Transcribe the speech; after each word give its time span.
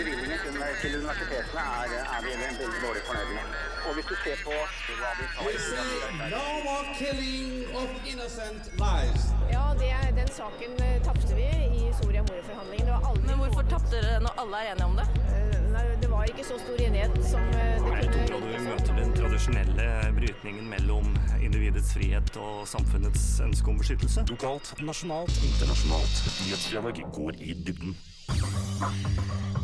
bevilgningen 0.00 0.38
til, 0.44 0.54
til 0.82 0.92
universitetene 1.00 1.62
er, 1.80 1.94
er 2.16 2.20
vi 2.24 2.30
veldig 2.60 2.80
dårlig 2.86 3.02
fornøyd 3.08 3.30
med. 3.36 3.44
Og 3.86 3.90
hvis 3.96 4.06
du 4.10 4.14
ser 4.24 4.38
på 4.46 4.56
hva 5.00 5.10
vi 5.18 5.26
tar 5.34 6.30
no 6.34 6.44
more 6.66 6.84
killing 7.00 7.50
of 7.80 7.88
innocent 8.12 8.62
lives. 8.84 9.22
Ja, 9.56 9.64
det, 9.80 9.90
den 10.20 10.30
saken 10.40 10.72
eh, 10.86 10.96
tapte 11.08 11.32
vi 11.40 11.48
i 11.80 11.82
Soria 11.98 12.22
Moria-forhandlingene. 12.28 12.86
Det 12.88 12.94
var 12.96 13.08
aldri 13.10 13.26
Men 13.28 13.40
hvorfor 13.42 13.62
tapte 13.74 13.96
dere 13.96 14.20
når 14.26 14.42
alle 14.42 14.62
er 14.62 14.72
enige 14.74 14.88
om 14.90 14.96
det? 15.00 15.06
Eh, 15.34 15.56
Nei, 15.74 15.84
det 16.02 16.10
var 16.10 16.30
ikke 16.30 16.44
så 16.44 16.56
stor 16.58 16.80
enighet 16.86 17.18
som 17.30 17.44
det 17.54 17.66
kunne 17.84 17.98
Jeg 18.00 18.28
tror 18.30 18.40
du 18.44 18.48
møter 18.68 18.96
den 19.00 19.12
tradisjonelle 19.18 19.88
brytningen 20.16 20.70
mellom 20.72 21.12
individets 21.40 21.92
frihet 21.96 22.40
og 22.42 22.64
samfunnets 22.68 23.26
ønske 23.44 23.72
om 23.72 23.78
beskyttelse. 23.82 24.26
Lokalt, 24.32 24.72
nasjonalt, 24.82 25.44
internasjonalt. 25.50 26.24
Nyhetsdialog 26.46 27.04
går 27.20 27.44
i 27.50 27.54
dybden. 27.66 27.94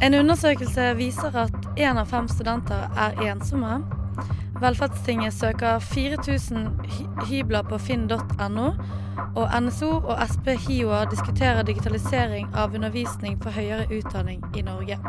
En 0.02 0.14
undersøkelse 0.14 0.90
viser 0.98 1.36
at 1.40 1.54
én 1.80 1.96
av 1.96 2.10
fem 2.10 2.27
studenter 2.28 2.84
er 3.00 3.16
ensomme. 3.30 3.78
Velferdstinget 4.60 5.32
søker 5.32 5.78
4000 5.80 6.69
hybler 7.30 7.64
på 7.64 7.78
finn.no. 7.80 8.69
Og 9.36 9.56
NSO 9.62 9.91
og 9.96 10.20
Sp 10.28 10.52
HiOA 10.66 11.05
diskuterer 11.09 11.64
digitalisering 11.64 12.52
av 12.55 12.77
undervisning 12.77 13.41
for 13.41 13.56
høyere 13.56 13.88
utdanning 13.88 14.45
i 14.56 14.64
Norge. 14.69 15.00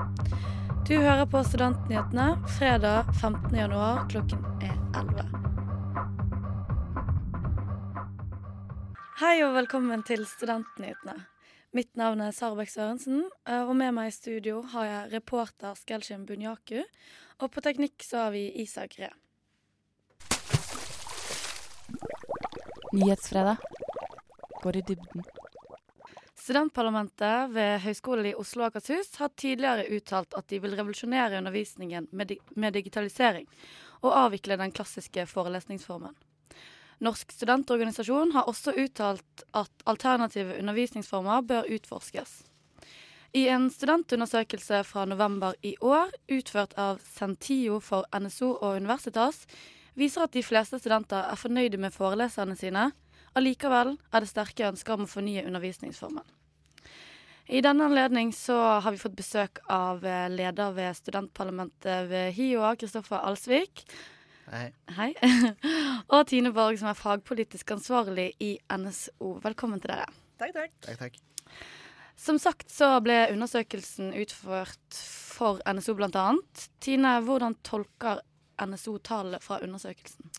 Du 0.88 0.96
hører 0.96 1.26
på 1.27 1.44
Studentnyhetene 1.44 2.38
fredag 2.58 3.12
15.1 3.12 4.08
klokken 4.12 4.46
er 4.63 4.76
11. 4.96 5.27
Hei 9.20 9.41
og 9.44 9.58
velkommen 9.60 10.08
til 10.08 10.24
Studentnyhetene. 10.24 11.26
Mitt 11.76 11.98
navn 11.99 12.21
er 12.23 12.31
Sarbek 12.31 12.70
Sørensen, 12.71 13.26
eh, 13.44 13.63
og 13.67 13.76
med 13.76 13.91
meg 13.98 14.07
i 14.07 14.16
studio 14.16 14.62
har 14.71 14.85
jeg 14.88 15.12
reporter 15.17 15.76
Skelshim 15.76 16.23
Bunyaku. 16.26 16.80
Og 17.43 17.52
på 17.52 17.62
teknikk 17.62 18.05
så 18.07 18.27
har 18.27 18.31
vi 18.31 18.45
Isak 18.63 18.96
Ree. 19.01 19.12
Nyhetsfredag 22.96 23.59
går 24.63 24.79
i 24.79 24.85
dybden. 24.87 25.27
Studentparlamentet 26.40 27.51
ved 27.51 27.81
Høgskolen 27.84 28.29
i 28.29 28.35
Oslo 28.40 28.63
og 28.63 28.71
Akershus 28.71 29.12
har 29.20 29.34
tidligere 29.35 29.90
uttalt 29.91 30.37
at 30.40 30.48
de 30.48 30.62
vil 30.63 30.77
revolusjonere 30.79 31.41
undervisningen 31.41 32.07
med, 32.12 32.31
di 32.31 32.40
med 32.55 32.79
digitalisering, 32.79 33.43
og 33.99 34.15
avvikle 34.15 34.55
den 34.55 34.71
klassiske 34.71 35.27
forelesningsformen. 35.27 36.15
Norsk 37.03 37.31
studentorganisasjon 37.31 38.31
har 38.34 38.48
også 38.49 38.73
uttalt 38.73 39.43
at 39.53 39.84
alternative 39.85 40.55
undervisningsformer 40.57 41.43
bør 41.45 41.67
utforskes. 41.76 42.40
I 43.37 43.48
en 43.53 43.67
studentundersøkelse 43.70 44.81
fra 44.87 45.05
november 45.05 45.53
i 45.62 45.75
år, 45.81 46.09
utført 46.31 46.73
av 46.79 47.01
Sentio 47.05 47.77
for 47.84 48.07
NSO 48.15 48.55
og 48.55 48.79
Universitas, 48.79 49.43
viser 49.98 50.25
at 50.25 50.34
de 50.34 50.45
fleste 50.45 50.79
studenter 50.79 51.27
er 51.27 51.37
fornøyde 51.37 51.77
med 51.81 51.93
foreleserne 51.93 52.55
sine. 52.57 52.90
Allikevel 53.37 53.98
er 54.09 54.23
det 54.23 54.31
sterke 54.31 54.71
ønsker 54.71 54.98
om 54.98 55.05
å 55.05 55.12
fornye 55.12 55.45
undervisningsformen. 55.45 56.25
I 57.48 57.62
denne 57.63 57.85
anledning 57.87 58.34
har 58.34 58.91
vi 58.91 58.99
fått 58.99 59.15
besøk 59.15 59.62
av 59.71 60.03
eh, 60.03 60.27
leder 60.27 60.73
ved 60.75 60.98
studentparlamentet 60.98 62.09
ved 62.09 62.34
HiOA, 62.35 62.73
Kristoffer 62.75 63.21
Alsvik. 63.23 63.85
Hei. 64.47 64.69
Hei. 64.95 65.09
og 66.13 66.22
Tine 66.29 66.53
Borg, 66.56 66.78
som 66.79 66.88
er 66.88 66.95
fagpolitisk 66.95 67.73
ansvarlig 67.75 68.29
i 68.40 68.53
NSO. 68.72 69.34
Velkommen 69.44 69.81
til 69.84 69.91
dere. 69.91 70.06
Takk, 70.40 70.53
takk. 70.56 70.78
Takk, 70.85 71.01
takk. 71.01 71.57
Som 72.16 72.40
sagt 72.40 72.72
så 72.72 72.94
ble 73.03 73.25
undersøkelsen 73.34 74.13
utført 74.16 75.01
for 75.01 75.59
NSO 75.68 75.97
bl.a. 76.00 76.29
Tine, 76.79 77.18
hvordan 77.28 77.57
tolker 77.68 78.23
NSO 78.63 78.95
tallene 79.03 79.41
fra 79.44 79.59
undersøkelsen? 79.68 80.31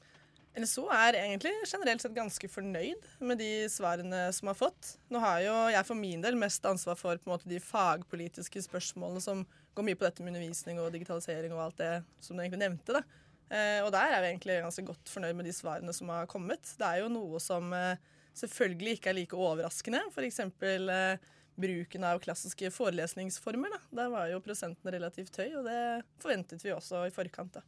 NSO 0.59 0.89
er 0.89 1.21
egentlig 1.21 1.53
generelt 1.69 2.03
sett 2.03 2.17
ganske 2.17 2.49
fornøyd 2.51 3.05
med 3.21 3.39
de 3.45 3.53
svarene 3.71 4.25
som 4.35 4.49
har 4.49 4.57
fått. 4.59 4.97
Nå 5.13 5.21
har 5.21 5.45
jo 5.45 5.55
jeg 5.77 5.85
for 5.87 6.01
min 6.01 6.25
del 6.25 6.41
mest 6.41 6.65
ansvar 6.67 6.97
for 6.97 7.21
på 7.21 7.29
en 7.29 7.37
måte, 7.37 7.53
de 7.53 7.61
fagpolitiske 7.61 8.65
spørsmålene 8.71 9.23
som 9.23 9.45
går 9.77 9.87
mye 9.87 10.01
på 10.01 10.09
dette 10.09 10.25
med 10.25 10.33
undervisning 10.33 10.81
og 10.81 10.95
digitalisering 10.97 11.53
og 11.53 11.67
alt 11.69 11.83
det 11.85 11.95
som 12.25 12.35
du 12.35 12.43
egentlig 12.43 12.65
nevnte. 12.65 12.97
da. 12.97 13.28
Eh, 13.49 13.81
og 13.85 13.91
der 13.95 14.13
er 14.13 14.23
vi 14.23 14.31
egentlig 14.35 14.61
ganske 14.65 14.85
godt 14.91 15.13
fornøyd 15.13 15.39
med 15.39 15.49
de 15.49 15.57
svarene 15.57 15.95
som 15.97 16.11
har 16.13 16.29
kommet. 16.31 16.75
Det 16.77 16.85
er 16.85 17.03
jo 17.03 17.11
noe 17.13 17.41
som 17.43 17.73
eh, 17.77 18.01
selvfølgelig 18.37 18.99
ikke 18.99 19.13
er 19.13 19.19
like 19.21 19.39
overraskende. 19.39 20.05
F.eks. 20.13 20.43
Eh, 20.45 21.33
bruken 21.59 22.05
av 22.07 22.21
klassiske 22.23 22.71
forelesningsformer. 22.75 23.73
Da. 23.75 23.81
Der 24.03 24.13
var 24.13 24.29
jo 24.31 24.43
prosenten 24.45 24.93
relativt 24.95 25.41
høy, 25.41 25.49
og 25.59 25.67
det 25.67 25.81
forventet 26.23 26.63
vi 26.65 26.75
også 26.75 27.07
i 27.09 27.15
forkant. 27.15 27.59
da. 27.59 27.67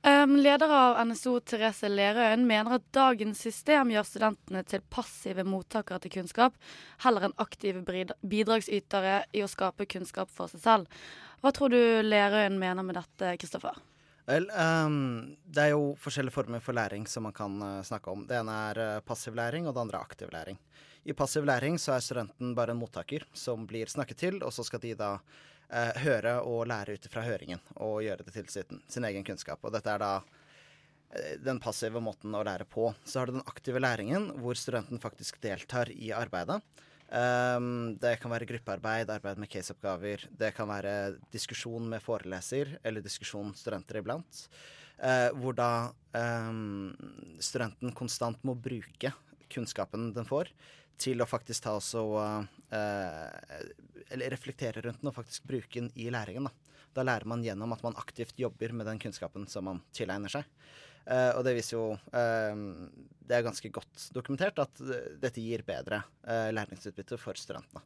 Um, 0.00 0.38
leder 0.40 0.70
av 0.72 0.94
NSO, 1.04 1.34
Therese 1.44 1.90
Lerøen, 1.92 2.46
mener 2.48 2.78
at 2.78 2.86
dagens 2.96 3.42
system 3.44 3.90
gjør 3.92 4.06
studentene 4.08 4.62
til 4.64 4.80
passive 4.88 5.44
mottakere 5.44 6.00
til 6.00 6.14
kunnskap, 6.14 6.56
heller 7.04 7.28
enn 7.28 7.36
aktive 7.42 7.84
bidragsytere 8.24 9.18
i 9.36 9.44
å 9.44 9.50
skape 9.50 9.84
kunnskap 9.92 10.32
for 10.32 10.48
seg 10.48 10.64
selv. 10.64 11.04
Hva 11.44 11.52
tror 11.52 11.76
du 11.76 11.80
Lerøen 12.06 12.56
mener 12.62 12.86
med 12.86 12.96
dette, 12.96 13.36
Kristoffer? 13.42 13.76
Vel, 14.28 14.46
um, 14.52 15.36
det 15.48 15.62
er 15.64 15.72
jo 15.72 15.94
forskjellige 15.98 16.34
former 16.34 16.62
for 16.62 16.76
læring 16.76 17.06
som 17.08 17.24
man 17.26 17.34
kan 17.36 17.56
uh, 17.62 17.82
snakke 17.86 18.12
om. 18.12 18.26
Det 18.28 18.36
ene 18.36 18.56
er 18.70 18.80
uh, 18.80 19.04
passiv 19.04 19.34
læring, 19.34 19.66
og 19.66 19.74
det 19.74 19.84
andre 19.84 19.98
er 19.98 20.08
aktiv 20.08 20.32
læring. 20.32 20.58
I 21.04 21.16
passiv 21.16 21.46
læring 21.48 21.78
så 21.80 21.94
er 21.96 22.04
studenten 22.04 22.52
bare 22.54 22.74
en 22.74 22.80
mottaker 22.80 23.24
som 23.32 23.64
blir 23.66 23.88
snakket 23.88 24.20
til, 24.20 24.42
og 24.44 24.52
så 24.52 24.64
skal 24.66 24.82
de 24.84 24.92
da 24.98 25.14
uh, 25.16 26.02
høre 26.04 26.36
og 26.44 26.68
lære 26.68 26.98
ut 26.98 27.08
fra 27.12 27.24
høringen 27.24 27.62
og 27.78 28.02
gjøre 28.04 28.26
det 28.26 28.36
til 28.36 28.52
sin, 28.52 28.84
sin 28.88 29.08
egen 29.08 29.24
kunnskap. 29.24 29.64
Og 29.64 29.74
dette 29.74 29.90
er 29.90 30.04
da 30.04 30.12
den 31.42 31.58
passive 31.58 31.98
måten 31.98 32.30
å 32.38 32.44
lære 32.46 32.68
på. 32.70 32.92
Så 33.02 33.18
har 33.18 33.26
du 33.26 33.34
den 33.34 33.48
aktive 33.50 33.80
læringen, 33.82 34.28
hvor 34.38 34.54
studenten 34.54 35.00
faktisk 35.02 35.40
deltar 35.42 35.90
i 35.90 36.12
arbeidet. 36.14 36.60
Ehm, 37.10 37.96
det 37.98 38.14
kan 38.22 38.30
være 38.30 38.46
gruppearbeid, 38.46 39.10
arbeid 39.10 39.40
med 39.42 39.50
caseoppgaver. 39.50 40.28
Det 40.30 40.52
kan 40.54 40.68
være 40.70 41.16
diskusjon 41.34 41.88
med 41.90 42.02
foreleser, 42.04 42.76
eller 42.86 43.02
diskusjon 43.02 43.50
studenter 43.58 43.98
iblant. 44.00 44.44
Uh, 45.00 45.30
hvor 45.40 45.54
da 45.56 45.70
um, 46.12 46.90
studenten 47.40 47.94
konstant 47.96 48.42
må 48.44 48.52
bruke 48.52 49.14
kunnskapen 49.48 50.10
den 50.12 50.28
får, 50.28 50.50
til 51.00 51.24
å 51.24 51.26
faktisk 51.28 51.64
ta 51.64 51.72
også 51.78 52.02
eh, 52.76 53.60
Eller 54.12 54.28
reflektere 54.34 54.82
rundt 54.84 55.00
den 55.00 55.08
og 55.08 55.16
faktisk 55.16 55.46
bruke 55.48 55.80
den 55.80 55.88
i 55.96 56.10
læringen. 56.12 56.44
Da. 56.44 56.76
da 56.98 57.06
lærer 57.08 57.24
man 57.32 57.40
gjennom 57.42 57.72
at 57.72 57.82
man 57.86 57.96
aktivt 57.96 58.36
jobber 58.38 58.74
med 58.76 58.86
den 58.86 59.00
kunnskapen 59.00 59.48
som 59.48 59.64
man 59.70 59.80
tilegner 59.96 60.28
seg. 60.28 60.44
Eh, 61.10 61.32
og 61.34 61.42
det 61.46 61.56
viser 61.56 61.74
jo 61.74 61.84
uh, 61.96 62.60
Det 63.26 63.34
er 63.34 63.42
ganske 63.42 63.70
godt 63.74 64.04
dokumentert 64.14 64.60
at 64.62 64.82
eh, 64.84 65.16
dette 65.18 65.42
gir 65.42 65.64
bedre 65.66 66.04
uh, 66.22 66.50
læringsutbytte 66.54 67.18
for 67.18 67.38
studentene. 67.38 67.82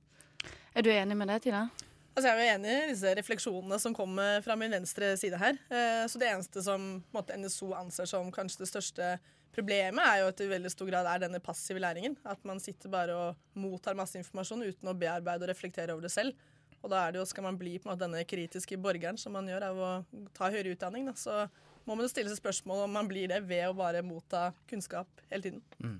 Er 0.75 0.85
du 0.85 0.91
enig 0.93 1.17
med 1.17 1.31
det, 1.31 1.43
Tina? 1.47 1.69
Altså, 2.15 2.29
jeg 2.29 2.35
er 2.35 2.45
jo 2.45 2.55
enig 2.55 2.75
i 2.75 2.91
disse 2.93 3.13
refleksjonene 3.19 3.77
som 3.83 3.95
kommer 3.95 4.43
fra 4.45 4.55
min 4.59 4.71
venstre 4.71 5.09
side 5.19 5.39
her. 5.39 5.57
Eh, 5.67 6.05
så 6.07 6.21
det 6.21 6.29
eneste 6.31 6.63
som 6.63 6.83
på 7.03 7.11
en 7.11 7.17
måte, 7.17 7.39
NSO 7.43 7.73
anser 7.75 8.07
som 8.07 8.29
kanskje 8.35 8.63
det 8.63 8.69
største 8.71 9.09
problemet, 9.55 9.99
er 9.99 10.21
jo 10.21 10.29
at 10.31 10.39
det 10.39 10.47
i 10.47 10.53
veldig 10.53 10.71
stor 10.71 10.93
grad 10.93 11.09
er 11.11 11.25
denne 11.25 11.41
passive 11.43 11.83
læringen. 11.83 12.15
At 12.23 12.39
man 12.47 12.63
sitter 12.63 12.93
bare 12.93 13.17
og 13.19 13.59
mottar 13.59 13.99
masse 13.99 14.19
informasjon 14.21 14.63
uten 14.63 14.91
å 14.91 14.95
bearbeide 14.99 15.43
og 15.43 15.51
reflektere 15.51 15.97
over 15.97 16.07
det 16.07 16.13
selv. 16.15 16.39
Og 16.85 16.93
da 16.93 17.03
er 17.03 17.15
det 17.15 17.23
jo, 17.23 17.27
skal 17.27 17.49
man 17.49 17.59
bli 17.59 17.81
på 17.81 17.89
en 17.89 17.95
måte, 17.97 18.05
denne 18.05 18.23
kritiske 18.31 18.79
borgeren 18.79 19.19
som 19.19 19.35
man 19.35 19.51
gjør 19.51 19.67
av 19.73 19.83
å 19.83 19.93
ta 20.37 20.53
høyere 20.55 20.77
utdanning, 20.77 21.11
da, 21.11 21.17
så 21.19 21.49
må 21.85 21.97
man 21.97 22.07
jo 22.07 22.13
stille 22.13 22.33
seg 22.33 22.41
spørsmål 22.41 22.87
om 22.87 22.97
man 22.97 23.09
blir 23.11 23.29
det 23.33 23.43
ved 23.49 23.69
å 23.69 23.77
bare 23.77 24.05
motta 24.07 24.51
kunnskap 24.71 25.23
hele 25.31 25.49
tiden. 25.49 25.99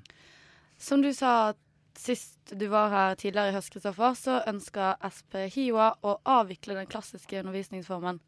Som 0.81 1.05
du 1.05 1.13
sa 1.15 1.55
sist 1.99 2.53
du 2.59 2.67
var 2.73 2.91
her 2.93 3.15
tidligere 3.19 3.53
i 3.53 3.55
høst, 3.57 3.71
Kristoffer, 3.73 4.17
så 4.19 4.41
ønsker 4.51 4.99
Sp 5.11 5.47
HiOA 5.55 5.93
å 6.05 6.17
avvikle 6.37 6.77
den 6.79 6.91
klassiske 6.91 7.39
undervisningsformen, 7.41 8.21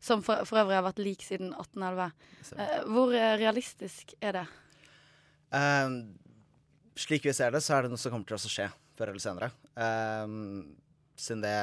som 0.00 0.22
for, 0.22 0.44
for 0.46 0.62
øvrig 0.62 0.78
har 0.78 0.86
vært 0.86 1.02
lik 1.02 1.24
siden 1.26 1.50
1811. 1.56 2.12
Eh, 2.54 2.76
hvor 2.86 3.12
realistisk 3.12 4.14
er 4.22 4.40
det? 4.40 4.44
Eh, 5.58 5.96
slik 6.98 7.26
vi 7.26 7.34
ser 7.34 7.54
det, 7.54 7.64
så 7.64 7.76
er 7.76 7.86
det 7.86 7.92
noe 7.92 8.00
som 8.00 8.14
kommer 8.14 8.30
til 8.30 8.38
å 8.38 8.52
skje 8.52 8.68
før 8.98 9.12
eller 9.12 9.22
senere. 9.22 9.50
Eh, 9.74 10.36
siden 11.18 11.42
det, 11.42 11.56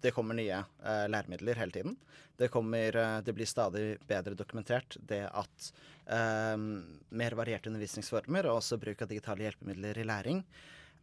det 0.00 0.12
kommer 0.16 0.36
nye 0.38 0.56
eh, 0.56 1.06
læremidler 1.10 1.60
hele 1.60 1.74
tiden. 1.74 1.96
Det, 2.36 2.48
kommer, 2.52 2.96
eh, 2.96 3.20
det 3.24 3.34
blir 3.36 3.48
stadig 3.48 3.98
bedre 4.08 4.36
dokumentert 4.38 4.96
det 5.08 5.22
at 5.28 5.70
eh, 6.06 6.56
mer 6.56 7.36
varierte 7.38 7.70
undervisningsformer 7.70 8.48
og 8.48 8.60
også 8.60 8.80
bruk 8.80 9.02
av 9.02 9.10
digitale 9.10 9.46
hjelpemidler 9.46 10.00
i 10.00 10.06
læring 10.08 10.44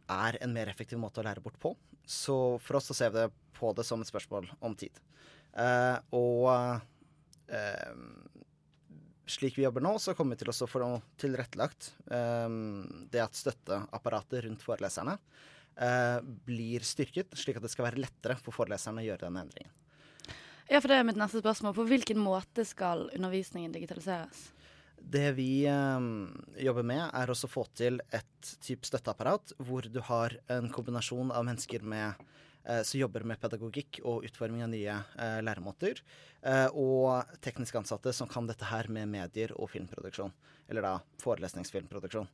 er 0.08 0.38
en 0.42 0.54
mer 0.54 0.70
effektiv 0.72 1.00
måte 1.00 1.20
å 1.20 1.26
lære 1.26 1.44
bort 1.44 1.58
på. 1.60 1.74
Så 2.08 2.58
for 2.64 2.80
oss 2.80 2.88
så 2.90 2.96
ser 2.96 3.12
vi 3.12 3.22
det 3.26 3.30
på 3.58 3.72
det 3.76 3.84
som 3.86 4.00
et 4.00 4.08
spørsmål 4.08 4.48
om 4.64 4.74
tid. 4.78 4.94
Eh, 5.58 5.96
og 6.16 6.48
eh, 7.52 7.92
slik 9.28 9.58
vi 9.58 9.66
jobber 9.66 9.84
nå, 9.84 9.94
så 10.00 10.14
kommer 10.16 10.36
vi 10.36 10.44
til 10.44 10.52
å 10.52 10.70
få 10.70 10.90
tilrettelagt 11.20 11.92
eh, 12.10 12.48
det 13.12 13.24
at 13.24 13.38
støtteapparatet 13.38 14.46
rundt 14.46 14.64
foreleserne 14.64 15.18
eh, 15.80 16.18
blir 16.48 16.84
styrket, 16.86 17.36
slik 17.38 17.58
at 17.58 17.66
det 17.66 17.72
skal 17.72 17.88
være 17.88 18.02
lettere 18.02 18.38
for 18.42 18.56
foreleserne 18.56 19.02
å 19.02 19.08
gjøre 19.08 19.26
denne 19.26 19.46
endringen. 19.46 19.74
Ja, 20.68 20.82
for 20.82 20.90
det 20.90 20.98
er 20.98 21.06
mitt 21.08 21.16
neste 21.16 21.40
spørsmål. 21.40 21.74
På 21.78 21.86
hvilken 21.88 22.20
måte 22.20 22.64
skal 22.68 23.06
undervisningen 23.16 23.72
digitaliseres? 23.72 24.50
Det 24.98 25.30
vi 25.38 25.64
eh, 25.70 26.08
jobber 26.66 26.84
med, 26.86 27.04
er 27.14 27.30
også 27.32 27.48
å 27.48 27.54
få 27.54 27.64
til 27.78 28.02
et 28.12 28.52
type 28.64 28.86
støtteapparat 28.88 29.54
hvor 29.64 29.88
du 29.88 30.02
har 30.10 30.36
en 30.52 30.68
kombinasjon 30.74 31.32
av 31.32 31.46
mennesker 31.48 31.86
med, 31.86 32.18
som 32.84 33.00
jobber 33.00 33.24
med 33.24 33.40
pedagogikk 33.40 34.00
og 34.04 34.26
utforming 34.28 34.64
av 34.64 34.72
nye 34.72 34.98
eh, 35.18 35.38
læremåter, 35.44 36.02
eh, 36.42 36.66
og 36.74 37.38
teknisk 37.44 37.78
ansatte 37.80 38.12
som 38.12 38.28
kan 38.30 38.48
dette 38.48 38.68
her 38.68 38.90
med 38.92 39.08
medier 39.10 39.54
og 39.56 39.70
filmproduksjon. 39.72 40.34
Eller 40.68 40.84
da 40.84 40.98
forelesningsfilmproduksjon. 41.22 42.26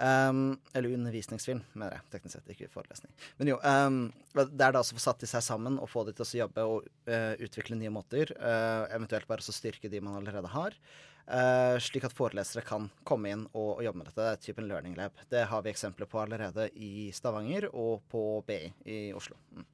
Um, 0.00 0.54
eller 0.72 0.94
undervisningsfilm, 0.96 1.60
mener 1.76 1.98
jeg. 1.98 2.06
Teknisk 2.14 2.38
sett, 2.38 2.48
ikke 2.54 2.70
forelesning. 2.72 3.12
Men 3.36 3.50
jo, 3.52 3.58
um, 3.60 3.98
det 4.32 4.64
er 4.64 4.72
da 4.72 4.80
også 4.80 4.96
å 4.96 5.00
få 5.00 5.04
satt 5.04 5.20
de 5.20 5.28
seg 5.28 5.44
sammen 5.44 5.76
og 5.76 5.90
få 5.92 6.06
de 6.08 6.14
til 6.16 6.24
å 6.24 6.40
jobbe 6.46 6.64
og 6.70 6.88
uh, 7.10 7.34
utvikle 7.36 7.76
nye 7.76 7.92
måter. 7.92 8.32
Uh, 8.40 8.88
eventuelt 8.96 9.28
bare 9.28 9.44
så 9.44 9.52
styrke 9.52 9.92
de 9.92 10.00
man 10.00 10.16
allerede 10.22 10.54
har. 10.54 10.78
Uh, 11.22 11.76
slik 11.84 12.08
at 12.08 12.16
forelesere 12.16 12.64
kan 12.66 12.88
komme 13.06 13.30
inn 13.30 13.44
og, 13.52 13.76
og 13.76 13.84
jobbe 13.84 14.00
med 14.00 14.08
dette. 14.08 14.22
Det 14.22 14.32
er 14.32 14.42
typen 14.48 14.72
learning 14.72 14.96
lab. 14.96 15.20
Det 15.30 15.44
har 15.52 15.62
vi 15.62 15.70
eksempler 15.74 16.08
på 16.08 16.24
allerede 16.24 16.70
i 16.72 17.10
Stavanger 17.14 17.68
og 17.70 18.00
på 18.08 18.24
BI 18.48 18.72
i 18.88 18.98
Oslo. 19.16 19.36
Mm. 19.52 19.68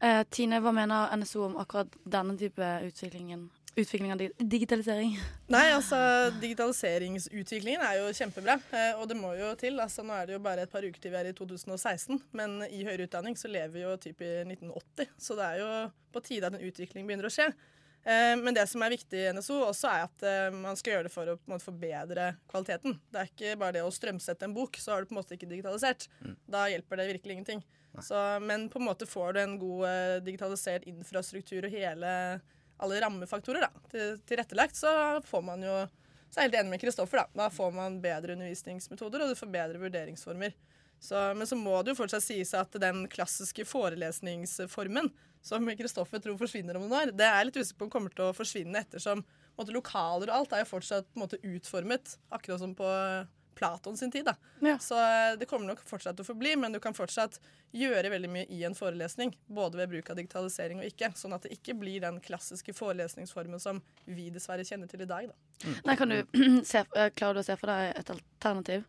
Eh, 0.00 0.22
Tine, 0.32 0.60
hva 0.64 0.72
mener 0.72 1.10
NSO 1.20 1.42
om 1.50 1.56
akkurat 1.60 1.88
denne 2.08 2.36
type 2.40 2.68
utviklingen? 2.88 3.48
Utvikling 3.78 4.10
av 4.12 4.18
di- 4.18 4.32
digitalisering? 4.40 5.12
Nei, 5.52 5.66
altså 5.72 5.96
digitaliseringsutviklingen 6.40 7.82
er 7.86 7.98
jo 8.00 8.08
kjempebra, 8.16 8.56
eh, 8.74 8.96
og 8.98 9.06
det 9.08 9.16
må 9.16 9.30
jo 9.38 9.52
til. 9.60 9.78
Altså, 9.80 10.02
nå 10.04 10.16
er 10.16 10.26
det 10.26 10.34
jo 10.38 10.42
bare 10.42 10.64
et 10.66 10.72
par 10.72 10.82
uker 10.82 11.00
til 11.00 11.12
vi 11.14 11.20
er 11.20 11.28
i 11.30 11.34
2016, 11.36 12.18
men 12.36 12.62
i 12.66 12.82
høyere 12.84 13.06
utdanning 13.06 13.36
så 13.38 13.48
lever 13.52 13.72
vi 13.76 13.84
jo 13.84 13.92
typ 14.02 14.24
i 14.26 14.30
1980, 14.48 15.12
så 15.20 15.36
det 15.38 15.46
er 15.52 15.60
jo 15.62 15.68
på 16.16 16.24
tide 16.26 16.48
at 16.50 16.56
en 16.58 16.66
utvikling 16.66 17.06
begynner 17.06 17.28
å 17.30 17.34
skje. 17.34 17.50
Eh, 18.02 18.34
Men 18.40 18.54
det 18.56 18.66
som 18.68 18.82
er 18.82 18.90
viktig 18.96 19.20
i 19.20 19.32
NSO 19.36 19.60
også, 19.68 19.88
er 19.92 20.06
at 20.08 20.22
eh, 20.24 20.50
man 20.56 20.76
skal 20.80 20.94
gjøre 20.96 21.06
det 21.06 21.12
for 21.12 21.28
å 21.28 21.36
på 21.36 21.44
en 21.46 21.54
måte, 21.54 21.68
forbedre 21.68 22.30
kvaliteten. 22.50 22.98
Det 23.12 23.20
er 23.20 23.28
ikke 23.30 23.58
bare 23.60 23.72
det 23.78 23.82
å 23.84 23.92
strømsette 23.92 24.48
en 24.48 24.54
bok, 24.56 24.76
så 24.80 24.92
har 24.96 25.02
du 25.04 25.10
på 25.10 25.14
en 25.14 25.20
måte 25.22 25.36
ikke 25.36 25.48
digitalisert. 25.50 26.08
Da 26.48 26.66
hjelper 26.72 26.96
det 26.96 27.10
virkelig 27.14 27.36
ingenting. 27.36 27.62
Så, 27.98 28.18
men 28.46 28.68
på 28.70 28.78
en 28.78 28.86
måte 28.86 29.08
får 29.08 29.34
du 29.34 29.40
en 29.42 29.56
god 29.58 29.86
eh, 29.88 30.16
digitalisert 30.24 30.86
infrastruktur 30.88 31.66
og 31.66 31.72
hele, 31.74 32.12
alle 32.80 33.00
rammefaktorer 33.02 33.66
da, 33.66 33.70
til, 33.90 34.20
tilrettelagt, 34.30 34.78
så 34.78 34.92
får 35.26 35.42
man 35.48 35.66
jo 35.66 35.74
så 36.30 36.38
er 36.38 36.44
jeg 36.44 36.50
helt 36.52 36.60
enig 36.60 36.70
med 36.76 36.82
Kristoffer. 36.84 37.24
Da 37.34 37.48
Da 37.48 37.48
får 37.50 37.72
man 37.74 37.96
bedre 38.02 38.36
undervisningsmetoder, 38.36 39.24
og 39.24 39.32
du 39.32 39.38
får 39.38 39.50
bedre 39.50 39.80
vurderingsformer. 39.82 40.54
Så, 41.02 41.18
men 41.34 41.48
så 41.48 41.56
må 41.58 41.80
det 41.82 41.94
jo 41.94 41.98
fortsatt 42.02 42.22
sies 42.22 42.52
at 42.54 42.76
den 42.78 43.06
klassiske 43.10 43.64
forelesningsformen 43.66 45.10
som 45.42 45.66
Kristoffer 45.74 46.20
tror 46.20 46.36
forsvinner 46.38 46.76
om 46.76 46.84
noen 46.84 46.98
år, 46.98 47.12
det 47.16 47.26
er 47.26 47.46
litt 47.48 47.56
usikker 47.56 47.80
på 47.80 47.86
om 47.88 47.92
kommer 47.94 48.12
til 48.12 48.26
å 48.28 48.36
forsvinne 48.36 48.82
ettersom 48.84 49.24
måte, 49.56 49.72
lokaler 49.72 50.28
og 50.28 50.36
alt 50.36 50.52
er 50.52 50.62
jo 50.62 50.70
fortsatt 50.74 51.08
måte, 51.18 51.40
utformet, 51.40 52.18
akkurat 52.32 52.60
som 52.60 52.74
på 52.76 52.90
Platon 53.60 53.96
sin 53.96 54.10
tid. 54.10 54.24
da. 54.24 54.34
Ja. 54.64 54.78
Så 54.80 54.96
eh, 54.96 55.36
det 55.38 55.46
kommer 55.50 55.68
nok 55.68 55.82
fortsatt 55.84 56.16
til 56.16 56.24
å 56.24 56.30
forbli, 56.30 56.54
men 56.56 56.72
du 56.72 56.80
kan 56.80 56.96
fortsatt 56.96 57.36
gjøre 57.76 58.08
veldig 58.14 58.30
mye 58.32 58.46
i 58.48 58.62
en 58.64 58.76
forelesning. 58.76 59.34
Både 59.52 59.82
ved 59.82 59.92
bruk 59.92 60.08
av 60.10 60.16
digitalisering 60.16 60.80
og 60.80 60.88
ikke. 60.88 61.12
Sånn 61.20 61.36
at 61.36 61.44
det 61.44 61.52
ikke 61.58 61.76
blir 61.82 62.00
den 62.00 62.22
klassiske 62.24 62.72
forelesningsformen 62.76 63.60
som 63.60 63.82
vi 64.08 64.30
dessverre 64.32 64.64
kjenner 64.64 64.88
til 64.88 65.04
i 65.04 65.10
dag. 65.10 65.28
da. 65.28 65.74
Nei, 65.84 65.98
kan 66.00 66.08
du 66.16 66.22
se, 66.72 66.86
eh, 66.96 67.12
Klarer 67.12 67.36
du 67.36 67.44
å 67.44 67.46
se 67.50 67.58
for 67.60 67.74
deg 67.74 67.92
et 68.00 68.14
alternativ? 68.16 68.88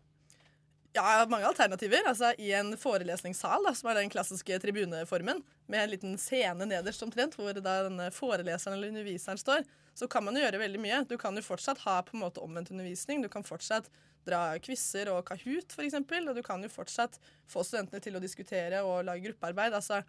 Ja, 0.92 1.26
mange 1.28 1.46
alternativer. 1.48 2.04
Altså, 2.08 2.32
I 2.38 2.50
en 2.52 2.74
forelesningssal, 2.76 3.64
da, 3.64 3.72
som 3.76 3.88
er 3.88 4.00
den 4.00 4.10
klassiske 4.12 4.58
tribuneformen, 4.60 5.40
med 5.72 5.84
en 5.84 5.92
liten 5.92 6.18
scene 6.20 6.66
nederst 6.68 7.04
omtrent, 7.04 7.36
hvor 7.38 7.56
da 7.56 7.78
denne 7.86 8.10
foreleseren 8.12 8.76
eller 8.76 8.92
underviseren 8.92 9.40
står, 9.40 9.64
så 9.96 10.08
kan 10.08 10.24
man 10.24 10.36
jo 10.36 10.42
gjøre 10.44 10.60
veldig 10.60 10.80
mye. 10.80 10.98
Du 11.08 11.16
kan 11.20 11.36
jo 11.36 11.44
fortsatt 11.44 11.80
ha 11.86 11.98
på 12.04 12.16
en 12.16 12.24
måte 12.26 12.44
omvendt 12.44 12.72
undervisning. 12.72 13.24
Du 13.24 13.30
kan 13.32 13.44
fortsatt 13.44 13.88
dra 14.26 14.42
quizer 14.62 15.10
og 15.12 15.24
Kahoot, 15.28 15.74
f.eks. 15.74 15.98
Og 15.98 16.36
du 16.36 16.42
kan 16.46 16.62
jo 16.62 16.70
fortsatt 16.72 17.18
få 17.50 17.64
studentene 17.66 18.02
til 18.02 18.16
å 18.18 18.22
diskutere 18.22 18.82
og 18.86 19.04
lage 19.08 19.26
gruppearbeid. 19.26 19.76
Altså, 19.78 20.02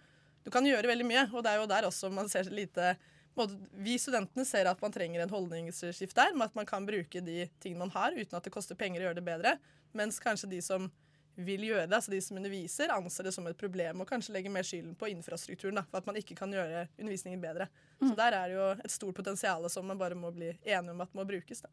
du 0.43 0.51
kan 0.53 0.65
gjøre 0.67 0.91
veldig 0.91 1.07
mye, 1.07 1.25
og 1.31 1.43
det 1.45 1.53
er 1.53 1.61
jo 1.61 1.69
der 1.71 1.89
også 1.89 2.11
man 2.13 2.31
ser 2.31 2.49
lite 2.53 2.95
både, 3.33 3.57
Vi 3.81 3.95
studentene 3.97 4.45
ser 4.45 4.69
at 4.69 4.81
man 4.83 4.93
trenger 4.93 5.23
en 5.23 5.31
holdningsskift 5.31 6.15
der, 6.17 6.35
med 6.37 6.51
at 6.51 6.57
man 6.57 6.67
kan 6.69 6.85
bruke 6.85 7.21
de 7.25 7.47
tingene 7.63 7.87
man 7.87 7.93
har, 7.95 8.13
uten 8.13 8.37
at 8.37 8.45
det 8.45 8.53
koster 8.53 8.77
penger 8.77 9.01
å 9.01 9.07
gjøre 9.07 9.19
det 9.21 9.25
bedre. 9.25 9.55
Mens 9.97 10.19
kanskje 10.21 10.51
de 10.51 10.61
som 10.61 10.91
vil 11.35 11.63
gjøre 11.65 11.87
det, 11.87 11.97
altså 11.97 12.11
de 12.13 12.19
som 12.21 12.37
underviser, 12.37 12.91
anser 12.93 13.27
det 13.27 13.33
som 13.35 13.47
et 13.49 13.57
problem 13.57 14.03
og 14.03 14.09
kanskje 14.09 14.35
legger 14.35 14.53
mer 14.53 14.65
skylden 14.67 14.93
på 14.99 15.09
infrastrukturen 15.09 15.79
da, 15.79 15.85
for 15.89 16.03
at 16.03 16.09
man 16.09 16.19
ikke 16.19 16.37
kan 16.37 16.53
gjøre 16.53 16.85
undervisningen 16.97 17.41
bedre. 17.41 17.67
Så 18.03 18.13
der 18.17 18.35
er 18.35 18.51
det 18.51 18.55
jo 18.57 18.67
et 18.83 18.93
stort 18.93 19.15
potensial 19.15 19.65
som 19.71 19.87
man 19.87 19.99
bare 19.99 20.17
må 20.19 20.31
bli 20.35 20.51
enige 20.51 20.91
om 20.91 21.01
at 21.05 21.13
må 21.15 21.25
brukes. 21.27 21.63
da. 21.63 21.71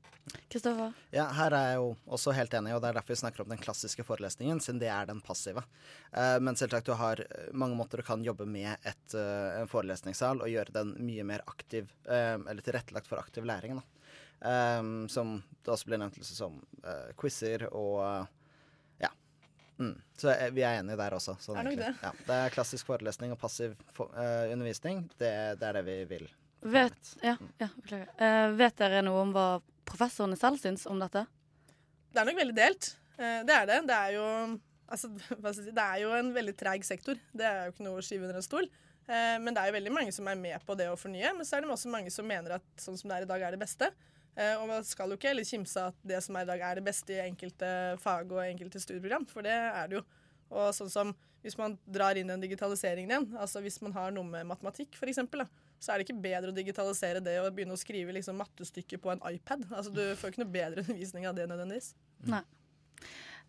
Kristoffer? 0.53 0.95
Ja, 1.15 1.27
her 1.35 1.57
er 1.57 1.67
jeg 1.73 1.81
jo 1.81 1.89
også 2.17 2.35
helt 2.37 2.55
enig, 2.55 2.75
og 2.75 2.83
det 2.83 2.91
er 2.91 2.99
derfor 3.01 3.15
vi 3.15 3.21
snakker 3.23 3.45
om 3.45 3.53
den 3.53 3.63
klassiske 3.63 4.07
forelesningen, 4.07 4.63
siden 4.63 4.81
det 4.83 4.91
er 4.93 5.09
den 5.11 5.23
passive. 5.25 5.65
Eh, 6.13 6.39
men 6.41 6.59
selvsagt, 6.59 6.87
du 6.87 6.97
har 6.99 7.25
eh, 7.25 7.53
mange 7.53 7.79
måter 7.79 8.01
du 8.01 8.07
kan 8.07 8.25
jobbe 8.25 8.47
med 8.49 8.73
et, 8.87 9.07
eh, 9.19 9.61
en 9.61 9.71
forelesningssal 9.71 10.45
og 10.45 10.53
gjøre 10.53 10.77
den 10.77 10.95
mye 11.03 11.27
mer 11.27 11.45
aktiv, 11.51 11.91
eh, 12.09 12.37
eller 12.39 12.65
tilrettelagt 12.65 13.11
for 13.11 13.21
aktiv 13.21 13.49
læring. 13.49 13.81
Da. 13.81 13.87
Som 15.13 15.43
det 15.61 15.69
også 15.69 15.91
blir 15.91 15.99
nevnt 16.01 16.15
liksom 16.17 16.37
som 16.39 16.55
uh, 16.81 17.11
quizer 17.21 17.67
og. 17.69 18.31
Mm. 19.81 19.95
Så 20.21 20.29
eh, 20.35 20.51
vi 20.53 20.63
er 20.67 20.79
enige 20.83 20.99
der 21.01 21.17
også. 21.17 21.35
sånn 21.41 21.57
Er 21.57 21.67
nok 21.67 21.75
egentlig. 21.75 22.05
Ja, 22.05 22.13
det 22.29 22.39
er 22.45 22.55
klassisk 22.55 22.89
forelesning 22.91 23.33
og 23.35 23.41
passiv 23.41 23.75
for, 23.97 24.13
uh, 24.13 24.51
undervisning. 24.53 25.07
Det, 25.17 25.31
det 25.61 25.69
er 25.71 25.79
det 25.79 25.85
vi 25.87 25.99
vil. 26.11 26.27
Vet, 26.61 27.15
ja, 27.25 27.37
ja. 27.63 27.71
Eh, 27.91 28.51
vet 28.61 28.77
dere 28.77 29.01
noe 29.07 29.23
om 29.25 29.31
hva 29.33 29.47
professorene 29.89 30.37
selv 30.37 30.61
syns 30.61 30.85
om 30.91 31.01
dette? 31.01 31.25
Det 32.13 32.21
er 32.21 32.29
nok 32.29 32.43
veldig 32.43 32.59
delt. 32.59 32.91
Uh, 33.17 33.41
Det 33.49 33.57
er 33.57 33.67
det. 33.73 33.81
Det 33.89 33.97
er 33.97 34.19
jo, 34.19 34.27
altså, 34.93 35.11
si, 35.57 35.73
det 35.73 35.87
er 35.87 36.05
jo 36.05 36.13
en 36.19 36.31
veldig 36.37 36.57
treg 36.61 36.85
sektor. 36.85 37.19
Det 37.33 37.49
er 37.49 37.65
jo 37.65 37.75
ikke 37.75 37.89
noe 37.89 38.03
å 38.03 38.05
skyve 38.05 38.29
under 38.29 38.43
en 38.43 38.47
stol. 38.47 38.69
Eh, 39.11 39.37
Men 39.43 39.55
det 39.57 39.63
er 39.63 39.73
jo 39.73 39.79
veldig 39.79 39.93
mange 39.95 40.13
som 40.15 40.29
er 40.31 40.39
med 40.39 40.61
på 40.67 40.77
det 40.79 40.87
å 40.91 40.99
fornye. 41.01 41.33
Men 41.37 41.49
så 41.49 41.57
er 41.57 41.65
det 41.65 41.73
også 41.73 41.91
mange 41.93 42.13
som 42.15 42.29
mener 42.29 42.59
at 42.61 42.67
sånn 42.79 42.99
som 43.01 43.11
det 43.11 43.19
er 43.19 43.27
i 43.27 43.31
dag, 43.33 43.43
er 43.43 43.57
det 43.57 43.63
beste. 43.65 43.91
Eh, 44.37 44.55
Og 44.61 44.69
man 44.69 44.85
skal 44.87 45.11
jo 45.11 45.19
ikke 45.19 45.33
heller 45.33 45.47
kimse 45.47 45.89
at 45.91 45.97
det 46.07 46.21
som 46.25 46.37
er 46.37 46.47
i 46.47 46.51
dag, 46.53 46.61
er 46.61 46.81
det 46.81 46.87
beste 46.87 47.17
i 47.17 47.25
enkelte 47.25 47.73
fag 48.03 48.31
og 48.33 48.45
enkelte 48.45 48.83
studieprogram, 48.83 49.27
for 49.31 49.47
det 49.47 49.57
er 49.57 49.91
det 49.91 50.01
jo. 50.01 50.05
Og 50.51 50.73
sånn 50.75 50.91
som 50.91 51.15
hvis 51.41 51.57
man 51.57 51.79
drar 51.89 52.19
inn 52.21 52.29
den 52.29 52.43
digitaliseringen 52.43 53.11
igjen, 53.11 53.27
altså 53.41 53.63
hvis 53.65 53.79
man 53.81 53.95
har 53.97 54.13
noe 54.13 54.29
med 54.29 54.49
matematikk 54.51 54.97
for 54.99 55.09
eksempel, 55.09 55.47
så 55.81 55.93
er 55.93 56.01
det 56.01 56.09
ikke 56.09 56.21
bedre 56.21 56.53
å 56.53 56.57
digitalisere 56.57 57.23
det 57.25 57.39
og 57.41 57.55
begynne 57.57 57.73
å 57.73 57.81
skrive 57.81 58.13
liksom 58.13 58.37
mattestykker 58.43 59.01
på 59.01 59.15
en 59.15 59.23
iPad. 59.25 59.65
Altså 59.71 59.93
Du 59.95 60.03
får 60.21 60.35
ikke 60.35 60.43
noe 60.43 60.53
bedre 60.53 60.85
undervisning 60.85 61.25
av 61.31 61.39
det 61.39 61.47
nødvendigvis. 61.49 61.95
Nei. 62.29 62.43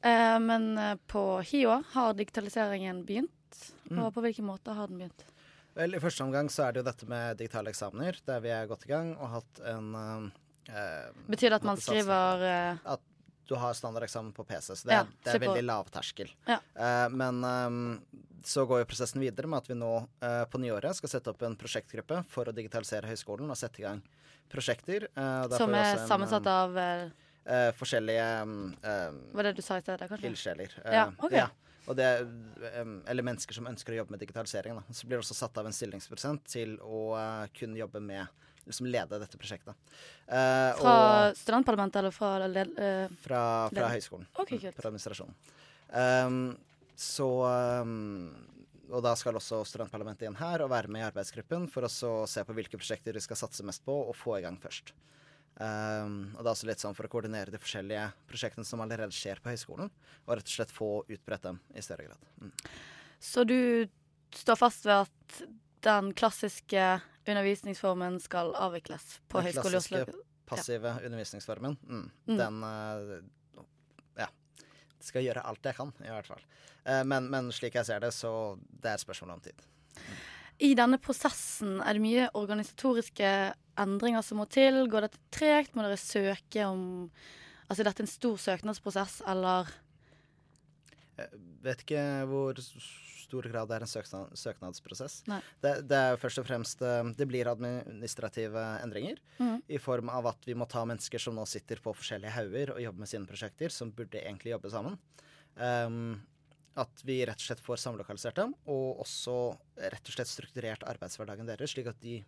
Eh, 0.07 0.37
men 0.39 0.71
eh, 0.79 0.95
på 1.11 1.25
HiO 1.51 1.81
har 1.91 2.15
digitaliseringen 2.15 3.03
begynt. 3.05 3.59
Mm. 3.89 3.99
Og 4.05 4.13
på 4.15 4.23
hvilken 4.23 4.47
måte 4.47 4.71
har 4.77 4.87
den 4.87 5.03
begynt? 5.03 5.27
Vel, 5.75 5.95
I 5.95 6.01
første 6.03 6.23
omgang 6.23 6.47
så 6.51 6.65
er 6.65 6.73
det 6.73 6.81
jo 6.81 6.87
dette 6.87 7.07
med 7.11 7.37
digitale 7.39 7.71
eksamener, 7.71 8.17
der 8.27 8.39
vi 8.43 8.55
er 8.55 8.71
godt 8.71 8.87
i 8.87 8.91
gang 8.91 9.11
og 9.17 9.35
hatt 9.35 9.61
en 9.67 9.91
Betyr 11.27 11.49
det 11.49 11.57
at 11.57 11.65
man 11.67 11.79
skriver 11.81 12.43
uh... 12.45 12.91
At 12.93 13.07
du 13.49 13.55
har 13.59 13.73
standardeksamen 13.75 14.31
på 14.35 14.45
PC, 14.47 14.75
så 14.77 14.87
det 14.87 14.95
Ja, 14.95 15.01
det 15.25 15.33
er 15.33 15.41
veldig 15.43 15.63
lavterskel. 15.65 16.29
Ja. 16.47 16.59
Uh, 16.77 17.07
men 17.11 17.41
um, 17.43 17.81
så 18.47 18.63
går 18.69 18.83
jo 18.83 18.89
prosessen 18.93 19.19
videre 19.23 19.49
med 19.51 19.59
at 19.59 19.67
vi 19.67 19.75
nå 19.75 19.91
uh, 20.05 20.43
på 20.47 20.61
nyåret 20.61 20.95
skal 20.95 21.11
sette 21.17 21.33
opp 21.33 21.43
en 21.43 21.57
prosjektgruppe 21.59 22.21
for 22.31 22.47
å 22.47 22.55
digitalisere 22.55 23.09
høyskolen 23.11 23.51
og 23.51 23.59
sette 23.59 23.83
i 23.83 23.87
gang 23.89 24.03
prosjekter. 24.51 25.07
Eh, 25.15 25.47
får 25.49 25.57
Som 25.57 25.73
er 25.73 25.95
en, 25.95 26.07
sammensatt 26.07 26.47
av 26.47 26.77
eh, 26.77 27.09
eh, 27.45 27.71
forskjellige 27.77 28.27
um, 28.43 28.75
Var 29.33 29.49
det 29.49 29.53
du 29.57 29.61
sa 29.65 29.79
i 29.79 29.83
sted, 29.83 30.03
kanskje? 30.07 30.27
ildsjeler. 30.27 30.77
Ja, 30.85 31.07
ok. 31.17 31.37
Og 31.89 31.97
det, 31.97 32.07
eller 33.09 33.25
mennesker 33.25 33.57
som 33.57 33.65
ønsker 33.67 33.95
å 33.95 34.01
jobbe 34.03 34.13
med 34.13 34.21
digitalisering. 34.21 34.77
Da. 34.77 34.93
Så 34.93 35.07
blir 35.07 35.17
det 35.17 35.25
også 35.25 35.39
satt 35.39 35.57
av 35.57 35.65
en 35.65 35.75
stillingsprosent 35.75 36.45
til 36.51 36.77
å 36.85 37.01
eh, 37.17 37.47
kunne 37.57 37.79
jobbe 37.81 38.03
med 38.03 38.47
liksom 38.67 38.87
lede 38.91 39.19
dette 39.19 39.37
prosjektet. 39.39 39.75
Uh, 40.27 40.71
Fra 40.79 40.93
og- 41.29 41.35
studentparlamentet 41.39 41.95
eller 42.01 42.11
fra 42.15 42.33
led- 42.47 42.77
eh, 42.79 43.07
fra, 43.23 43.41
fra 43.73 43.89
høyskolen. 43.95 44.27
Ok, 44.35 44.51
Mm, 44.51 44.61
kult. 44.61 44.75
Fra 44.81 44.89
administrasjonen. 44.91 45.35
Um, 45.91 46.57
så 46.95 47.27
um, 47.81 48.29
Og 48.91 49.01
da 49.03 49.13
skal 49.15 49.33
også 49.39 49.61
studentparlamentet 49.65 50.25
igjen 50.25 50.35
her 50.35 50.61
og 50.65 50.69
være 50.69 50.87
med 50.91 50.99
i 51.01 51.07
arbeidsgruppen 51.09 51.69
for 51.71 51.83
å 51.87 52.27
se 52.27 52.43
på 52.43 52.53
hvilke 52.53 52.75
prosjekter 52.77 53.13
de 53.15 53.21
skal 53.23 53.37
satse 53.39 53.63
mest 53.63 53.85
på 53.85 53.93
og 54.09 54.13
få 54.19 54.37
i 54.37 54.41
gang 54.43 54.57
først. 54.59 54.91
Um, 55.61 56.33
og 56.35 56.41
det 56.43 56.47
er 56.49 56.51
også 56.55 56.67
litt 56.67 56.79
sånn 56.83 56.95
for 56.97 57.07
å 57.07 57.11
koordinere 57.11 57.51
de 57.53 57.59
forskjellige 57.61 58.09
prosjektene 58.27 58.65
som 58.67 58.81
allerede 58.83 59.11
skjer 59.15 59.39
på 59.43 59.51
høyskolen, 59.53 59.89
og 60.27 60.35
rett 60.35 60.47
og 60.47 60.55
slett 60.57 60.71
få 60.75 60.89
utbredt 61.07 61.43
dem 61.47 61.59
i 61.75 61.83
større 61.85 62.07
grad. 62.09 62.17
Mm. 62.41 62.51
Så 63.21 63.45
du 63.47 63.87
står 64.35 64.57
fast 64.59 64.83
ved 64.87 65.05
at 65.07 65.41
den 65.85 66.13
klassiske 66.17 67.01
undervisningsformen 67.27 68.19
skal 68.23 68.53
avvikles 68.57 69.19
på 69.29 69.41
Den 69.41 69.51
Høgskolen 69.51 69.73
i 69.73 69.77
Oslo? 69.81 69.97
klassiske 70.05 70.27
passive 70.51 70.95
undervisningsformen, 71.05 71.77
mm, 71.87 72.11
Mm. 72.27 72.37
den 72.37 72.63
eh, 72.63 73.21
Ja. 74.19 74.27
Skal 74.99 75.23
gjøre 75.23 75.45
alt 75.47 75.63
jeg 75.63 75.75
kan, 75.75 75.93
i 76.03 76.09
hvert 76.11 76.27
fall. 76.27 76.41
Eh, 76.85 77.03
men, 77.03 77.29
men 77.31 77.51
slik 77.51 77.73
jeg 77.75 77.85
ser 77.87 77.99
det, 78.03 78.11
så 78.13 78.57
det 78.81 78.89
er 78.89 78.93
et 78.99 79.05
spørsmål 79.05 79.31
om 79.37 79.39
tid. 79.41 79.53
I 80.61 80.73
denne 80.77 80.99
prosessen 81.01 81.79
er 81.81 81.93
det 81.97 82.01
mye 82.03 82.27
organisatoriske 82.37 83.29
endringer 83.81 84.21
som 84.21 84.37
må 84.37 84.45
til. 84.51 84.83
Går 84.91 85.07
dette 85.07 85.17
tregt? 85.33 85.73
Må 85.75 85.81
dere 85.87 85.97
søke 85.97 86.65
om 86.67 86.83
Altså, 87.71 87.81
er 87.85 87.87
dette 87.87 88.03
en 88.03 88.07
stor 88.11 88.35
søknadsprosess, 88.35 89.21
eller 89.31 89.69
Jeg 91.17 91.29
vet 91.63 91.79
ikke 91.85 92.01
hvor 92.27 92.53
stor 93.31 93.47
grad 93.47 93.71
er 93.71 93.85
en 93.85 93.89
søknad, 93.89 94.33
søknadsprosess. 94.37 95.21
Det, 95.63 95.73
det 95.87 95.99
er 95.99 96.19
først 96.19 96.41
og 96.41 96.47
fremst 96.49 96.81
eh, 96.83 97.11
Det 97.17 97.27
blir 97.29 97.49
administrative 97.51 98.65
endringer. 98.83 99.21
mm. 99.39 99.61
I 99.71 99.79
form 99.79 100.11
av 100.11 100.27
at 100.33 100.47
vi 100.47 100.57
må 100.57 100.67
ta 100.69 100.83
mennesker 100.87 101.21
som 101.21 101.37
nå 101.37 101.45
sitter 101.47 101.79
på 101.83 101.93
forskjellige 101.95 102.35
hauger 102.35 102.73
og 102.75 102.81
jobber 102.83 103.05
med 103.05 103.11
sine 103.11 103.29
prosjekter, 103.29 103.71
som 103.71 103.93
burde 103.95 104.19
egentlig 104.19 104.53
jobbe 104.55 104.71
sammen. 104.73 104.99
Um, 105.55 106.19
at 106.79 107.03
vi 107.03 107.19
rett 107.27 107.39
og 107.39 107.45
slett 107.45 107.63
får 107.63 107.81
samlokalisert 107.83 108.37
dem, 108.39 108.53
og 108.71 109.01
også 109.03 109.37
rett 109.91 110.07
og 110.07 110.15
slett 110.15 110.31
strukturert 110.31 110.85
arbeidshverdagen 110.87 111.49
deres, 111.49 111.73
slik 111.73 111.89
at 111.91 111.99
de 112.03 112.21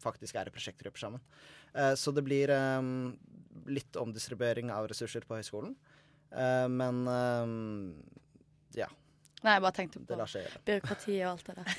faktisk 0.00 0.38
er 0.40 0.48
i 0.48 0.54
prosjektgrupper 0.54 1.02
sammen. 1.02 1.24
Uh, 1.74 1.92
så 1.98 2.12
det 2.16 2.24
blir 2.26 2.52
um, 2.52 3.12
litt 3.68 3.96
omdistribuering 4.00 4.72
av 4.72 4.88
ressurser 4.90 5.26
på 5.28 5.36
høyskolen. 5.40 5.76
Uh, 6.32 6.66
men 6.72 7.04
um, 7.08 7.54
ja. 8.76 8.88
Nei, 9.40 9.54
jeg 9.56 9.62
bare 9.64 9.76
tenkte 9.76 10.00
Det 10.02 10.08
på 10.10 10.18
lar 10.20 10.28
seg 10.28 10.42
gjøre. 10.44 10.58
byråkratiet 10.68 11.20
og 11.24 11.30
alt 11.30 11.46
det 11.46 11.54
der. 11.56 11.70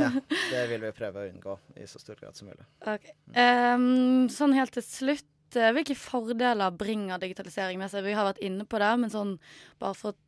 Ja, 0.00 0.10
det 0.54 0.62
vil 0.70 0.86
vi 0.86 0.92
prøve 0.96 1.20
å 1.20 1.28
unngå 1.28 1.56
i 1.76 1.88
så 1.90 2.00
stor 2.00 2.16
grad 2.20 2.38
som 2.38 2.48
mulig. 2.48 2.64
Ok. 2.88 3.10
Um, 3.36 4.30
sånn 4.32 4.56
helt 4.56 4.72
til 4.72 4.86
slutt, 4.86 5.28
eh, 5.58 5.72
hvilke 5.76 5.96
fordeler 6.00 6.72
bringer 6.80 7.20
digitalisering 7.20 7.80
med 7.82 7.92
seg? 7.92 8.06
Vi 8.08 8.16
har 8.16 8.30
vært 8.30 8.40
inne 8.46 8.64
på 8.64 8.80
det, 8.80 8.90
men 9.02 9.12
sånn 9.12 9.36
bare 9.82 9.98
for 9.98 10.14
å 10.14 10.18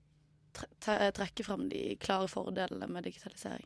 tre 0.53 0.69
tre 0.85 0.97
trekke 1.17 1.47
fram 1.47 1.65
de 1.73 1.95
klare 1.97 2.29
fordelene 2.29 2.85
med 2.93 3.09
digitalisering. 3.09 3.65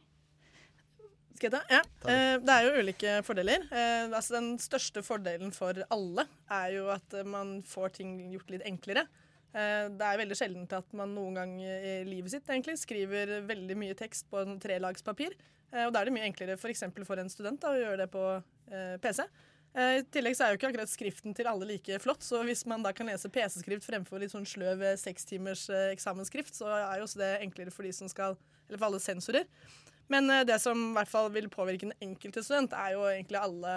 Skal 1.37 1.51
jeg 1.51 1.53
ta? 1.53 1.61
Ja. 1.69 1.83
Eh, 2.09 2.39
det 2.41 2.55
er 2.55 2.65
jo 2.65 2.81
ulike 2.81 3.19
fordeler. 3.27 3.67
Eh, 3.69 4.07
altså 4.09 4.39
den 4.39 4.55
største 4.63 5.03
fordelen 5.05 5.51
for 5.53 5.83
alle 5.93 6.25
er 6.49 6.71
jo 6.79 6.87
at 6.95 7.19
man 7.29 7.59
får 7.67 7.99
ting 7.99 8.15
gjort 8.33 8.55
litt 8.55 8.65
enklere. 8.71 9.05
Eh, 9.57 9.89
det 9.89 10.07
er 10.07 10.21
veldig 10.21 10.37
sjeldent 10.37 10.77
at 10.77 10.97
man 10.97 11.15
noen 11.17 11.41
gang 11.41 11.59
i 11.65 11.99
livet 12.05 12.35
sitt 12.35 12.49
egentlig 12.53 12.77
skriver 12.83 13.39
veldig 13.49 13.77
mye 13.81 13.97
tekst 13.99 14.29
på 14.31 14.43
en 14.43 14.59
trelags 14.61 15.07
papir. 15.07 15.37
Eh, 15.73 15.87
og 15.87 15.93
da 15.95 16.01
er 16.01 16.09
det 16.09 16.17
mye 16.17 16.29
enklere 16.29 16.57
f.eks. 16.59 16.87
For, 16.89 17.09
for 17.09 17.23
en 17.23 17.33
student 17.33 17.61
da, 17.63 17.73
å 17.73 17.81
gjøre 17.81 18.01
det 18.05 18.09
på 18.13 18.25
eh, 18.37 18.97
PC. 19.03 19.25
I 19.77 20.01
tillegg 20.09 20.33
så 20.39 20.47
er 20.47 20.55
jo 20.55 20.57
ikke 20.57 20.71
akkurat 20.71 20.89
skriften 20.89 21.35
til 21.37 21.49
alle 21.51 21.67
like 21.69 21.99
flott, 22.01 22.23
så 22.25 22.39
hvis 22.49 22.63
man 22.65 22.81
da 22.81 22.95
kan 22.97 23.11
lese 23.11 23.29
PC-skrift 23.29 23.85
fremfor 23.85 24.23
litt 24.23 24.33
sånn 24.33 24.47
sløv 24.49 24.81
sekstimers 24.97 25.67
eh, 25.69 25.91
eksamensskrift, 25.93 26.57
så 26.57 26.71
er 26.73 27.03
jo 27.03 27.05
også 27.05 27.21
det 27.21 27.29
enklere 27.45 27.75
for 27.75 27.85
de 27.85 27.93
som 27.93 28.09
skal, 28.09 28.39
eller 28.71 28.81
for 28.81 28.89
alle 28.89 29.03
sensorer. 29.05 29.45
Men 30.13 30.31
eh, 30.31 30.45
det 30.47 30.59
som 30.63 30.81
i 30.91 30.95
hvert 30.97 31.11
fall 31.11 31.31
vil 31.35 31.49
påvirke 31.53 31.89
den 31.89 31.97
enkelte 32.05 32.45
student, 32.47 32.75
er 32.77 32.95
jo 32.95 33.07
egentlig 33.11 33.41
alle, 33.41 33.77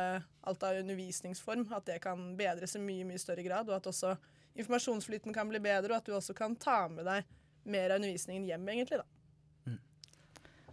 alt 0.50 0.65
av 0.65 0.81
undervisningsform. 0.81 1.67
At 1.75 1.88
det 1.89 2.00
kan 2.03 2.33
bedres 2.39 2.77
i 2.77 2.83
mye 2.83 3.07
mye 3.07 3.21
større 3.21 3.45
grad, 3.45 3.69
og 3.69 3.79
at 3.79 3.89
også 3.91 4.15
informasjonsflyten 4.59 5.36
kan 5.36 5.50
bli 5.50 5.62
bedre, 5.63 5.93
og 5.93 6.01
at 6.01 6.09
du 6.09 6.17
også 6.17 6.36
kan 6.38 6.57
ta 6.59 6.83
med 6.91 7.07
deg 7.07 7.25
mer 7.69 7.93
av 7.93 8.01
undervisningen 8.01 8.48
hjem, 8.50 8.69
egentlig. 8.74 9.01
da. 9.01 9.07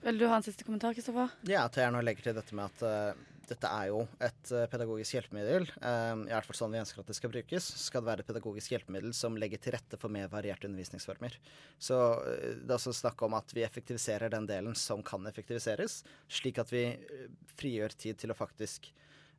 Vil 0.07 0.21
du 0.21 0.27
ha 0.31 0.37
en 0.39 0.45
siste 0.45 0.63
kommentar, 0.63 0.95
Kristoffer? 0.95 1.33
Ja, 1.49 1.65
at 1.67 1.77
jeg 1.81 1.91
nå 1.91 2.03
legger 2.05 2.29
til 2.29 2.37
dette 2.37 2.55
med 2.55 2.71
at 2.71 2.85
eh, 2.87 3.25
dette 3.51 3.69
er 3.71 3.91
jo 3.91 4.03
et 4.23 4.51
eh, 4.55 4.67
pedagogisk 4.71 5.17
hjelpemiddel. 5.17 5.67
Um, 5.81 6.25
I 6.29 6.35
hvert 6.35 6.49
fall 6.49 6.59
sånn 6.59 6.75
vi 6.75 6.81
ønsker 6.81 7.03
at 7.03 7.11
det 7.11 7.17
skal 7.19 7.33
brukes. 7.33 7.69
Skal 7.83 8.03
det 8.03 8.11
være 8.11 8.25
et 8.25 8.31
pedagogisk 8.31 8.75
hjelpemiddel 8.75 9.15
som 9.17 9.39
legger 9.41 9.63
til 9.63 9.77
rette 9.77 9.99
for 10.01 10.13
mer 10.13 10.31
varierte 10.33 10.69
undervisningsformer. 10.69 11.37
Så 11.79 11.99
eh, 12.23 12.57
det 12.61 12.69
er 12.69 12.77
altså 12.79 12.95
snakk 12.97 13.23
om 13.27 13.37
at 13.39 13.55
vi 13.57 13.65
effektiviserer 13.67 14.33
den 14.33 14.49
delen 14.49 14.77
som 14.79 15.05
kan 15.07 15.27
effektiviseres, 15.31 16.01
slik 16.29 16.61
at 16.63 16.73
vi 16.75 16.87
eh, 16.95 17.29
frigjør 17.59 17.97
tid 18.07 18.23
til 18.23 18.35
å 18.35 18.39
faktisk 18.39 18.91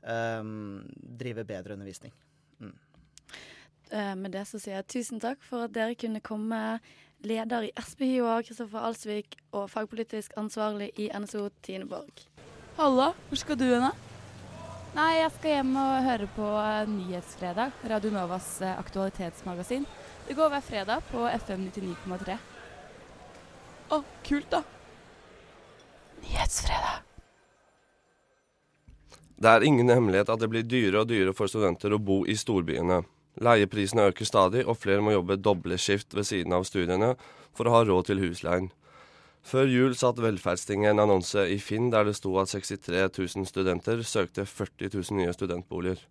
um, 0.03 0.85
drive 0.93 1.47
bedre 1.47 1.77
undervisning. 1.77 2.15
Mm. 2.61 2.77
Med 4.19 4.33
det 4.35 4.41
så 4.49 4.59
sier 4.59 4.81
jeg 4.81 4.91
tusen 4.91 5.21
takk 5.23 5.39
for 5.47 5.63
at 5.63 5.71
dere 5.71 5.95
kunne 5.95 6.19
komme, 6.19 6.59
leder 7.23 7.69
i 7.69 7.71
SPHIO, 7.79 8.27
Kristoffer 8.43 8.89
Alsvik, 8.89 9.37
og 9.55 9.69
fagpolitisk 9.71 10.35
ansvarlig 10.37 10.91
i 10.99 11.07
NSO, 11.15 11.47
Tine 11.63 11.87
Borg. 11.87 12.27
Halla, 12.77 13.07
hvor 13.25 13.39
skal 13.41 13.57
du 13.57 13.63
hen 13.65 13.81
da? 13.88 13.89
Nei, 14.93 15.15
jeg 15.17 15.31
skal 15.34 15.55
hjem 15.55 15.72
og 15.81 16.03
høre 16.05 16.27
på 16.36 16.50
eh, 16.62 16.89
Nyhetsfredag, 16.91 17.79
Radio 17.89 18.12
Novas 18.13 18.51
eh, 18.62 18.75
aktualitetsmagasin. 18.77 19.88
Det 20.27 20.36
går 20.38 20.51
hver 20.53 20.62
fredag 20.62 21.07
på 21.10 21.24
FM 21.25 21.63
99,3. 21.72 22.38
Å, 23.98 24.00
kult 24.29 24.50
da. 24.53 24.62
Nyhetsfredag. 26.22 27.01
Det 29.41 29.55
er 29.55 29.65
ingen 29.65 29.89
hemmelighet 29.89 30.29
at 30.29 30.46
det 30.46 30.53
blir 30.53 30.69
dyrere 30.69 31.01
og 31.01 31.10
dyrere 31.10 31.34
for 31.34 31.50
studenter 31.50 31.98
å 31.98 32.01
bo 32.01 32.24
i 32.29 32.38
storbyene. 32.38 33.01
Leieprisene 33.41 34.05
øker 34.12 34.29
stadig, 34.29 34.67
og 34.69 34.77
flere 34.77 35.01
må 35.01 35.17
jobbe 35.17 35.41
doble 35.41 35.81
skift 35.81 36.13
ved 36.13 36.29
siden 36.29 36.53
av 36.53 36.69
studiene 36.69 37.15
for 37.57 37.65
å 37.65 37.79
ha 37.79 37.88
råd 37.89 38.12
til 38.12 38.22
husleien. 38.22 38.69
Før 39.46 39.70
jul 39.70 39.96
satt 39.96 40.20
Velferdstinget 40.20 40.91
en 40.91 41.03
annonse 41.06 41.44
i 41.51 41.58
Finn 41.62 41.91
der 41.94 42.08
det 42.08 42.17
sto 42.17 42.34
at 42.41 42.51
63 42.51 43.06
000 43.38 43.48
studenter 43.48 44.01
søkte 44.03 44.46
40 44.46 44.89
000 44.96 45.20
nye 45.22 45.34
studentboliger. 45.36 46.01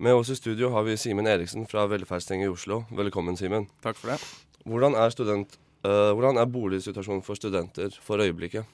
Med 0.00 0.16
oss 0.16 0.30
i 0.32 0.36
studio 0.38 0.70
har 0.72 0.86
vi 0.86 0.96
Simen 0.96 1.26
Eriksen 1.28 1.66
fra 1.68 1.86
Velferdstinget 1.90 2.48
i 2.48 2.52
Oslo. 2.52 2.84
Velkommen, 2.88 3.36
Simen. 3.36 3.66
Takk 3.84 3.98
for 4.00 4.14
det. 4.14 4.20
Hvordan 4.64 4.94
er, 4.96 5.12
student, 5.12 5.58
uh, 5.84 6.12
hvordan 6.16 6.40
er 6.40 6.48
boligsituasjonen 6.48 7.24
for 7.26 7.36
studenter 7.36 7.92
for 8.04 8.22
øyeblikket? 8.22 8.64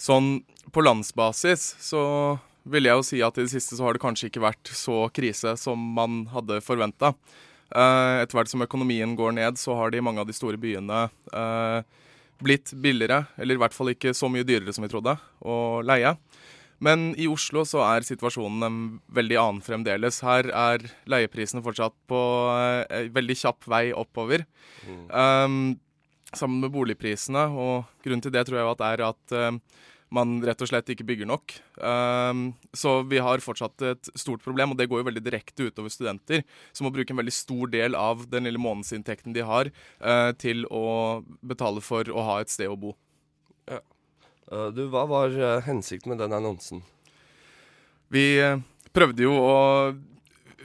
Sånn 0.00 0.42
på 0.72 0.84
landsbasis 0.84 1.64
så 1.84 2.02
vil 2.68 2.88
jeg 2.88 2.98
jo 2.98 3.06
si 3.06 3.22
at 3.24 3.38
i 3.38 3.46
det 3.46 3.52
siste 3.52 3.76
så 3.78 3.86
har 3.86 3.96
det 3.96 4.02
kanskje 4.02 4.28
ikke 4.28 4.44
vært 4.44 4.72
så 4.76 5.06
krise 5.14 5.54
som 5.60 5.80
man 5.96 6.26
hadde 6.34 6.60
forventa. 6.64 7.14
Uh, 7.70 8.20
etter 8.20 8.34
hvert 8.34 8.50
som 8.50 8.64
økonomien 8.64 9.12
går 9.16 9.36
ned, 9.36 9.58
så 9.60 9.76
har 9.78 9.92
det 9.92 10.00
i 10.00 10.04
mange 10.04 10.20
av 10.22 10.28
de 10.28 10.34
store 10.34 10.58
byene 10.60 11.04
eh, 11.32 11.80
blitt 12.44 12.72
billigere, 12.72 13.24
eller 13.36 13.56
i 13.56 13.60
hvert 13.62 13.76
fall 13.76 13.92
ikke 13.92 14.14
så 14.16 14.30
mye 14.32 14.46
dyrere 14.46 14.72
som 14.74 14.84
vi 14.84 14.90
trodde, 14.92 15.16
å 15.40 15.56
leie. 15.86 16.14
Men 16.80 17.10
i 17.20 17.26
Oslo 17.28 17.66
så 17.68 17.82
er 17.84 18.06
situasjonen 18.08 18.64
en 18.64 18.78
veldig 19.12 19.36
annen 19.36 19.60
fremdeles. 19.64 20.22
Her 20.24 20.48
er 20.48 20.86
leieprisene 21.12 21.60
fortsatt 21.64 21.92
på 22.08 22.20
eh, 22.88 23.10
veldig 23.12 23.36
kjapp 23.36 23.68
vei 23.68 23.84
oppover. 23.92 24.46
Um, 25.12 25.76
sammen 26.32 26.64
med 26.64 26.72
boligprisene, 26.72 27.44
og 27.52 27.90
grunnen 28.04 28.24
til 28.24 28.32
det 28.32 28.46
tror 28.48 28.60
jeg 28.62 28.70
at 28.70 28.86
er 28.86 29.04
at 29.10 29.36
uh, 29.36 29.82
man 30.14 30.40
rett 30.46 30.62
og 30.62 30.70
slett 30.70 30.90
ikke 30.90 31.06
bygger 31.06 31.28
nok. 31.30 31.54
Um, 31.78 32.50
så 32.76 33.00
vi 33.06 33.20
har 33.22 33.42
fortsatt 33.44 33.84
et 33.86 34.10
stort 34.18 34.42
problem, 34.42 34.72
og 34.72 34.80
det 34.80 34.88
går 34.90 35.02
jo 35.02 35.08
veldig 35.10 35.22
direkte 35.22 35.68
utover 35.70 35.92
studenter, 35.92 36.42
som 36.74 36.86
må 36.86 36.92
bruke 36.94 37.14
en 37.14 37.20
veldig 37.20 37.34
stor 37.34 37.70
del 37.70 37.96
av 37.98 38.26
den 38.30 38.48
lille 38.48 38.60
månedsinntekten 38.60 39.36
de 39.36 39.46
har, 39.46 39.70
uh, 40.02 40.32
til 40.40 40.66
å 40.66 41.22
betale 41.46 41.82
for 41.84 42.10
å 42.10 42.26
ha 42.26 42.40
et 42.42 42.52
sted 42.52 42.70
å 42.70 42.78
bo. 42.80 42.96
Ja. 43.70 43.80
Uh, 44.50 44.68
du, 44.74 44.84
hva 44.90 45.06
var 45.10 45.36
uh, 45.36 45.60
hensikten 45.66 46.14
med 46.14 46.22
den 46.24 46.34
annonsen? 46.34 46.82
Vi 48.10 48.42
prøvde 48.90 49.22
jo 49.22 49.36
å 49.38 49.58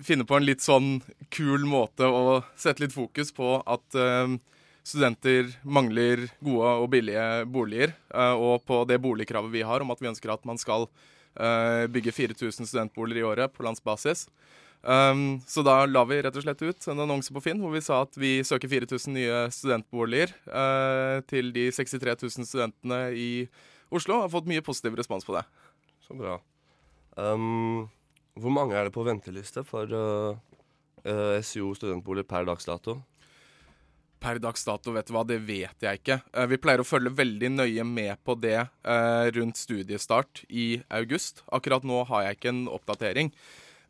finne 0.01 0.25
på 0.25 0.39
en 0.39 0.47
litt 0.47 0.65
sånn 0.65 0.97
kul 1.29 1.67
måte 1.69 2.09
å 2.09 2.39
sette 2.57 2.81
litt 2.81 2.95
fokus 2.95 3.29
på 3.35 3.59
at 3.61 3.99
studenter 4.85 5.49
mangler 5.65 6.27
gode 6.43 6.73
og 6.83 6.89
billige 6.93 7.45
boliger, 7.49 7.95
uh, 8.13 8.35
og 8.37 8.65
på 8.67 8.83
det 8.89 8.99
boligkravet 9.01 9.53
vi 9.53 9.65
har 9.65 9.81
om 9.81 9.93
at 9.93 10.01
vi 10.01 10.11
ønsker 10.11 10.33
at 10.33 10.45
man 10.45 10.59
skal 10.61 10.85
uh, 10.85 11.85
bygge 11.91 12.13
4000 12.13 12.69
studentboliger 12.69 13.23
i 13.23 13.27
året 13.31 13.53
på 13.55 13.65
landsbasis. 13.65 14.27
Um, 14.85 15.41
så 15.49 15.63
da 15.65 15.79
la 15.89 16.03
vi 16.05 16.19
rett 16.21 16.35
og 16.37 16.45
slett 16.45 16.61
ut 16.61 16.87
en 16.91 17.01
annonse 17.07 17.33
på 17.33 17.41
Finn 17.41 17.57
hvor 17.57 17.71
vi 17.73 17.81
sa 17.81 18.03
at 18.05 18.13
vi 18.21 18.35
søker 18.45 18.69
4000 18.69 19.15
nye 19.17 19.39
studentboliger 19.49 20.35
uh, 20.45 21.23
til 21.25 21.49
de 21.55 21.71
63 21.73 22.13
000 22.21 22.45
studentene 22.45 22.99
i 23.17 23.29
Oslo, 23.89 24.19
har 24.21 24.29
fått 24.33 24.49
mye 24.49 24.61
positiv 24.65 24.97
respons 24.97 25.25
på 25.25 25.33
det. 25.33 25.41
Så 26.05 26.13
bra. 26.17 26.37
Um, 27.17 27.87
hvor 28.37 28.53
mange 28.53 28.77
er 28.77 28.85
det 28.85 28.93
på 28.93 29.05
venteliste 29.07 29.63
for 29.65 29.89
SIO 31.45 31.69
studentboliger 31.77 32.25
per 32.27 32.47
dags 32.49 32.65
dato? 32.67 32.97
Per 34.25 34.39
dags 34.41 34.65
dato, 34.65 34.89
vet 34.95 35.05
du 35.05 35.13
hva, 35.13 35.21
det 35.27 35.37
vet 35.45 35.83
jeg 35.85 35.99
ikke. 35.99 36.15
Uh, 36.33 36.47
vi 36.49 36.57
pleier 36.61 36.81
å 36.81 36.87
følge 36.87 37.13
veldig 37.13 37.51
nøye 37.59 37.83
med 37.85 38.17
på 38.25 38.33
det 38.41 38.57
uh, 38.57 39.25
rundt 39.35 39.59
studiestart 39.61 40.41
i 40.49 40.79
august. 40.89 41.43
Akkurat 41.53 41.85
nå 41.85 42.01
har 42.09 42.25
jeg 42.25 42.39
ikke 42.39 42.53
en 42.55 42.63
oppdatering. 42.73 43.29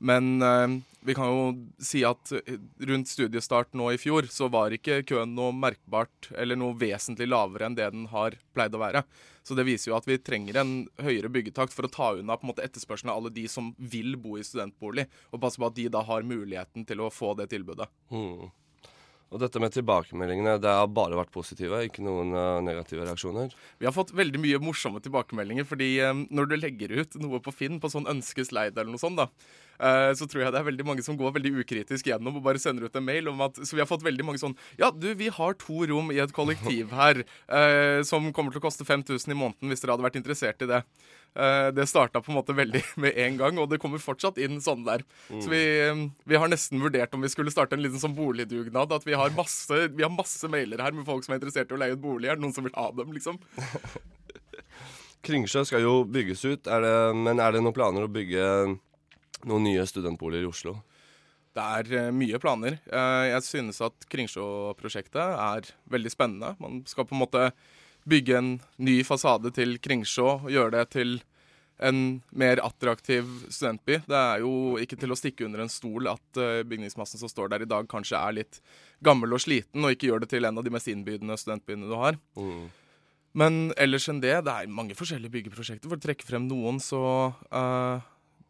Men 0.03 0.43
uh, 0.43 0.75
vi 1.07 1.15
kan 1.15 1.31
jo 1.31 1.45
si 1.79 2.01
at 2.03 2.33
rundt 2.89 3.07
studiestart 3.07 3.71
nå 3.79 3.93
i 3.93 4.01
fjor, 4.01 4.27
så 4.27 4.49
var 4.51 4.75
ikke 4.75 5.05
køen 5.07 5.37
noe 5.37 5.55
merkbart 5.55 6.33
eller 6.35 6.59
noe 6.59 6.75
vesentlig 6.81 7.29
lavere 7.31 7.69
enn 7.69 7.79
det 7.79 7.87
den 7.93 8.09
har 8.11 8.35
pleid 8.57 8.75
å 8.75 8.83
være. 8.83 9.05
Så 9.45 9.55
det 9.55 9.67
viser 9.69 9.91
jo 9.91 9.95
at 9.95 10.07
vi 10.09 10.17
trenger 10.19 10.59
en 10.59 10.75
høyere 11.05 11.29
byggetakt 11.31 11.71
for 11.71 11.87
å 11.87 11.93
ta 11.93 12.11
unna 12.17 12.35
på 12.35 12.47
en 12.47 12.51
måte 12.51 12.65
etterspørselen 12.65 13.13
av 13.13 13.21
alle 13.21 13.31
de 13.31 13.45
som 13.47 13.71
vil 13.77 14.17
bo 14.19 14.35
i 14.35 14.43
studentbolig, 14.43 15.05
og 15.31 15.39
passe 15.43 15.61
på 15.61 15.69
at 15.69 15.79
de 15.79 15.85
da 15.93 16.01
har 16.07 16.25
muligheten 16.27 16.83
til 16.89 17.05
å 17.05 17.11
få 17.13 17.35
det 17.37 17.51
tilbudet. 17.53 17.87
Mm. 18.11 18.49
Og 19.35 19.41
dette 19.41 19.59
med 19.59 19.73
tilbakemeldingene, 19.75 20.55
det 20.63 20.71
har 20.71 20.87
bare 20.95 21.17
vært 21.19 21.33
positive, 21.35 21.81
ikke 21.83 22.03
noen 22.05 22.31
uh, 22.31 22.63
negative 22.63 23.03
reaksjoner? 23.03 23.51
Vi 23.81 23.87
har 23.87 23.91
fått 23.91 24.13
veldig 24.15 24.39
mye 24.39 24.61
morsomme 24.63 25.01
tilbakemeldinger, 25.03 25.67
fordi 25.67 25.89
um, 26.07 26.21
når 26.31 26.47
du 26.47 26.55
legger 26.55 26.93
ut 26.95 27.17
noe 27.19 27.41
på 27.43 27.51
Finn 27.51 27.81
på 27.83 27.91
sånn 27.91 28.07
ønskesleid 28.07 28.79
eller 28.79 28.93
noe 28.93 29.01
sånt, 29.01 29.19
da, 29.19 29.27
så 29.75 30.27
tror 30.29 30.43
jeg 30.43 30.53
det 30.55 30.59
er 30.61 30.67
veldig 30.69 30.85
mange 30.87 31.03
som 31.03 31.17
går 31.19 31.33
veldig 31.35 31.51
ukritisk 31.63 32.07
gjennom 32.07 32.37
og 32.39 32.45
bare 32.45 32.61
sender 32.61 32.87
ut 32.87 32.95
en 32.95 33.03
mail 33.05 33.27
om 33.31 33.41
at 33.43 33.57
Så 33.59 33.75
vi 33.75 33.81
har 33.83 33.89
fått 33.89 34.05
veldig 34.05 34.23
mange 34.23 34.39
sånn 34.41 34.55
Ja, 34.79 34.91
du, 34.91 35.09
vi 35.17 35.27
har 35.33 35.57
to 35.59 35.83
rom 35.89 36.13
i 36.13 36.21
et 36.23 36.33
kollektiv 36.35 36.93
her 36.95 37.21
uh, 37.25 37.99
som 38.07 38.31
kommer 38.35 38.55
til 38.55 38.61
å 38.61 38.65
koste 38.65 38.87
5000 38.87 39.33
i 39.33 39.37
måneden 39.37 39.71
hvis 39.71 39.83
dere 39.83 39.95
hadde 39.95 40.05
vært 40.05 40.19
interessert 40.19 40.63
i 40.63 40.69
det. 40.69 40.81
Uh, 41.35 41.67
det 41.75 41.83
starta 41.91 42.21
på 42.23 42.31
en 42.31 42.37
måte 42.37 42.55
veldig 42.55 42.81
med 43.03 43.17
en 43.19 43.37
gang, 43.41 43.59
og 43.59 43.67
det 43.71 43.79
kommer 43.83 43.99
fortsatt 43.99 44.39
inn 44.39 44.61
sånne 44.63 44.87
der. 44.87 45.05
Mm. 45.27 45.41
Så 45.43 45.51
vi, 45.51 45.63
um, 45.91 46.05
vi, 46.23 46.39
har 46.39 46.51
nesten 46.51 46.83
vurdert 46.83 47.15
om 47.17 47.25
vi 47.25 47.31
skulle 47.33 47.51
starte 47.51 47.75
en 47.75 47.83
liten 47.83 47.99
sånn 47.99 48.15
boligdugnad. 48.15 48.95
At 48.95 49.07
vi 49.07 49.17
har, 49.19 49.33
masse, 49.35 49.81
vi 49.91 50.05
har 50.05 50.13
masse 50.13 50.47
mailer 50.51 50.83
her 50.83 50.95
med 50.95 51.07
folk 51.07 51.25
som 51.25 51.35
er 51.35 51.41
interessert 51.41 51.71
i 51.71 51.75
å 51.75 51.81
leie 51.81 51.97
ut 51.97 52.03
bolig. 52.03 52.31
Er 52.31 52.39
det 52.39 52.45
noen 52.45 52.55
som 52.55 52.67
vil 52.67 52.75
ha 52.77 52.87
dem, 52.95 53.11
liksom? 53.15 53.41
Kringsjø 55.25 55.65
skal 55.67 55.83
jo 55.83 55.95
bygges 56.07 56.45
ut, 56.45 56.67
er 56.69 56.85
det, 56.85 56.95
men 57.17 57.41
er 57.41 57.55
det 57.55 57.63
noen 57.65 57.75
planer 57.75 58.05
å 58.05 58.11
bygge 58.11 58.45
noen 59.47 59.67
nye 59.69 59.85
studentboliger 59.87 60.45
i 60.45 60.51
Oslo? 60.51 60.75
Det 61.55 61.63
er 61.79 62.09
uh, 62.09 62.11
mye 62.15 62.39
planer. 62.41 62.79
Uh, 62.89 63.29
jeg 63.29 63.45
synes 63.47 63.79
at 63.85 64.07
Kringsjå-prosjektet 64.11 65.21
er 65.21 65.69
veldig 65.91 66.11
spennende. 66.11 66.55
Man 66.59 66.83
skal 66.89 67.07
på 67.07 67.15
en 67.15 67.23
måte 67.23 67.47
bygge 68.05 68.35
en 68.37 68.51
ny 68.77 68.99
fasade 69.07 69.53
til 69.55 69.77
Kringsjå 69.81 70.27
og 70.35 70.51
gjøre 70.51 70.75
det 70.75 70.83
til 70.97 71.17
en 71.83 72.21
mer 72.31 72.61
attraktiv 72.63 73.27
studentby. 73.49 73.97
Det 74.07 74.19
er 74.19 74.43
jo 74.43 74.77
ikke 74.79 74.97
til 74.99 75.11
å 75.11 75.17
stikke 75.19 75.47
under 75.47 75.63
en 75.63 75.71
stol 75.71 76.07
at 76.11 76.39
uh, 76.39 76.63
bygningsmassen 76.67 77.19
som 77.19 77.31
står 77.31 77.51
der 77.51 77.65
i 77.65 77.69
dag, 77.69 77.87
kanskje 77.91 78.19
er 78.19 78.39
litt 78.41 78.59
gammel 79.03 79.35
og 79.35 79.43
sliten, 79.43 79.83
og 79.83 79.95
ikke 79.95 80.09
gjør 80.11 80.23
det 80.23 80.31
til 80.31 80.47
en 80.47 80.59
av 80.59 80.65
de 80.65 80.73
mest 80.73 80.91
innbydende 80.91 81.39
studentbyene 81.39 81.89
du 81.89 81.95
har. 81.99 82.19
Mm. 82.39 82.65
Men 83.35 83.57
ellers 83.75 84.07
enn 84.07 84.21
det, 84.23 84.37
det 84.47 84.53
er 84.53 84.71
mange 84.71 84.95
forskjellige 84.95 85.33
byggeprosjekter. 85.33 85.91
For 85.91 85.99
å 85.99 86.05
trekke 86.05 86.27
frem 86.27 86.45
noen, 86.47 86.79
så 86.83 87.01
uh, 87.51 88.05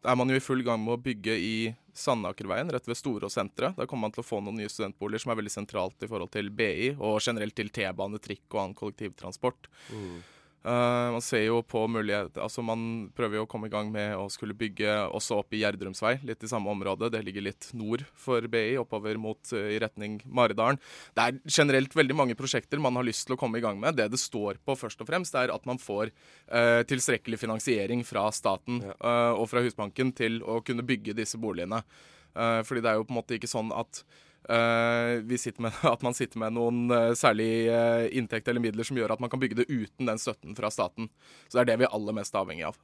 er 0.06 0.16
man 0.18 0.30
jo 0.30 0.38
i 0.38 0.44
full 0.44 0.62
gang 0.66 0.80
med 0.82 0.96
å 0.96 1.02
bygge 1.02 1.34
i 1.36 1.56
Sandakerveien, 1.96 2.70
rett 2.72 2.88
ved 2.88 2.98
Storåssenteret. 2.98 3.76
Der 3.78 3.88
kommer 3.88 4.06
man 4.06 4.14
til 4.14 4.22
å 4.22 4.26
få 4.26 4.42
noen 4.44 4.58
nye 4.60 4.70
studentboliger 4.70 5.24
som 5.24 5.32
er 5.32 5.40
veldig 5.40 5.52
sentralt 5.54 6.04
i 6.04 6.08
forhold 6.10 6.32
til 6.34 6.50
BI, 6.52 6.92
og 6.96 7.20
generelt 7.24 7.56
til 7.56 7.72
T-bane, 7.72 8.20
trikk 8.22 8.44
og 8.52 8.62
annen 8.62 8.78
kollektivtransport. 8.78 9.70
Mm. 9.90 10.18
Uh, 10.66 11.12
man 11.14 11.22
ser 11.22 11.44
jo 11.44 11.60
på 11.62 11.84
muligheter 11.86 12.42
Altså 12.42 12.58
Man 12.66 12.80
prøver 13.14 13.38
jo 13.38 13.44
å 13.44 13.48
komme 13.50 13.68
i 13.68 13.70
gang 13.70 13.86
med 13.94 14.16
å 14.18 14.24
skulle 14.32 14.56
bygge 14.58 14.96
også 15.14 15.36
opp 15.38 15.54
i 15.54 15.60
Gjerdrumsvei, 15.60 16.16
litt 16.26 16.42
i 16.42 16.50
samme 16.50 16.72
område. 16.72 17.06
Det 17.14 17.20
ligger 17.22 17.44
litt 17.46 17.68
nord 17.78 18.02
for 18.18 18.42
BI, 18.50 18.74
oppover 18.80 19.20
mot 19.20 19.38
uh, 19.54 19.68
i 19.70 19.78
retning 19.82 20.18
Maridalen. 20.26 20.80
Det 21.14 21.22
er 21.28 21.38
generelt 21.46 21.94
veldig 21.94 22.18
mange 22.18 22.38
prosjekter 22.38 22.82
man 22.82 22.98
har 22.98 23.06
lyst 23.06 23.28
til 23.28 23.36
å 23.36 23.40
komme 23.40 23.60
i 23.60 23.64
gang 23.64 23.78
med. 23.78 23.94
Det 24.00 24.08
det 24.10 24.18
står 24.18 24.58
på 24.66 24.74
først 24.78 25.04
og 25.04 25.10
fremst, 25.10 25.38
er 25.38 25.54
at 25.54 25.70
man 25.70 25.78
får 25.78 26.10
uh, 26.10 26.82
tilstrekkelig 26.90 27.38
finansiering 27.44 28.02
fra 28.06 28.26
staten 28.34 28.82
ja. 28.88 28.96
og 29.38 29.46
fra 29.50 29.62
Husbanken 29.62 30.10
til 30.16 30.40
å 30.42 30.58
kunne 30.66 30.84
bygge 30.86 31.14
disse 31.16 31.38
boligene. 31.38 31.82
fordi 32.36 32.80
det 32.84 32.90
er 32.90 32.98
jo 32.98 33.04
på 33.06 33.14
en 33.14 33.16
måte 33.16 33.36
ikke 33.38 33.48
sånn 33.48 33.70
at 33.72 34.02
med, 34.48 35.72
at 35.94 36.02
man 36.06 36.14
sitter 36.14 36.38
med 36.38 36.54
noen 36.54 36.90
uh, 36.92 37.14
særlig 37.18 37.68
uh, 37.70 38.06
inntekt 38.14 38.48
eller 38.48 38.62
midler 38.62 38.86
som 38.86 38.98
gjør 38.98 39.16
at 39.16 39.22
man 39.22 39.30
kan 39.32 39.40
bygge 39.42 39.58
det 39.62 39.70
uten 39.70 40.06
den 40.06 40.20
støtten 40.22 40.54
fra 40.58 40.70
staten. 40.70 41.10
Så 41.48 41.58
det 41.58 41.64
er 41.64 41.72
det 41.72 41.80
vi 41.82 41.88
er 41.88 41.96
aller 41.96 42.16
mest 42.16 42.34
avhengig 42.34 42.68
av. 42.68 42.78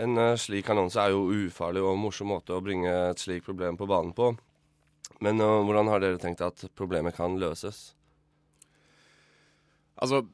En 0.00 0.16
slik 0.40 0.70
annonse 0.72 0.96
er 0.98 1.12
jo 1.12 1.26
ufarlig 1.28 1.82
og 1.84 1.98
morsom 2.00 2.30
måte 2.32 2.54
å 2.56 2.62
bringe 2.64 2.90
et 3.10 3.20
slikt 3.20 3.44
problem 3.44 3.76
på 3.76 3.86
banen 3.86 4.14
på. 4.16 4.30
Men 5.22 5.36
hvordan 5.38 5.90
har 5.92 6.00
dere 6.00 6.18
tenkt 6.18 6.40
at 6.42 6.64
problemet 6.74 7.14
kan 7.14 7.36
løses? 7.38 7.92
Altså, 10.00 10.24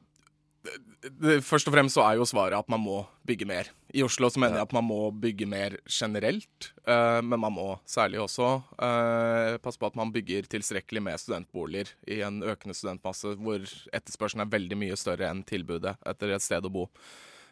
Først 1.45 1.69
og 1.69 1.73
fremst 1.73 1.95
så 1.95 2.03
er 2.03 2.17
jo 2.19 2.25
svaret 2.27 2.57
at 2.57 2.67
man 2.71 2.81
må 2.83 2.97
bygge 3.27 3.45
mer. 3.47 3.69
I 3.95 4.03
Oslo 4.03 4.27
så 4.29 4.41
mener 4.41 4.57
jeg 4.59 4.67
at 4.67 4.75
man 4.75 4.83
må 4.83 4.97
bygge 5.15 5.47
mer 5.47 5.77
generelt, 5.87 6.71
uh, 6.83 7.21
men 7.23 7.39
man 7.39 7.55
må 7.55 7.67
særlig 7.87 8.19
også 8.19 8.49
uh, 8.75 9.55
passe 9.63 9.79
på 9.79 9.87
at 9.87 9.95
man 9.95 10.11
bygger 10.11 10.49
tilstrekkelig 10.51 11.03
med 11.05 11.21
studentboliger 11.21 11.93
i 12.11 12.19
en 12.27 12.41
økende 12.43 12.75
studentmasse 12.75 13.31
hvor 13.39 13.63
etterspørselen 13.95 14.43
er 14.43 14.51
veldig 14.51 14.79
mye 14.81 14.99
større 14.99 15.31
enn 15.31 15.45
tilbudet 15.47 15.95
etter 16.09 16.35
et 16.35 16.43
sted 16.43 16.67
å 16.67 16.73
bo. 16.73 16.89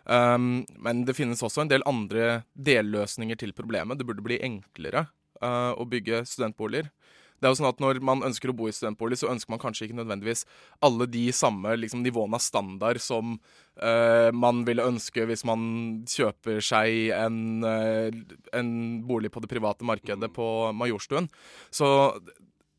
Um, 0.07 0.65
men 0.83 1.05
det 1.07 1.15
finnes 1.15 1.43
også 1.43 1.63
en 1.63 1.71
del 1.71 1.83
andre 1.87 2.41
delløsninger 2.53 3.39
til 3.39 3.55
problemet. 3.55 3.99
Det 3.99 4.07
burde 4.07 4.27
bli 4.27 4.41
enklere 4.43 5.07
uh, 5.39 5.71
å 5.71 5.87
bygge 5.87 6.25
studentboliger. 6.27 6.91
Det 7.37 7.45
er 7.47 7.53
jo 7.53 7.59
sånn 7.59 7.69
at 7.69 7.81
Når 7.83 8.01
man 8.05 8.25
ønsker 8.25 8.51
å 8.51 8.55
bo 8.57 8.69
i 8.69 8.73
studentbolig, 8.75 9.19
så 9.21 9.29
ønsker 9.31 9.53
man 9.53 9.61
kanskje 9.61 9.87
ikke 9.87 9.99
nødvendigvis 9.99 10.43
alle 10.85 11.07
de 11.11 11.27
samme 11.35 11.75
liksom, 11.77 12.01
nivåene 12.05 12.39
av 12.39 12.43
standard 12.43 13.01
som 13.03 13.37
uh, 13.37 14.29
man 14.33 14.63
ville 14.67 14.85
ønske 14.85 15.27
hvis 15.29 15.45
man 15.47 15.61
kjøper 16.09 16.61
seg 16.65 17.13
en, 17.17 17.39
uh, 17.61 18.09
en, 18.57 18.73
bolig 19.07 19.31
på 19.33 19.43
det 19.43 19.51
private 19.51 19.85
markedet 19.87 20.31
på 20.33 20.47
Majorstuen. 20.77 21.29
Så 21.69 21.87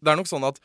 det 0.03 0.13
er 0.13 0.19
nok 0.19 0.31
sånn 0.31 0.47
at 0.49 0.61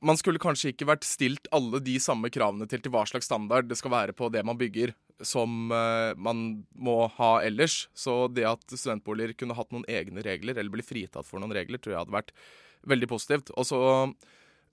man 0.00 0.16
skulle 0.16 0.40
kanskje 0.40 0.72
ikke 0.72 0.88
vært 0.88 1.04
stilt 1.04 1.50
alle 1.52 1.82
de 1.84 1.98
samme 2.00 2.30
kravene 2.32 2.68
til 2.70 2.80
til 2.80 2.92
hva 2.94 3.02
slags 3.08 3.28
standard 3.28 3.68
det 3.68 3.76
skal 3.76 3.92
være 3.92 4.14
på 4.16 4.30
det 4.32 4.46
man 4.46 4.56
bygger, 4.60 4.94
som 5.20 5.68
uh, 5.74 6.16
man 6.16 6.62
må 6.72 7.02
ha 7.18 7.34
ellers. 7.44 7.82
Så 7.92 8.24
det 8.32 8.46
at 8.48 8.64
studentboliger 8.70 9.34
kunne 9.36 9.58
hatt 9.58 9.74
noen 9.74 9.86
egne 9.90 10.24
regler, 10.24 10.56
eller 10.56 10.72
bli 10.72 10.86
fritatt 10.86 11.28
for 11.28 11.42
noen 11.42 11.58
regler, 11.58 11.82
tror 11.82 11.96
jeg 11.96 12.04
hadde 12.04 12.20
vært 12.20 12.36
veldig 12.88 13.08
positivt. 13.10 13.52
Og 13.56 13.66
så 13.68 13.80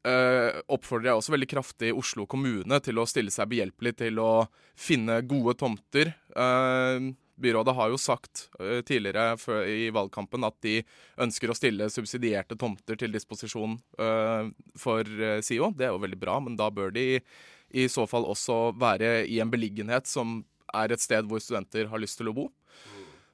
eh, 0.07 0.59
oppfordrer 0.73 1.11
jeg 1.11 1.21
også 1.21 1.35
veldig 1.35 1.49
kraftig 1.51 1.93
Oslo 1.97 2.27
kommune 2.29 2.81
til 2.83 2.99
å 2.99 3.07
stille 3.09 3.33
seg 3.33 3.49
behjelpelig 3.51 3.97
til 4.03 4.21
å 4.23 4.31
finne 4.77 5.21
gode 5.27 5.57
tomter. 5.59 6.13
Eh, 6.35 7.09
byrådet 7.37 7.75
har 7.77 7.91
jo 7.93 7.99
sagt 8.01 8.47
eh, 8.59 8.81
tidligere 8.87 9.35
i 9.69 9.89
valgkampen 9.93 10.47
at 10.47 10.57
de 10.65 10.79
ønsker 11.21 11.51
å 11.51 11.57
stille 11.57 11.89
subsidierte 11.93 12.57
tomter 12.57 12.97
til 12.97 13.13
disposisjon 13.13 13.77
for 14.77 15.13
SIO. 15.45 15.71
Det 15.77 15.87
er 15.87 15.93
jo 15.93 16.01
veldig 16.01 16.19
bra, 16.21 16.39
men 16.43 16.57
da 16.59 16.71
bør 16.73 16.93
de 16.95 17.07
i 17.75 17.87
så 17.91 18.05
fall 18.07 18.25
også 18.27 18.77
være 18.79 19.25
i 19.27 19.41
en 19.43 19.51
beliggenhet 19.51 20.07
som 20.07 20.39
er 20.75 20.91
et 20.91 21.03
sted 21.03 21.27
hvor 21.27 21.41
studenter 21.43 21.89
har 21.91 22.01
lyst 22.01 22.19
til 22.19 22.31
å 22.31 22.35
bo. 22.35 22.47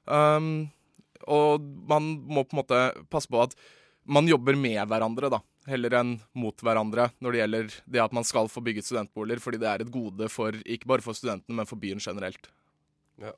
Um, 0.06 0.70
og 1.30 1.64
man 1.88 2.16
må 2.28 2.44
på 2.44 2.56
en 2.56 2.62
måte 2.64 2.82
passe 3.14 3.32
på 3.32 3.42
at 3.44 3.56
man 4.04 4.28
jobber 4.28 4.56
med 4.60 4.80
hverandre, 4.90 5.30
da, 5.32 5.40
heller 5.70 5.96
enn 6.00 6.14
mot 6.36 6.60
hverandre 6.64 7.10
når 7.24 7.32
det 7.32 7.42
gjelder 7.42 7.76
det 7.96 8.04
at 8.04 8.16
man 8.16 8.28
skal 8.28 8.50
få 8.52 8.64
bygget 8.66 8.88
studentboliger, 8.88 9.42
fordi 9.44 9.62
det 9.62 9.70
er 9.70 9.84
et 9.84 9.92
gode 9.94 10.30
for, 10.32 10.56
ikke 10.66 10.90
bare 10.90 11.06
for 11.06 11.18
studentene, 11.18 11.56
men 11.62 11.70
for 11.70 11.80
byen 11.80 12.04
generelt. 12.04 12.50
Ja. 13.22 13.34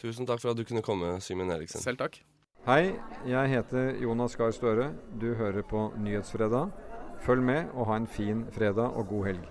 Tusen 0.00 0.28
takk 0.28 0.40
for 0.40 0.52
at 0.52 0.60
du 0.60 0.64
kunne 0.64 0.84
komme, 0.84 1.18
Simen 1.20 1.50
Eriksen. 1.52 1.82
Selv 1.82 2.00
takk. 2.00 2.20
Hei, 2.66 2.92
jeg 3.28 3.50
heter 3.54 3.96
Jonas 4.00 4.36
Gahr 4.36 4.52
Støre. 4.52 4.90
Du 5.20 5.32
hører 5.34 5.64
på 5.64 5.90
Nyhetsfredag. 6.00 6.70
Følg 7.24 7.44
med 7.44 7.72
og 7.74 7.88
ha 7.90 7.96
en 8.00 8.08
fin 8.08 8.46
fredag 8.52 8.96
og 8.96 9.08
god 9.12 9.26
helg. 9.30 9.48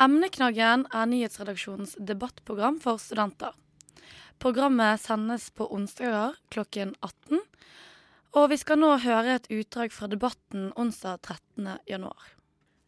Emneknaggen 0.00 0.86
er 0.96 1.08
nyhetsredaksjonens 1.08 1.98
debattprogram 2.00 2.78
for 2.80 3.00
studenter. 3.00 3.52
Programmet 4.40 5.00
sendes 5.02 5.50
på 5.52 5.66
onsdager 5.76 6.38
klokken 6.52 6.94
18 7.04 7.42
og 8.36 8.50
vi 8.52 8.58
skal 8.60 8.78
nå 8.78 8.92
høre 9.02 9.38
et 9.38 9.48
utdrag 9.50 9.94
fra 9.94 10.06
debatten 10.10 10.70
onsdag 10.78 11.18
13. 11.24 11.66
januar. 11.90 12.28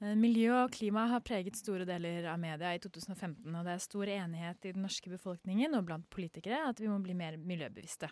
Eh, 0.02 0.14
miljø 0.18 0.54
og 0.64 0.72
klima 0.74 1.06
har 1.10 1.22
preget 1.26 1.58
store 1.58 1.86
deler 1.86 2.26
av 2.30 2.40
media 2.42 2.72
i 2.74 2.80
2015, 2.82 3.46
og 3.54 3.66
det 3.66 3.74
er 3.74 3.82
stor 3.82 4.10
enighet 4.10 4.66
i 4.66 4.74
den 4.74 4.86
norske 4.86 5.10
befolkningen 5.12 5.74
og 5.78 5.86
blant 5.86 6.08
politikere 6.10 6.64
at 6.68 6.82
vi 6.82 6.90
må 6.90 6.98
bli 7.02 7.14
mer 7.18 7.38
miljøbevisste. 7.38 8.10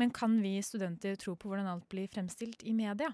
Men 0.00 0.12
kan 0.14 0.38
vi 0.40 0.56
studenter 0.64 1.18
tro 1.20 1.36
på 1.36 1.50
hvordan 1.50 1.68
alt 1.68 1.88
blir 1.92 2.08
fremstilt 2.08 2.64
i 2.64 2.72
media? 2.72 3.12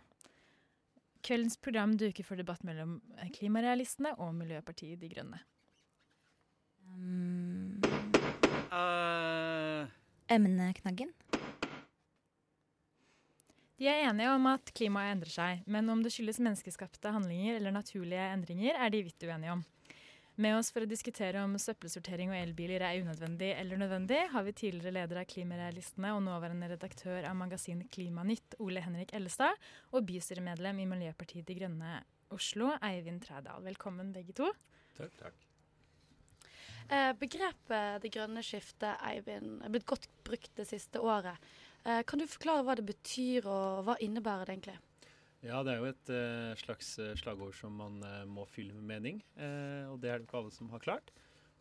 Kveldens 1.27 1.59
program 1.59 1.97
duker 1.99 2.23
for 2.25 2.39
debatt 2.39 2.63
mellom 2.63 3.01
klimarealistene 3.35 4.15
og 4.23 4.37
Miljøpartiet 4.39 5.01
De 5.03 5.11
Grønne. 5.11 5.41
Um, 6.87 7.83
uh. 8.71 9.91
Emneknaggen? 10.31 11.11
De 13.79 13.87
er 13.87 14.09
enige 14.09 14.31
om 14.35 14.47
at 14.51 14.71
klimaet 14.75 15.15
endrer 15.15 15.31
seg, 15.31 15.61
men 15.71 15.87
om 15.93 16.01
det 16.03 16.11
skyldes 16.11 16.41
menneskeskapte 16.43 17.13
handlinger 17.15 17.61
eller 17.61 17.75
naturlige 17.77 18.25
endringer, 18.33 18.75
er 18.75 18.91
de 18.91 19.05
vidt 19.07 19.23
uenige 19.23 19.53
om. 19.55 19.63
Med 20.39 20.55
oss 20.55 20.71
for 20.75 20.83
å 20.83 20.91
diskutere 20.91 21.41
om 21.43 21.55
søppelsortering 21.59 22.31
og 22.31 22.39
elbiler 22.39 22.83
er 22.87 23.01
unødvendig 23.03 23.53
eller 23.55 23.79
nødvendig, 23.79 24.19
har 24.31 24.45
vi 24.47 24.55
tidligere 24.55 24.95
leder 24.95 25.19
av 25.23 25.27
Klimarealistene 25.31 26.13
og 26.15 26.25
nåværende 26.27 26.71
redaktør 26.71 27.27
av 27.27 27.39
magasin 27.39 27.85
Klimanytt, 27.91 28.55
Ole 28.63 28.83
Henrik 28.83 29.15
Ellestad, 29.19 29.55
og 29.91 30.07
bystyremedlem 30.11 30.83
i 30.83 30.87
Miljøpartiet 30.91 31.47
De 31.47 31.59
Grønne 31.59 32.01
Oslo, 32.35 32.73
Eivind 32.87 33.23
Trædal. 33.27 33.63
Velkommen 33.67 34.11
begge 34.15 34.35
to. 34.39 34.51
Takk, 34.99 35.15
takk. 35.23 35.47
Eh, 36.89 37.13
begrepet 37.21 38.01
'det 38.01 38.11
grønne 38.15 38.41
skiftet' 38.41 39.03
Eivind, 39.11 39.59
er 39.63 39.69
blitt 39.69 39.87
godt 39.87 40.09
brukt 40.25 40.55
det 40.57 40.67
siste 40.67 41.03
året. 41.03 41.37
Eh, 41.89 42.03
kan 42.05 42.21
du 42.21 42.27
forklare 42.29 42.65
hva 42.67 42.77
det 42.77 42.85
betyr, 42.89 43.47
og 43.49 43.87
hva 43.87 43.97
innebærer 44.05 44.45
det 44.49 44.59
egentlig? 44.59 44.77
Ja, 45.47 45.63
det 45.65 45.73
er 45.73 45.79
jo 45.81 45.89
et 45.89 46.11
uh, 46.11 46.59
slags 46.59 46.97
slagord 47.21 47.55
som 47.57 47.79
man 47.79 48.03
må 48.29 48.45
fylle 48.51 48.75
med 48.75 48.89
mening. 48.91 49.21
Og 49.39 50.01
det 50.03 50.11
er 50.11 50.19
det 50.19 50.27
ikke 50.27 50.41
alle 50.41 50.51
som 50.53 50.73
har 50.75 50.83
klart. 50.83 51.13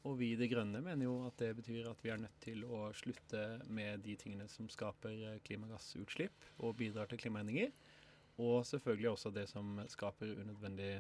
Og 0.08 0.16
vi 0.18 0.32
i 0.34 0.40
Det 0.40 0.48
Grønne 0.50 0.82
mener 0.82 1.06
jo 1.06 1.14
at 1.28 1.38
det 1.38 1.52
betyr 1.60 1.92
at 1.92 2.02
vi 2.02 2.10
er 2.10 2.20
nødt 2.22 2.40
til 2.42 2.64
å 2.66 2.88
slutte 2.98 3.44
med 3.70 4.02
de 4.06 4.16
tingene 4.18 4.48
som 4.50 4.70
skaper 4.72 5.38
klimagassutslipp 5.46 6.50
og 6.58 6.76
bidrar 6.80 7.12
til 7.12 7.22
klimaendringer. 7.22 7.70
Og 8.42 8.66
selvfølgelig 8.66 9.12
også 9.12 9.34
det 9.36 9.46
som 9.52 9.78
skaper 9.94 10.34
unødvendig 10.42 10.92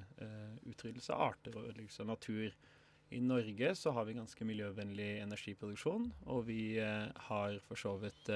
utryddelse 0.70 1.18
av 1.18 1.32
arter 1.32 1.58
og 1.58 1.70
ødeleggelse 1.72 2.06
av 2.06 2.12
natur. 2.14 2.58
I 3.10 3.24
Norge 3.24 3.74
så 3.80 3.94
har 3.96 4.06
vi 4.06 4.18
ganske 4.20 4.50
miljøvennlig 4.50 5.12
energiproduksjon, 5.24 6.12
og 6.28 6.46
vi 6.50 6.78
har 6.78 7.62
for 7.66 7.80
så 7.80 7.96
vidt 8.02 8.34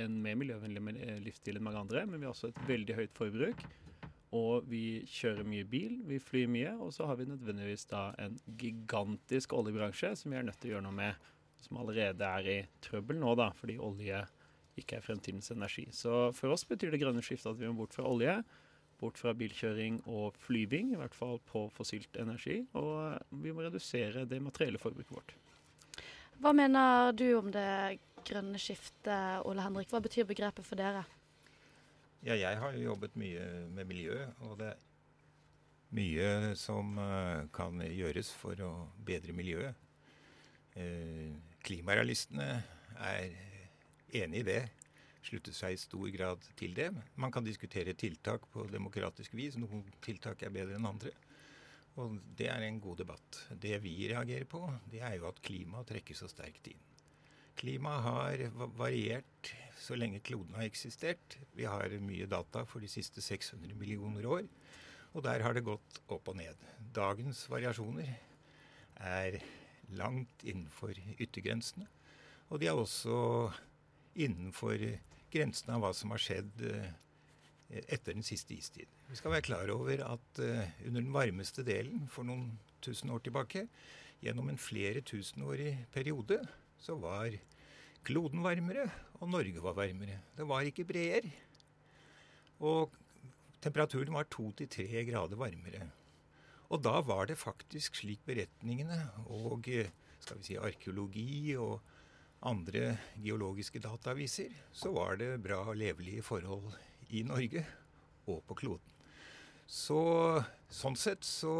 en 0.00 0.20
mer 0.22 0.36
miljøvennlig 0.38 0.82
eh, 0.98 1.18
livsstil 1.24 1.58
enn 1.58 1.66
mange 1.66 1.82
andre, 1.84 2.04
men 2.08 2.20
vi 2.20 2.28
har 2.28 2.34
også 2.34 2.50
et 2.50 2.62
veldig 2.68 2.98
høyt 2.98 3.18
forbruk. 3.18 3.64
Og 4.34 4.66
vi 4.66 5.04
kjører 5.06 5.46
mye 5.46 5.66
bil, 5.70 6.00
vi 6.08 6.18
flyr 6.18 6.48
mye, 6.50 6.72
og 6.82 6.90
så 6.96 7.06
har 7.06 7.20
vi 7.20 7.28
nødvendigvis 7.30 7.86
da 7.92 8.08
en 8.18 8.34
gigantisk 8.58 9.54
oljebransje 9.54 10.10
som 10.18 10.34
vi 10.34 10.40
er 10.40 10.48
nødt 10.48 10.58
til 10.62 10.72
å 10.72 10.76
gjøre 10.76 10.86
noe 10.88 10.98
med. 10.98 11.28
Som 11.62 11.78
allerede 11.80 12.26
er 12.26 12.48
i 12.50 12.56
trøbbel 12.84 13.20
nå, 13.22 13.36
da, 13.38 13.52
fordi 13.56 13.78
olje 13.80 14.24
ikke 14.80 14.98
er 14.98 15.04
fremtidens 15.06 15.52
energi. 15.54 15.86
Så 15.94 16.32
for 16.36 16.52
oss 16.52 16.66
betyr 16.66 16.90
det 16.92 17.00
grønne 17.00 17.22
skiftet 17.24 17.52
at 17.52 17.60
vi 17.60 17.70
må 17.70 17.84
bort 17.84 17.94
fra 17.94 18.08
olje, 18.10 18.34
bort 19.00 19.20
fra 19.20 19.32
bilkjøring 19.38 20.00
og 20.10 20.36
flyving, 20.42 20.92
i 20.92 20.98
hvert 20.98 21.14
fall 21.14 21.38
på 21.48 21.68
fossilt 21.74 22.18
energi. 22.20 22.58
Og 22.78 23.38
vi 23.44 23.54
må 23.54 23.64
redusere 23.64 24.26
det 24.28 24.42
materielle 24.42 24.82
forbruket 24.82 25.14
vårt. 25.14 25.36
Hva 26.42 26.50
mener 26.56 27.14
du 27.14 27.28
om 27.38 27.52
det 27.54 27.70
grønne 28.26 28.60
skiftet, 28.60 29.44
Ole 29.48 29.64
Henrik? 29.64 29.90
Hva 29.92 30.00
betyr 30.04 30.26
begrepet 30.28 30.66
for 30.66 30.80
dere? 30.80 31.04
Ja, 32.24 32.36
jeg 32.38 32.56
har 32.60 32.72
jo 32.72 32.86
jobbet 32.88 33.16
mye 33.20 33.44
med 33.76 33.88
miljø, 33.88 34.16
og 34.46 34.56
det 34.62 34.70
er 34.72 34.82
mye 35.94 36.54
som 36.58 36.96
uh, 36.98 37.44
kan 37.54 37.82
gjøres 37.84 38.32
for 38.34 38.58
å 38.64 38.70
bedre 39.04 39.34
miljøet. 39.36 39.76
Uh, 40.74 41.36
klimarealistene 41.64 42.48
er 42.96 43.36
enig 44.22 44.40
i 44.40 44.48
det, 44.48 44.62
slutter 45.24 45.54
seg 45.56 45.76
i 45.76 45.80
stor 45.80 46.08
grad 46.14 46.48
til 46.58 46.74
det. 46.76 46.88
Man 47.20 47.32
kan 47.32 47.44
diskutere 47.44 47.96
tiltak 47.96 48.48
på 48.52 48.66
demokratisk 48.72 49.36
vis. 49.36 49.56
Noen 49.60 49.84
tiltak 50.04 50.42
er 50.44 50.52
bedre 50.54 50.78
enn 50.78 50.88
andre. 50.88 51.12
Og 52.00 52.16
det 52.36 52.48
er 52.50 52.64
en 52.66 52.80
god 52.82 53.04
debatt. 53.04 53.44
Det 53.50 53.76
vi 53.84 53.94
reagerer 54.10 54.48
på, 54.50 54.64
det 54.90 55.04
er 55.04 55.18
jo 55.20 55.28
at 55.30 55.40
klimaet 55.44 55.92
trekkes 55.92 56.24
så 56.24 56.30
sterkt 56.30 56.72
inn. 56.72 56.80
Klimaet 57.58 58.02
har 58.04 58.44
variert 58.78 59.54
så 59.84 59.96
lenge 59.98 60.22
kloden 60.24 60.54
har 60.56 60.66
eksistert. 60.66 61.38
Vi 61.56 61.66
har 61.68 61.92
mye 62.00 62.28
data 62.30 62.64
for 62.68 62.80
de 62.80 62.88
siste 62.90 63.22
600 63.22 63.76
millioner 63.78 64.26
år, 64.26 64.46
og 65.12 65.24
der 65.26 65.44
har 65.44 65.54
det 65.54 65.66
gått 65.66 66.00
opp 66.08 66.30
og 66.32 66.38
ned. 66.38 66.58
Dagens 66.94 67.44
variasjoner 67.50 68.08
er 69.04 69.38
langt 69.98 70.44
innenfor 70.46 70.96
yttergrensene, 71.18 71.86
og 72.48 72.60
de 72.60 72.70
er 72.70 72.78
også 72.78 73.16
innenfor 74.14 74.80
grensene 75.34 75.76
av 75.76 75.84
hva 75.84 75.92
som 75.96 76.14
har 76.14 76.22
skjedd 76.22 76.62
eh, 76.70 76.92
etter 77.90 78.14
den 78.14 78.26
siste 78.26 78.54
istid. 78.56 78.90
Vi 79.10 79.18
skal 79.18 79.34
være 79.34 79.46
klar 79.48 79.70
over 79.74 80.00
at 80.06 80.40
uh, 80.40 80.62
under 80.86 81.00
den 81.00 81.12
varmeste 81.12 81.64
delen 81.66 82.06
for 82.12 82.26
noen 82.26 82.54
tusen 82.84 83.10
år 83.12 83.24
tilbake, 83.24 83.66
gjennom 84.24 84.48
en 84.48 84.60
flere 84.60 85.02
tusenårig 85.04 85.74
periode, 85.92 86.38
så 86.84 86.96
var 87.00 87.32
kloden 88.04 88.44
varmere, 88.44 88.84
og 89.20 89.30
Norge 89.32 89.62
var 89.64 89.76
varmere. 89.78 90.20
Det 90.36 90.44
var 90.48 90.68
ikke 90.68 90.84
breer. 90.84 91.26
Og 92.60 92.92
temperaturen 93.64 94.12
var 94.12 94.28
to 94.28 94.50
til 94.58 94.68
tre 94.68 95.04
grader 95.08 95.40
varmere. 95.40 95.88
Og 96.68 96.82
da 96.84 96.98
var 97.06 97.28
det 97.30 97.40
faktisk 97.40 98.00
slik 98.00 98.24
beretningene 98.26 98.98
og 99.24 99.68
skal 100.20 100.40
vi 100.40 100.46
si, 100.46 100.56
arkeologi 100.56 101.54
og 101.60 101.80
andre 102.44 102.96
geologiske 103.20 103.80
data 103.80 104.12
viser, 104.16 104.52
så 104.72 104.92
var 104.92 105.16
det 105.20 105.38
bra 105.44 105.62
og 105.70 105.78
levelige 105.80 106.24
forhold 106.24 106.72
i 107.16 107.22
Norge 107.24 107.64
og 108.28 108.42
på 108.48 108.56
kloden. 108.60 108.90
Så 109.64 110.00
sånn 110.68 110.96
sett 111.00 111.24
så 111.24 111.54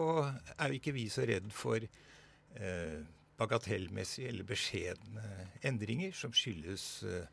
er 0.58 0.68
jo 0.68 0.80
ikke 0.80 0.92
vi 0.96 1.06
så 1.12 1.24
redd 1.28 1.48
for 1.56 1.80
eh, 1.80 3.00
bagatellmessige 3.38 4.30
eller 4.30 4.46
beskjedne 4.46 5.24
endringer 5.66 6.14
som 6.14 6.34
skyldes 6.34 6.86
uh, 7.06 7.24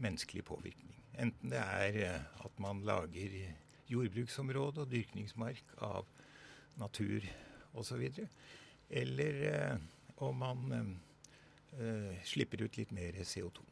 menneskelig 0.00 0.44
påvirkning. 0.48 0.94
Enten 1.20 1.52
det 1.52 1.60
er 1.60 1.98
uh, 2.04 2.46
at 2.46 2.62
man 2.62 2.82
lager 2.86 3.36
jordbruksområde 3.90 4.84
og 4.84 4.90
dyrkningsmark 4.92 5.74
av 5.82 6.06
natur 6.80 7.26
osv., 7.74 8.06
eller 8.90 9.40
uh, 9.50 9.80
om 10.26 10.36
man 10.36 10.98
slipper 12.26 12.64
ut 12.66 12.74
litt 12.76 12.90
mer 12.90 13.14
CO2. 13.22 13.62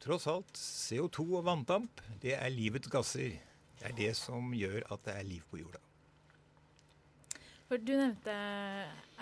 Tross 0.00 0.24
alt, 0.32 0.56
CO2 0.56 1.26
og 1.38 1.44
vanndamp, 1.44 2.00
det 2.22 2.32
er 2.38 2.48
livets 2.50 2.88
gasser. 2.90 3.36
Det 3.78 3.90
er 3.90 3.96
det 3.98 4.10
som 4.16 4.48
gjør 4.56 4.80
at 4.96 5.04
det 5.04 5.18
er 5.18 5.28
liv 5.28 5.44
på 5.50 5.60
jorda. 5.60 5.83
For 7.74 7.82
du 7.82 7.96
nevnte, 7.98 8.34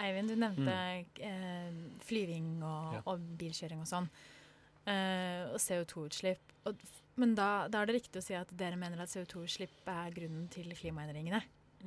Eivind, 0.05 0.29
du 0.29 0.37
nevnte 0.37 0.73
mm. 0.77 1.21
eh, 1.25 1.77
flyving 2.05 2.59
og, 2.61 2.99
ja. 2.99 2.99
og, 3.09 3.23
bilkjøring 3.41 3.81
og 3.81 3.89
sånn. 3.89 4.09
Eh, 4.85 5.47
og 5.49 5.57
CO2-utslipp. 5.63 6.53
Men 7.17 7.33
da, 7.39 7.47
da, 7.73 7.81
er 7.81 7.89
det 7.89 7.95
riktig 7.97 8.21
å 8.21 8.27
si 8.27 8.37
at 8.37 8.53
dere 8.61 8.77
mener 8.77 9.01
at 9.01 9.09
CO2-utslipp 9.09 9.89
er 9.89 10.13
grunnen 10.13 10.51
til 10.53 10.69
klimaendringene? 10.77 11.41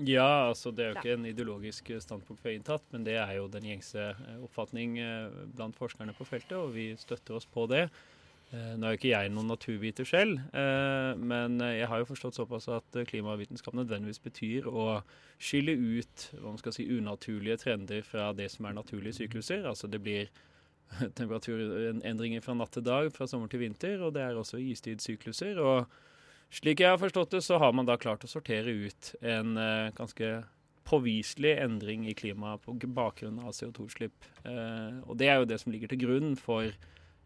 Ja, 0.09 0.49
altså 0.49 0.73
det 0.73 0.87
er 0.87 0.89
jo 0.89 1.03
ikke 1.03 1.13
en 1.19 1.29
ideologisk 1.29 1.93
standpunkt 2.01 2.41
vi 2.41 2.49
har 2.49 2.57
inntatt, 2.57 2.89
men 2.95 3.05
det 3.05 3.19
er 3.21 3.37
jo 3.37 3.45
den 3.53 3.69
gjengse 3.69 4.09
eh, 4.15 4.41
oppfatning 4.49 4.97
eh, 5.05 5.37
blant 5.53 5.77
forskerne 5.77 6.17
på 6.17 6.25
feltet, 6.25 6.57
og 6.57 6.73
vi 6.73 6.89
støtter 6.97 7.37
oss 7.37 7.45
på 7.45 7.69
det. 7.69 7.85
Eh, 8.53 8.73
nå 8.77 8.85
er 8.85 8.93
jo 8.93 8.99
ikke 8.99 9.09
jeg 9.09 9.31
noen 9.33 9.49
naturviter 9.49 10.05
selv, 10.05 10.37
eh, 10.53 11.11
men 11.17 11.57
jeg 11.65 11.87
har 11.89 12.01
jo 12.01 12.09
forstått 12.11 12.37
såpass 12.37 12.67
at 12.69 12.99
klimavitenskap 13.09 13.73
nødvendigvis 13.73 14.21
betyr 14.21 14.67
å 14.69 15.01
skille 15.41 15.73
ut 15.73 16.27
hva 16.37 16.51
man 16.51 16.61
skal 16.61 16.75
si, 16.75 16.85
unaturlige 16.85 17.57
trender 17.63 18.05
fra 18.05 18.29
det 18.37 18.51
som 18.53 18.69
er 18.69 18.77
naturlige 18.77 19.17
sykluser. 19.17 19.65
Altså 19.65 19.89
det 19.89 20.03
blir 20.05 20.29
temperaturendringer 21.19 22.45
fra 22.45 22.53
natt 22.53 22.75
til 22.77 22.85
dag, 22.85 23.09
fra 23.15 23.27
sommer 23.27 23.49
til 23.49 23.65
vinter, 23.65 24.03
og 24.05 24.13
det 24.15 24.21
er 24.23 24.37
også 24.37 24.61
istidssykluser. 24.61 25.57
Og 25.57 25.89
slik 26.53 26.85
jeg 26.85 26.93
har 26.93 27.01
forstått 27.01 27.33
det, 27.33 27.43
så 27.43 27.57
har 27.59 27.73
man 27.73 27.89
da 27.89 27.97
klart 27.97 28.27
å 28.27 28.29
sortere 28.29 28.77
ut 28.85 29.15
en 29.25 29.57
eh, 29.57 29.93
ganske 29.97 30.35
påviselig 30.85 31.57
endring 31.63 32.05
i 32.05 32.13
klimaet 32.13 32.61
på 32.61 32.77
bakgrunn 32.93 33.41
av 33.41 33.55
CO2-utslipp. 33.57 34.27
Og 35.09 35.15
det 35.17 35.31
er 35.33 35.39
jo 35.41 35.47
det 35.49 35.57
som 35.57 35.71
ligger 35.73 35.89
til 35.89 36.03
grunn 36.03 36.35
for 36.37 36.69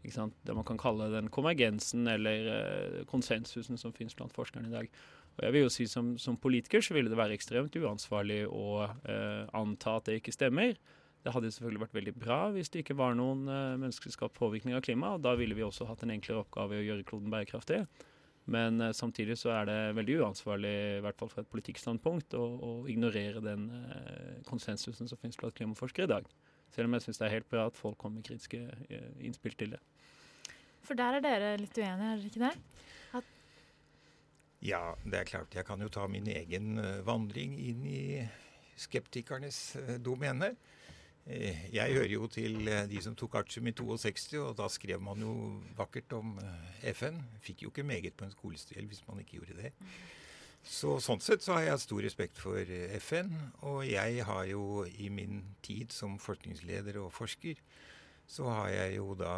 det 0.03 0.55
man 0.55 0.65
kan 0.65 0.79
kalle 0.79 1.09
den 1.12 1.27
konvergensen 1.33 2.07
eller 2.07 2.47
uh, 2.49 2.99
konsensusen 3.09 3.77
som 3.77 3.93
finnes 3.93 4.15
blant 4.15 4.33
forskerne 4.33 4.69
i 4.69 4.75
dag. 4.75 4.91
Og 5.39 5.45
jeg 5.45 5.55
vil 5.55 5.65
jo 5.65 5.71
si 5.71 5.88
Som, 5.88 6.17
som 6.19 6.38
politiker 6.38 6.83
så 6.83 6.95
ville 6.95 7.09
det 7.09 7.17
være 7.17 7.35
ekstremt 7.38 7.75
uansvarlig 7.79 8.43
å 8.47 8.83
eh, 9.07 9.45
anta 9.55 9.95
at 9.97 10.09
det 10.09 10.19
ikke 10.19 10.35
stemmer. 10.35 10.75
Det 11.23 11.33
hadde 11.35 11.51
selvfølgelig 11.51 11.83
vært 11.85 11.95
veldig 11.97 12.13
bra 12.19 12.39
hvis 12.55 12.71
det 12.71 12.83
ikke 12.83 12.97
var 12.99 13.15
noen 13.15 13.47
eh, 13.47 13.79
menneskeskapt 13.79 14.35
påvirkning 14.35 14.75
av 14.75 14.83
klimaet. 14.83 15.19
og 15.19 15.23
Da 15.23 15.35
ville 15.39 15.55
vi 15.55 15.63
også 15.63 15.88
hatt 15.88 16.03
en 16.03 16.12
enklere 16.15 16.43
oppgave 16.43 16.75
i 16.75 16.81
å 16.83 16.88
gjøre 16.89 17.07
kloden 17.07 17.31
bærekraftig. 17.31 17.85
Men 18.51 18.81
eh, 18.83 18.95
samtidig 18.97 19.39
så 19.39 19.53
er 19.55 19.69
det 19.69 19.79
veldig 19.99 20.19
uansvarlig, 20.25 20.75
i 20.99 21.01
hvert 21.07 21.19
fall 21.19 21.31
fra 21.31 21.45
et 21.45 21.51
politikkstandpunkt, 21.51 22.35
å, 22.35 22.45
å 22.59 22.71
ignorere 22.91 23.43
den 23.45 23.67
uh, 23.71 24.39
konsensusen 24.47 25.07
som 25.07 25.19
finnes 25.21 25.39
blant 25.39 25.55
klimaforskere 25.55 26.09
i 26.09 26.13
dag. 26.17 26.29
Selv 26.75 26.89
om 26.89 26.97
jeg 26.97 27.05
syns 27.08 27.21
det 27.21 27.27
er 27.27 27.36
helt 27.38 27.49
bra 27.49 27.65
at 27.69 27.77
folk 27.77 27.97
kommer 27.99 28.19
med 28.19 28.27
kritiske 28.27 28.62
eh, 28.89 29.10
innspill 29.25 29.55
til 29.58 29.75
det. 29.75 29.82
For 30.86 30.97
der 30.97 31.17
er 31.17 31.23
dere 31.25 31.55
litt 31.60 31.77
uenige, 31.77 32.12
er 32.12 32.19
dere 32.19 32.29
ikke 32.29 32.43
det? 32.45 32.53
At 33.19 33.32
ja, 34.65 34.82
det 35.05 35.19
er 35.19 35.29
klart. 35.29 35.55
Jeg 35.55 35.65
kan 35.67 35.82
jo 35.82 35.89
ta 35.93 36.05
min 36.12 36.27
egen 36.32 36.79
uh, 36.82 36.99
vandring 37.08 37.55
inn 37.62 37.86
i 37.88 38.01
skeptikernes 38.79 39.60
uh, 39.79 39.95
domene. 40.03 40.53
Jeg 41.29 41.93
hører 41.93 42.10
jo 42.10 42.25
til 42.32 42.63
de 42.89 43.01
som 43.05 43.13
tok 43.13 43.36
artium 43.43 43.67
i 43.69 43.73
62, 43.77 44.32
og 44.39 44.55
da 44.58 44.65
skrev 44.71 45.03
man 45.03 45.19
jo 45.21 45.34
vakkert 45.77 46.15
om 46.17 46.32
FN. 46.95 47.19
Fikk 47.43 47.67
jo 47.67 47.69
ikke 47.69 47.86
meget 47.86 48.15
på 48.17 48.25
en 48.25 48.34
skolestil 48.34 48.88
hvis 48.89 49.03
man 49.05 49.19
ikke 49.21 49.38
gjorde 49.38 49.60
det. 49.60 49.69
Så 50.65 50.98
Sånn 51.04 51.22
sett 51.24 51.43
så 51.43 51.56
har 51.58 51.65
jeg 51.65 51.84
stor 51.84 52.02
respekt 52.04 52.39
for 52.41 52.60
eh, 52.60 52.95
FN. 53.00 53.32
Og 53.67 53.84
jeg 53.88 54.26
har 54.28 54.45
jo 54.50 54.86
i 54.89 55.10
min 55.13 55.43
tid 55.65 55.93
som 55.95 56.19
forskningsleder 56.22 57.00
og 57.02 57.13
forsker, 57.15 57.62
så 58.30 58.45
har 58.52 58.69
jeg 58.69 58.98
jo 59.00 59.15
da 59.17 59.34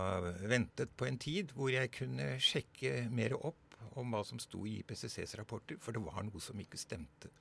ventet 0.52 0.92
på 1.00 1.08
en 1.08 1.20
tid 1.22 1.54
hvor 1.56 1.72
jeg 1.72 1.94
kunne 1.96 2.34
sjekke 2.44 3.06
mer 3.14 3.38
opp 3.40 3.78
om 4.00 4.12
hva 4.12 4.24
som 4.28 4.40
sto 4.40 4.66
i 4.68 4.82
IPCCs 4.82 5.38
rapporter, 5.40 5.80
for 5.80 5.96
det 5.96 6.04
var 6.04 6.26
noe 6.28 6.42
som 6.44 6.60
ikke 6.60 6.80
stemte. 6.80 7.32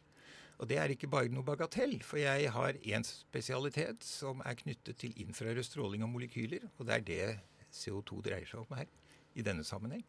Og 0.61 0.69
det 0.69 0.77
er 0.77 0.93
ikke 0.93 1.09
bare 1.11 1.33
noe 1.33 1.47
bagatell, 1.47 1.97
for 2.05 2.21
jeg 2.21 2.51
har 2.53 2.79
én 2.85 3.05
spesialitet 3.07 4.05
som 4.05 4.43
er 4.45 4.59
knyttet 4.61 4.99
til 5.01 5.17
infrarød 5.25 5.65
stråling 5.65 6.05
og 6.05 6.13
molekyler, 6.13 6.67
og 6.77 6.87
det 6.87 6.97
er 6.99 7.07
det 7.07 7.29
CO2 7.73 8.21
dreier 8.27 8.49
seg 8.49 8.61
om 8.63 8.77
her 8.77 8.91
i 9.39 9.45
denne 9.47 9.65
sammenheng. 9.65 10.05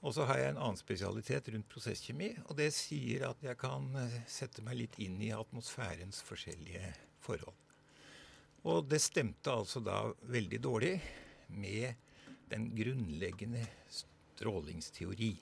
Og 0.00 0.14
så 0.16 0.24
har 0.24 0.38
jeg 0.40 0.52
en 0.54 0.60
annen 0.62 0.80
spesialitet 0.80 1.50
rundt 1.52 1.68
prosesskjemi, 1.68 2.30
og 2.48 2.56
det 2.56 2.70
sier 2.72 3.26
at 3.28 3.42
jeg 3.44 3.58
kan 3.60 3.88
eh, 4.00 4.20
sette 4.30 4.64
meg 4.64 4.78
litt 4.78 4.96
inn 5.02 5.18
i 5.20 5.32
atmosfærens 5.36 6.22
forskjellige 6.24 6.94
forhold. 7.20 7.56
Og 8.70 8.88
det 8.88 9.00
stemte 9.04 9.52
altså 9.52 9.82
da 9.84 10.06
veldig 10.32 10.60
dårlig 10.64 10.94
med 11.52 11.96
den 12.50 12.70
grunnleggende 12.76 13.62
strålingsteori. 13.92 15.34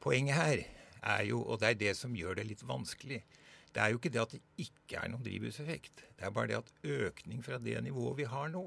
Poenget 0.00 0.40
her 0.40 0.64
er 1.06 1.22
jo, 1.28 1.42
og 1.44 1.60
det 1.60 1.70
er 1.70 1.80
det 1.84 1.94
som 1.98 2.16
gjør 2.16 2.40
det 2.40 2.48
litt 2.48 2.64
vanskelig, 2.66 3.20
det 3.76 3.82
er 3.82 3.92
jo 3.92 4.00
ikke 4.00 4.12
det 4.12 4.22
at 4.22 4.32
det 4.32 4.40
ikke 4.64 5.00
er 5.02 5.10
noen 5.12 5.24
drivhuseffekt. 5.24 6.00
Det 6.16 6.24
er 6.24 6.32
bare 6.32 6.48
det 6.48 6.60
at 6.62 6.72
økning 6.96 7.42
fra 7.44 7.58
det 7.60 7.76
nivået 7.84 8.22
vi 8.22 8.28
har 8.30 8.48
nå, 8.48 8.64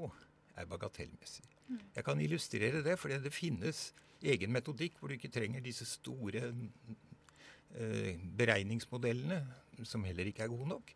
er 0.54 0.70
bagatellmessig. 0.70 1.48
Jeg 1.96 2.04
kan 2.06 2.20
illustrere 2.22 2.82
det, 2.86 2.94
fordi 2.98 3.18
det 3.22 3.34
finnes 3.34 3.88
egen 4.22 4.52
metodikk 4.52 4.98
hvor 4.98 5.10
du 5.10 5.16
ikke 5.16 5.32
trenger 5.32 5.62
disse 5.64 5.86
store 5.88 6.50
eh, 6.50 8.16
beregningsmodellene, 8.38 9.40
som 9.84 10.04
heller 10.04 10.28
ikke 10.28 10.44
er 10.44 10.52
gode 10.52 10.68
nok. 10.74 10.94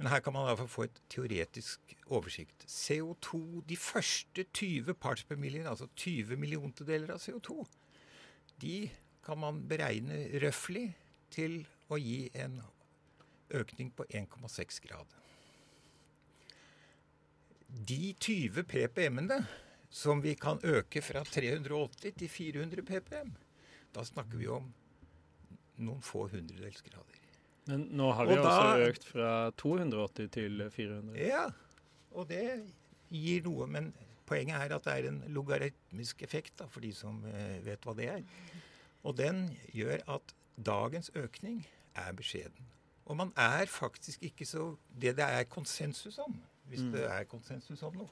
Men 0.00 0.08
her 0.08 0.22
kan 0.24 0.32
man 0.32 0.46
i 0.46 0.48
hvert 0.48 0.62
fall 0.62 0.72
få 0.72 0.84
et 0.88 0.98
teoretisk 1.12 1.94
oversikt. 2.08 2.64
CO2, 2.64 3.60
de 3.68 3.76
første 3.76 4.46
20 4.48 4.94
parts 4.94 5.24
per 5.28 5.36
million, 5.36 5.66
altså 5.68 5.90
20 5.96 6.40
milliontedeler 6.40 7.12
av 7.12 7.20
CO2, 7.20 7.66
de 8.62 8.88
kan 9.24 9.38
man 9.38 9.60
beregne 9.68 10.22
røftlig 10.40 10.86
til 11.32 11.60
å 11.92 11.98
gi 12.00 12.30
en 12.34 12.56
økning 13.54 13.90
på 13.92 14.06
1,6 14.08 14.80
grad. 14.86 15.16
De 17.68 18.14
20 18.18 18.64
ppm-ene 18.66 19.42
som 19.90 20.20
vi 20.22 20.34
kan 20.38 20.60
øke 20.62 21.02
fra 21.02 21.22
380 21.26 22.14
til 22.18 22.28
400 22.30 22.82
ppm, 22.86 23.32
da 23.94 24.04
snakker 24.06 24.38
vi 24.38 24.46
om 24.48 24.68
noen 25.80 26.00
få 26.04 26.26
hundredelsgrader. 26.30 27.18
Men 27.70 27.88
nå 27.96 28.12
har 28.16 28.26
vi 28.26 28.34
Og 28.36 28.44
også 28.44 28.62
da- 28.78 28.86
økt 28.90 29.04
fra 29.04 29.50
280 29.50 30.28
til 30.30 30.70
400. 30.70 31.18
Ja, 31.18 31.48
og 32.12 32.28
det 32.28 32.72
gir 33.10 33.42
noe, 33.42 33.66
men 33.66 33.92
poenget 34.26 34.54
er 34.56 34.74
at 34.76 34.84
det 34.84 34.92
er 35.04 35.08
en 35.08 35.22
logaritmisk 35.34 36.22
effekt, 36.22 36.56
da, 36.58 36.66
for 36.66 36.80
de 36.80 36.92
som 36.94 37.24
eh, 37.26 37.58
vet 37.64 37.80
hva 37.82 37.94
det 37.96 38.08
er. 38.08 38.22
Og 39.04 39.16
den 39.16 39.48
gjør 39.74 40.02
at 40.16 40.34
dagens 40.62 41.10
økning 41.14 41.64
er 41.96 42.12
beskjeden. 42.12 42.66
Og 43.06 43.16
man 43.16 43.32
er 43.36 43.66
faktisk 43.66 44.22
ikke 44.22 44.46
så 44.46 44.76
Det 45.00 45.16
det 45.16 45.24
er 45.24 45.44
konsensus 45.44 46.18
om, 46.18 46.36
hvis 46.68 46.80
Mm. 46.80 46.92
det 46.92 47.04
er 47.10 47.24
konsensus 47.24 47.82
om 47.82 47.94
noe, 47.94 48.08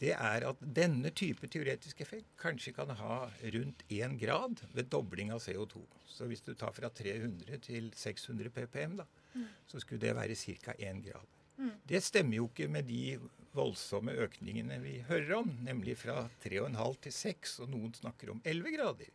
det 0.00 0.14
er 0.16 0.46
at 0.48 0.60
denne 0.74 1.10
type 1.12 1.46
teoretisk 1.52 2.00
effekt 2.00 2.30
kanskje 2.40 2.72
kan 2.76 2.88
ha 2.96 3.16
rundt 3.54 3.82
1 3.92 4.16
grad 4.20 4.62
ved 4.72 4.88
dobling 4.92 5.30
av 5.34 5.42
CO2. 5.44 5.82
Så 6.08 6.26
hvis 6.30 6.40
du 6.46 6.54
tar 6.54 6.72
fra 6.72 6.88
300 6.88 7.58
til 7.66 7.90
600 7.96 8.50
ppm, 8.50 8.96
da, 9.02 9.06
Mm. 9.30 9.44
så 9.70 9.78
skulle 9.78 10.00
det 10.02 10.16
være 10.16 10.34
ca. 10.34 10.72
1 10.78 11.04
grad. 11.04 11.26
Mm. 11.56 11.70
Det 11.86 12.00
stemmer 12.02 12.34
jo 12.40 12.48
ikke 12.48 12.66
med 12.68 12.82
de 12.88 13.20
voldsomme 13.54 14.10
økningene 14.24 14.80
vi 14.82 14.96
hører 15.06 15.36
om, 15.36 15.52
nemlig 15.62 15.94
fra 16.00 16.28
3,5 16.42 16.96
til 17.04 17.12
6, 17.12 17.60
og 17.60 17.68
noen 17.70 17.92
snakker 17.94 18.30
om 18.32 18.40
11 18.44 18.72
grader. 18.74 19.12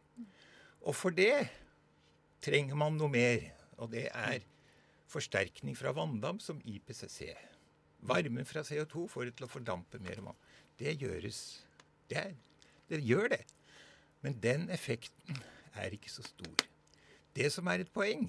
Og 0.85 0.95
for 0.95 1.09
det 1.11 1.49
trenger 2.45 2.75
man 2.79 2.95
noe 2.95 3.09
mer, 3.11 3.43
og 3.77 3.91
det 3.91 4.05
er 4.13 4.39
forsterkning 5.11 5.75
fra 5.75 5.91
vanndam 5.91 6.39
som 6.39 6.61
IPCC. 6.63 7.33
Varmen 8.05 8.45
fra 8.45 8.61
CO2 8.63 9.07
får 9.09 9.25
det 9.25 9.35
til 9.35 9.47
å 9.47 9.51
fordampe 9.51 9.99
mer 9.99 10.21
vann. 10.21 10.37
Det 10.79 10.97
gjøres 10.99 11.41
det, 12.09 12.17
er, 12.17 12.33
det 12.89 13.01
gjør 13.05 13.29
det. 13.33 13.43
Men 14.21 14.37
den 14.41 14.69
effekten 14.73 15.39
er 15.75 15.93
ikke 15.95 16.11
så 16.11 16.25
stor. 16.25 16.65
Det 17.35 17.51
som 17.53 17.67
er 17.67 17.83
et 17.83 17.91
poeng, 17.93 18.27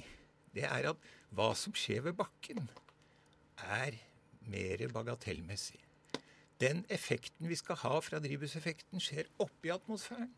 det 0.54 0.64
er 0.66 0.90
at 0.90 1.09
hva 1.37 1.52
som 1.59 1.74
skjer 1.76 2.06
ved 2.06 2.16
bakken, 2.18 2.68
er 3.56 3.96
mer 4.46 4.82
bagatellmessig. 4.92 5.78
Den 6.61 6.85
effekten 6.92 7.48
vi 7.50 7.56
skal 7.59 7.78
ha 7.82 7.98
fra 8.00 8.20
drivhuseffekten, 8.22 9.00
skjer 9.02 9.28
oppi 9.42 9.72
atmosfæren. 9.74 10.32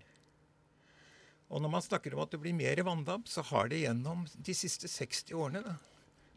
Og 1.48 1.62
når 1.64 1.72
man 1.72 1.84
snakker 1.84 2.14
om 2.14 2.24
at 2.24 2.34
det 2.34 2.40
blir 2.42 2.56
mer 2.56 2.82
vanndamp, 2.84 3.28
så 3.30 3.44
har 3.52 3.70
det 3.70 3.84
gjennom 3.84 4.26
de 4.34 4.54
siste 4.56 4.90
60 4.90 5.32
årene 5.38 5.62
da, 5.64 5.76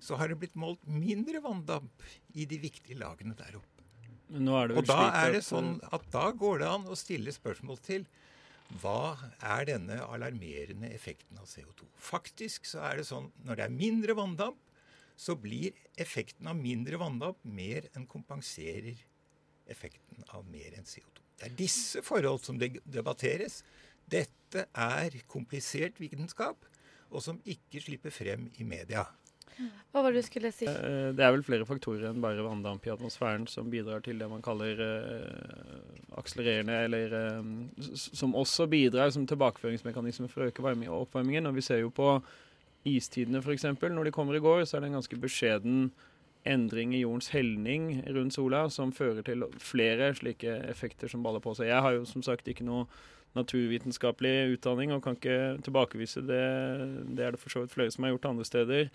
så 0.01 0.17
har 0.17 0.31
det 0.31 0.39
blitt 0.41 0.55
målt 0.57 0.85
mindre 0.87 1.41
vanndamp 1.43 2.05
i 2.33 2.47
de 2.49 2.57
viktige 2.61 2.97
lagene 2.97 3.35
der 3.37 3.59
oppe. 3.59 3.70
Og 4.31 4.87
da 4.87 5.03
er 5.23 5.35
det 5.35 5.43
sånn 5.45 5.75
at 5.91 6.05
da 6.13 6.29
går 6.31 6.61
det 6.61 6.69
an 6.71 6.87
å 6.87 6.97
stille 6.99 7.33
spørsmål 7.35 7.79
til 7.83 8.05
hva 8.79 9.17
er 9.43 9.65
denne 9.67 9.97
alarmerende 10.05 10.87
effekten 10.95 11.39
av 11.41 11.49
CO2? 11.51 11.87
Faktisk 11.99 12.69
så 12.69 12.85
er 12.87 13.01
det 13.01 13.07
sånn 13.09 13.27
når 13.43 13.59
det 13.59 13.65
er 13.65 13.75
mindre 13.75 14.15
vanndamp, 14.15 14.59
så 15.19 15.35
blir 15.37 15.75
effekten 15.99 16.47
av 16.49 16.57
mindre 16.57 16.97
vanndamp 17.01 17.41
mer 17.43 17.89
enn 17.91 18.07
kompenserer 18.09 19.03
effekten 19.69 20.23
av 20.31 20.47
mer 20.49 20.77
enn 20.77 20.87
CO2. 20.87 21.19
Det 21.37 21.49
er 21.49 21.57
disse 21.57 22.01
forhold 22.05 22.43
som 22.45 22.59
debatteres. 22.61 23.61
Dette 24.11 24.65
er 24.71 25.15
komplisert 25.31 25.99
vitenskap, 26.01 26.63
og 27.11 27.23
som 27.23 27.39
ikke 27.43 27.81
slipper 27.83 28.13
frem 28.13 28.47
i 28.61 28.65
media. 28.67 29.03
Hva 29.91 30.03
var 30.03 30.13
det 30.13 30.21
du 30.21 30.27
skulle 30.27 30.51
si? 30.55 30.67
Eh, 30.69 31.11
Det 31.15 31.23
er 31.25 31.33
vel 31.35 31.43
flere 31.43 31.67
faktorer 31.67 32.09
enn 32.09 32.21
bare 32.23 32.45
vanndamp 32.45 32.85
i 32.87 32.93
atmosfæren 32.93 33.47
som 33.49 33.69
bidrar 33.71 34.03
til 34.05 34.21
det 34.21 34.29
man 34.31 34.43
kaller 34.43 34.79
uh, 34.79 36.19
akselererende, 36.19 36.77
eller 36.85 37.17
eh, 37.17 37.89
som 37.95 38.35
også 38.35 38.69
bidrar 38.71 39.11
som 39.11 39.27
tilbakeføringsmekanisme 39.27 40.29
for 40.31 40.45
å 40.45 40.51
øke 40.51 40.63
varme 40.63 40.87
oppvarmingen. 40.87 41.49
Og 41.49 41.59
vi 41.59 41.65
ser 41.65 41.83
jo 41.83 41.91
på 41.91 42.15
istidene 42.87 43.43
f.eks. 43.43 43.67
Når 43.81 44.07
de 44.07 44.15
kommer 44.15 44.37
i 44.37 44.43
går, 44.43 44.63
så 44.65 44.77
er 44.77 44.85
det 44.85 44.91
en 44.91 44.99
ganske 45.01 45.21
beskjeden 45.21 45.91
endring 46.47 46.95
i 46.95 47.03
jordens 47.03 47.29
helning 47.29 48.01
rundt 48.15 48.33
sola 48.33 48.63
som 48.73 48.93
fører 48.95 49.21
til 49.27 49.43
flere 49.61 50.09
slike 50.17 50.55
effekter 50.71 51.11
som 51.11 51.21
baller 51.21 51.43
på 51.43 51.53
seg. 51.53 51.69
Jeg 51.69 51.85
har 51.85 51.99
jo 51.99 52.07
som 52.09 52.23
sagt 52.25 52.47
ikke 52.49 52.65
noe 52.65 52.87
naturvitenskapelig 53.37 54.55
utdanning 54.57 54.91
og 54.95 55.03
kan 55.05 55.15
ikke 55.15 55.61
tilbakevise 55.63 56.23
det. 56.25 56.43
Det 57.15 57.27
er 57.27 57.35
det 57.35 57.39
for 57.43 57.53
så 57.53 57.63
vidt 57.63 57.75
flere 57.75 57.93
som 57.93 58.07
har 58.07 58.15
gjort 58.15 58.31
andre 58.31 58.47
steder 58.47 58.89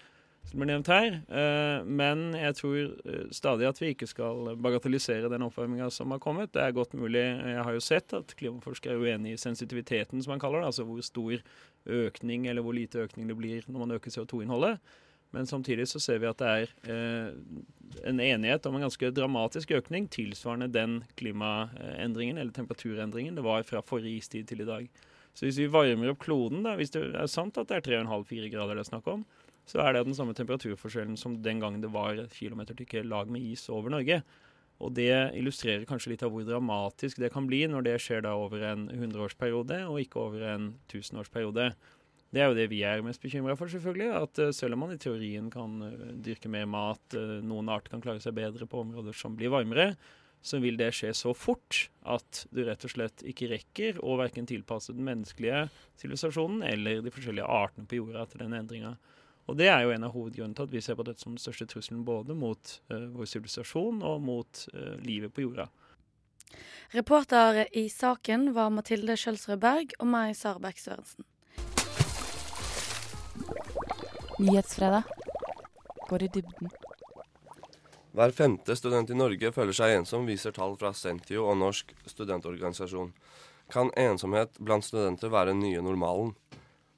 som 0.46 0.60
blir 0.60 0.70
nevnt 0.70 0.90
her. 0.90 1.18
Eh, 1.28 1.84
Men 1.84 2.26
jeg 2.38 2.56
tror 2.58 2.76
eh, 2.78 3.24
stadig 3.34 3.68
at 3.68 3.80
vi 3.82 3.92
ikke 3.94 4.08
skal 4.10 4.52
bagatellisere 4.62 5.30
den 5.32 5.46
oppvarminga 5.46 5.90
som 5.90 6.14
har 6.14 6.22
kommet. 6.22 6.52
Det 6.54 6.62
er 6.62 6.76
godt 6.76 6.94
mulig. 6.94 7.22
Jeg 7.22 7.64
har 7.64 7.72
jo 7.72 7.82
sett 7.82 8.14
at 8.16 8.36
klimaforskere 8.38 8.94
er 8.94 9.02
uenig 9.02 9.34
i 9.34 9.40
sensitiviteten, 9.40 10.22
som 10.22 10.34
man 10.34 10.42
kaller 10.42 10.62
det. 10.62 10.70
Altså 10.72 10.86
hvor 10.86 11.02
stor 11.04 11.42
økning 11.86 12.46
eller 12.46 12.62
hvor 12.62 12.76
lite 12.76 13.04
økning 13.06 13.28
det 13.30 13.38
blir 13.38 13.66
når 13.66 13.82
man 13.84 13.98
øker 13.98 14.14
CO2-innholdet. 14.14 14.78
Men 15.34 15.46
samtidig 15.46 15.88
så 15.90 16.00
ser 16.00 16.20
vi 16.22 16.28
at 16.30 16.38
det 16.38 16.48
er 16.48 16.70
eh, 16.86 17.32
en 18.06 18.22
enighet 18.22 18.66
om 18.66 18.78
en 18.78 18.86
ganske 18.86 19.10
dramatisk 19.14 19.74
økning 19.76 20.06
tilsvarende 20.12 20.70
den 20.72 21.00
klimaendringen 21.18 22.38
eller 22.38 22.54
temperaturendringen 22.54 23.36
det 23.36 23.44
var 23.44 23.66
fra 23.66 23.82
forrige 23.84 24.22
istid 24.22 24.46
til 24.48 24.62
i 24.62 24.68
dag. 24.68 24.86
Så 25.36 25.44
hvis 25.44 25.58
vi 25.60 25.66
varmer 25.68 26.14
opp 26.14 26.22
kloden, 26.22 26.62
da, 26.64 26.76
hvis 26.78 26.94
det 26.94 27.02
er 27.12 27.28
sant 27.28 27.58
at 27.60 27.68
det 27.68 27.82
er 27.82 28.06
3,5-4 28.06 28.48
grader 28.54 28.78
det 28.78 28.86
er 28.86 28.88
snakk 28.88 29.10
om, 29.12 29.26
så 29.66 29.82
er 29.82 29.94
det 29.94 30.04
den 30.06 30.16
samme 30.16 30.34
temperaturforskjellen 30.38 31.16
som 31.18 31.40
den 31.42 31.62
gangen 31.62 31.82
det 31.82 31.90
var 31.94 32.20
kilometertykke 32.32 33.02
lag 33.06 33.30
med 33.32 33.42
is 33.42 33.66
over 33.72 33.90
Norge. 33.92 34.20
Og 34.76 34.92
det 34.92 35.10
illustrerer 35.38 35.86
kanskje 35.88 36.12
litt 36.12 36.22
av 36.26 36.34
hvor 36.34 36.44
dramatisk 36.44 37.20
det 37.22 37.32
kan 37.32 37.46
bli 37.48 37.62
når 37.70 37.86
det 37.86 37.96
skjer 38.04 38.26
da 38.26 38.34
over 38.36 38.62
en 38.68 38.86
hundreårsperiode, 38.92 39.80
og 39.88 40.00
ikke 40.02 40.20
over 40.20 40.44
en 40.52 40.74
tusenårsperiode. 40.92 41.70
Det 42.34 42.42
er 42.42 42.50
jo 42.50 42.58
det 42.58 42.66
vi 42.68 42.82
er 42.84 43.04
mest 43.06 43.22
bekymra 43.22 43.54
for, 43.56 43.70
selvfølgelig. 43.72 44.10
At 44.18 44.40
eh, 44.42 44.52
selv 44.54 44.76
om 44.76 44.84
man 44.84 44.92
i 44.92 45.00
teorien 45.00 45.48
kan 45.52 45.80
eh, 45.86 46.06
dyrke 46.26 46.50
mer 46.52 46.66
mat, 46.68 47.02
eh, 47.16 47.38
noen 47.46 47.70
arter 47.72 47.94
kan 47.94 48.04
klare 48.04 48.20
seg 48.22 48.36
bedre 48.36 48.68
på 48.68 48.82
områder 48.82 49.16
som 49.16 49.38
blir 49.38 49.54
varmere, 49.54 49.94
så 50.44 50.60
vil 50.62 50.76
det 50.78 50.92
skje 50.94 51.14
så 51.16 51.32
fort 51.34 51.86
at 52.06 52.44
du 52.54 52.60
rett 52.66 52.84
og 52.86 52.92
slett 52.92 53.24
ikke 53.26 53.48
rekker 53.54 54.02
å 54.04 54.18
verken 54.20 54.46
tilpasse 54.46 54.94
den 54.94 55.06
menneskelige 55.08 55.64
sivilisasjonen 55.98 56.60
eller 56.66 57.00
de 57.02 57.12
forskjellige 57.14 57.48
artene 57.48 57.88
på 57.88 57.98
jorda 57.98 58.26
til 58.30 58.44
den 58.44 58.54
endringa. 58.58 58.92
Og 59.46 59.58
det 59.58 59.68
er 59.70 59.84
jo 59.84 59.92
en 59.94 60.06
av 60.06 60.14
hovedgrunnene 60.14 60.56
til 60.58 60.66
at 60.66 60.74
vi 60.74 60.82
ser 60.82 60.98
på 60.98 61.06
dette 61.06 61.22
som 61.22 61.34
den 61.36 61.42
største 61.42 61.68
trusselen 61.70 62.04
både 62.06 62.34
mot 62.34 62.72
uh, 62.90 63.06
vår 63.14 63.28
sivilisasjon 63.30 64.02
og 64.06 64.22
mot 64.26 64.62
uh, 64.74 64.96
livet 65.06 65.34
på 65.34 65.46
jorda. 65.46 65.68
Reporter 66.94 67.64
i 67.76 67.88
saken 67.90 68.52
var 68.54 68.72
Mathilde 68.74 69.16
Skjølsrud 69.18 69.60
Berg 69.62 69.94
og 69.98 70.10
meg, 70.10 70.34
Sara 70.38 70.62
Berg 70.62 70.78
Sørensen. 70.82 71.26
Nyhetsfredag 74.38 75.06
går 76.08 76.26
i 76.26 76.28
dybden. 76.34 76.74
Hver 78.16 78.32
femte 78.32 78.76
student 78.76 79.10
i 79.12 79.16
Norge 79.16 79.50
føler 79.52 79.76
seg 79.76 79.94
ensom, 79.98 80.26
viser 80.28 80.54
tall 80.56 80.76
fra 80.80 80.92
Sentio 80.96 81.46
og 81.50 81.58
Norsk 81.60 81.90
studentorganisasjon. 82.08 83.10
Kan 83.72 83.90
ensomhet 83.98 84.56
blant 84.62 84.86
studenter 84.86 85.32
være 85.32 85.52
den 85.52 85.64
nye 85.64 85.82
normalen? 85.84 86.32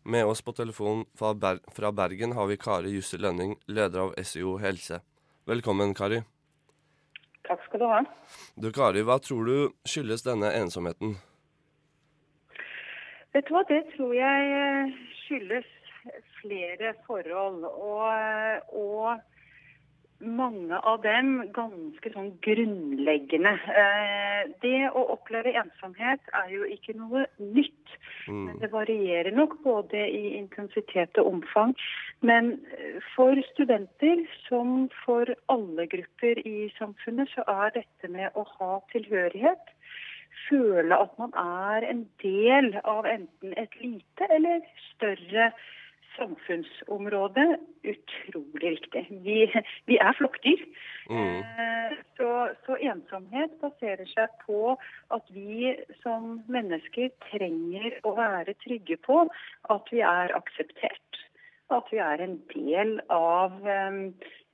Med 0.09 0.25
oss 0.25 0.43
på 0.43 0.53
telefon 0.53 1.05
fra, 1.19 1.35
Ber 1.35 1.59
fra 1.77 1.93
Bergen 1.93 2.33
har 2.33 2.47
vi 2.47 2.57
Kari 2.57 2.95
Jusse 2.95 3.19
Lønning, 3.21 3.51
leder 3.67 4.07
av 4.07 4.15
SIO 4.25 4.55
helse. 4.57 5.03
Velkommen, 5.45 5.91
Kari. 5.95 6.23
Takk 7.45 7.67
skal 7.67 7.83
du 7.83 7.85
ha. 7.91 7.99
Du 8.57 8.71
Kari, 8.73 9.03
hva 9.05 9.19
tror 9.21 9.45
du 9.45 9.59
skyldes 9.85 10.25
denne 10.25 10.55
ensomheten? 10.57 11.13
Vet 13.37 13.51
du 13.51 13.53
hva, 13.53 13.67
det 13.69 13.83
tror 13.99 14.17
jeg 14.17 14.49
eh, 14.63 14.97
skyldes 15.27 15.69
flere 16.39 16.95
forhold. 17.05 17.69
Og, 17.69 18.73
og 18.81 19.21
mange 20.21 20.79
av 20.83 21.03
dem 21.03 21.29
ganske 21.55 22.11
sånn 22.13 22.33
grunnleggende. 22.43 23.53
Eh, 23.71 24.51
Det 24.63 24.91
å 24.95 25.05
oppleve 25.15 25.53
ensomhet 25.59 26.21
er 26.35 26.51
jo 26.51 26.65
ikke 26.65 26.95
noe 26.97 27.27
nytt. 27.39 27.95
Men 28.27 28.59
det 28.61 28.71
varierer 28.73 29.35
nok 29.35 29.59
både 29.63 30.09
i 30.09 30.37
intensitet 30.39 31.19
og 31.19 31.33
omfang. 31.33 31.75
Men 32.21 32.59
eh, 32.73 32.99
for 33.15 33.39
studenter, 33.53 34.25
som 34.49 34.89
for 35.05 35.31
alle 35.49 35.87
grupper 35.87 36.43
i 36.47 36.69
samfunnet, 36.79 37.31
så 37.35 37.45
er 37.47 37.75
dette 37.79 38.11
med 38.11 38.35
å 38.35 38.47
ha 38.59 38.79
tilhørighet, 38.93 39.75
føle 40.49 40.95
at 40.95 41.19
man 41.19 41.35
er 41.39 41.87
en 41.89 42.07
del 42.23 42.75
av 42.85 43.07
enten 43.07 43.55
et 43.57 43.75
lite 43.83 44.29
eller 44.31 44.63
større 44.95 45.53
samfunnsområde, 46.19 47.45
utrolig 47.85 48.71
viktig. 48.77 49.05
Vi, 49.25 49.39
vi 49.87 49.99
er 50.03 50.17
flokkdyr. 50.19 50.65
Mm. 51.11 51.43
Så, 52.19 52.31
så 52.67 52.77
ensomhet 52.91 53.55
baserer 53.63 54.09
seg 54.11 54.35
på 54.45 54.75
at 55.15 55.31
vi 55.33 55.73
som 56.03 56.41
mennesker 56.53 57.13
trenger 57.31 58.01
å 58.05 58.15
være 58.19 58.57
trygge 58.65 58.99
på 59.07 59.23
at 59.75 59.95
vi 59.95 60.03
er 60.05 60.35
akseptert. 60.37 61.23
At 61.73 61.89
vi 61.93 62.01
er 62.01 62.23
en 62.25 62.39
del 62.55 62.95
av 63.13 63.57
eh, 63.69 63.99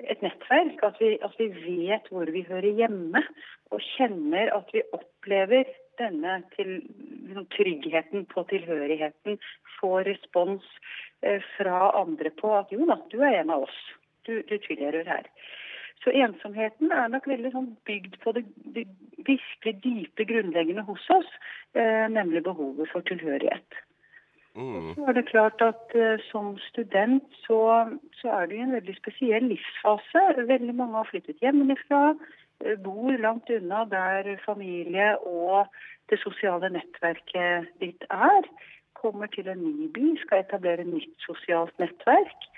et 0.03 0.23
nettverk. 0.25 0.83
At 0.87 0.99
vi, 1.03 1.15
at 1.23 1.37
vi 1.39 1.51
vet 1.55 2.11
hvor 2.11 2.31
vi 2.35 2.43
hører 2.49 2.75
hjemme. 2.83 3.23
Og 3.71 3.83
kjenner 3.95 4.51
at 4.55 4.71
vi 4.75 4.83
opplever 4.95 5.71
denne 6.01 6.39
til, 6.57 6.77
liksom, 7.27 7.47
tryggheten 7.57 8.27
på 8.31 8.47
tilhørigheten. 8.53 9.39
Får 9.81 10.09
respons 10.09 10.65
eh, 11.23 11.43
fra 11.57 11.91
andre 12.01 12.33
på 12.41 12.55
at 12.59 12.73
jo 12.75 12.87
da, 12.89 12.99
du 13.13 13.21
er 13.23 13.41
en 13.41 13.55
av 13.55 13.69
oss. 13.69 13.79
Du, 14.25 14.39
du 14.49 14.57
tilhører 14.59 15.09
her. 15.09 15.29
Så 16.05 16.13
ensomheten 16.13 16.93
er 16.93 17.09
nok 17.13 17.27
veldig 17.29 17.51
sånn 17.55 17.71
bygd 17.89 18.19
på 18.21 18.35
det, 18.37 18.45
det 18.77 18.85
virkelig 19.25 19.75
dype 19.85 20.27
grunnleggende 20.29 20.85
hos 20.85 21.05
oss, 21.13 21.31
eh, 21.73 22.07
nemlig 22.13 22.45
behovet 22.45 22.91
for 22.93 23.05
tilhørighet. 23.09 23.83
Så 24.55 25.07
er 25.09 25.17
det 25.17 25.27
klart 25.27 25.63
at 25.67 25.95
eh, 25.99 26.21
som 26.31 26.53
student 26.69 27.25
så, 27.43 27.59
så 28.21 28.31
er 28.37 28.47
du 28.47 28.55
i 28.55 28.63
en 28.63 28.77
veldig 28.77 28.95
spesiell 29.01 29.49
livsfase. 29.51 30.23
Veldig 30.47 30.75
mange 30.79 31.01
har 31.01 31.09
flyttet 31.09 31.43
hjemmefra, 31.43 32.03
eh, 32.13 32.44
bor 32.85 33.19
langt 33.19 33.51
unna 33.51 33.85
der 33.91 34.37
familie 34.45 35.15
og 35.27 35.67
det 36.11 36.21
sosiale 36.23 36.71
nettverket 36.73 37.71
ditt 37.81 38.05
er. 38.11 38.49
Kommer 38.95 39.27
til 39.33 39.49
en 39.49 39.63
ny 39.63 39.89
by, 39.93 40.15
skal 40.23 40.45
etablere 40.45 40.87
nytt 40.89 41.15
sosialt 41.27 41.77
nettverk. 41.83 42.49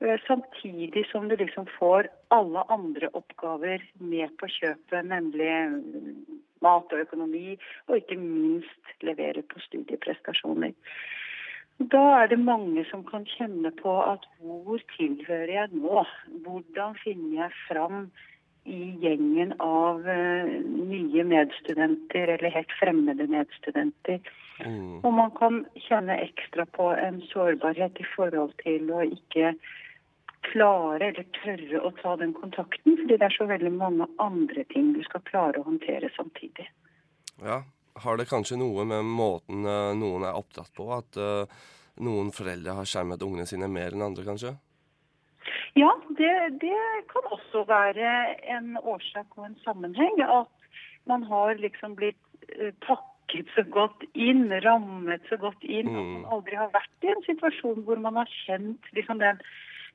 Eh, 0.00 0.18
Samtidig 0.26 1.06
som 1.10 1.28
du 1.28 1.36
liksom 1.36 1.66
får 1.78 2.08
alle 2.30 2.64
andre 2.72 3.08
oppgaver 3.12 3.84
med 3.98 4.28
på 4.40 4.48
kjøpet, 4.48 5.04
nemlig 5.04 5.52
mm, 5.68 6.40
mat 6.64 6.92
og 6.92 7.04
økonomi, 7.04 7.58
og 7.88 7.96
ikke 7.96 8.16
minst 8.16 9.02
levere 9.04 9.42
på 9.42 9.60
studieprestasjoner. 9.68 10.72
Da 11.92 12.00
er 12.22 12.26
det 12.28 12.38
mange 12.38 12.84
som 12.90 13.04
kan 13.04 13.24
kjenne 13.24 13.70
på 13.76 13.92
at 14.04 14.26
hvor 14.40 14.80
tilhører 14.96 15.52
jeg 15.52 15.68
nå? 15.72 16.02
Hvordan 16.44 16.96
finner 17.04 17.42
jeg 17.42 17.54
fram 17.68 18.10
i 18.64 18.80
gjengen 19.02 19.54
av 19.64 20.08
eh, 20.08 20.50
nye 20.64 21.24
medstudenter 21.24 22.36
eller 22.36 22.56
helt 22.56 22.72
fremmede 22.80 23.26
medstudenter? 23.30 24.20
Og 25.00 25.12
man 25.16 25.30
kan 25.38 25.62
kjenne 25.86 26.18
ekstra 26.20 26.66
på 26.68 26.90
en 26.92 27.22
sårbarhet 27.30 27.96
i 27.96 28.04
forhold 28.12 28.52
til 28.60 28.90
å 28.92 29.00
ikke 29.06 29.54
klare 30.50 31.10
eller 31.10 31.26
tørre 31.38 31.80
å 31.80 31.90
ta 32.00 32.14
den 32.20 32.32
kontakten, 32.36 32.96
fordi 33.00 33.16
det 33.16 33.26
er 33.26 33.36
så 33.36 33.46
veldig 33.48 33.72
mange 33.76 34.08
andre 34.22 34.64
ting 34.72 34.92
du 34.96 35.02
skal 35.06 35.24
klare 35.28 35.60
å 35.60 35.66
håndtere 35.68 36.12
samtidig. 36.16 36.68
Ja. 37.44 37.62
Har 38.00 38.16
det 38.16 38.28
kanskje 38.30 38.56
noe 38.56 38.84
med 38.86 39.04
måten 39.04 39.64
eh, 39.66 39.92
noen 39.98 40.24
er 40.24 40.36
opptatt 40.38 40.70
på, 40.76 40.86
at 40.94 41.18
eh, 41.20 41.60
noen 42.06 42.30
foreldre 42.32 42.76
har 42.78 42.86
skjermet 42.88 43.24
ungene 43.26 43.48
sine 43.50 43.68
mer 43.68 43.96
enn 43.96 44.04
andre, 44.06 44.24
kanskje? 44.24 44.54
Ja, 45.78 45.90
det, 46.18 46.60
det 46.62 46.80
kan 47.12 47.30
også 47.30 47.64
være 47.68 48.10
en 48.56 48.76
årsak 48.82 49.38
og 49.38 49.46
en 49.46 49.58
sammenheng. 49.64 50.22
At 50.22 50.50
man 51.06 51.22
har 51.22 51.54
liksom 51.54 51.96
blitt 51.96 52.20
eh, 52.56 52.74
pakket 52.86 53.50
så 53.54 53.62
godt 53.70 54.04
inn, 54.14 54.48
rammet 54.64 55.26
så 55.30 55.38
godt 55.40 55.62
inn. 55.62 55.90
At 55.90 56.06
man 56.14 56.30
aldri 56.38 56.58
har 56.58 56.72
vært 56.74 57.06
i 57.06 57.12
en 57.14 57.26
situasjon 57.28 57.84
hvor 57.86 58.02
man 58.02 58.18
har 58.18 58.30
kjent 58.44 58.90
liksom 58.96 59.22
den, 59.22 59.38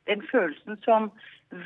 den 0.08 0.24
følelsen 0.32 0.80
som 0.88 1.12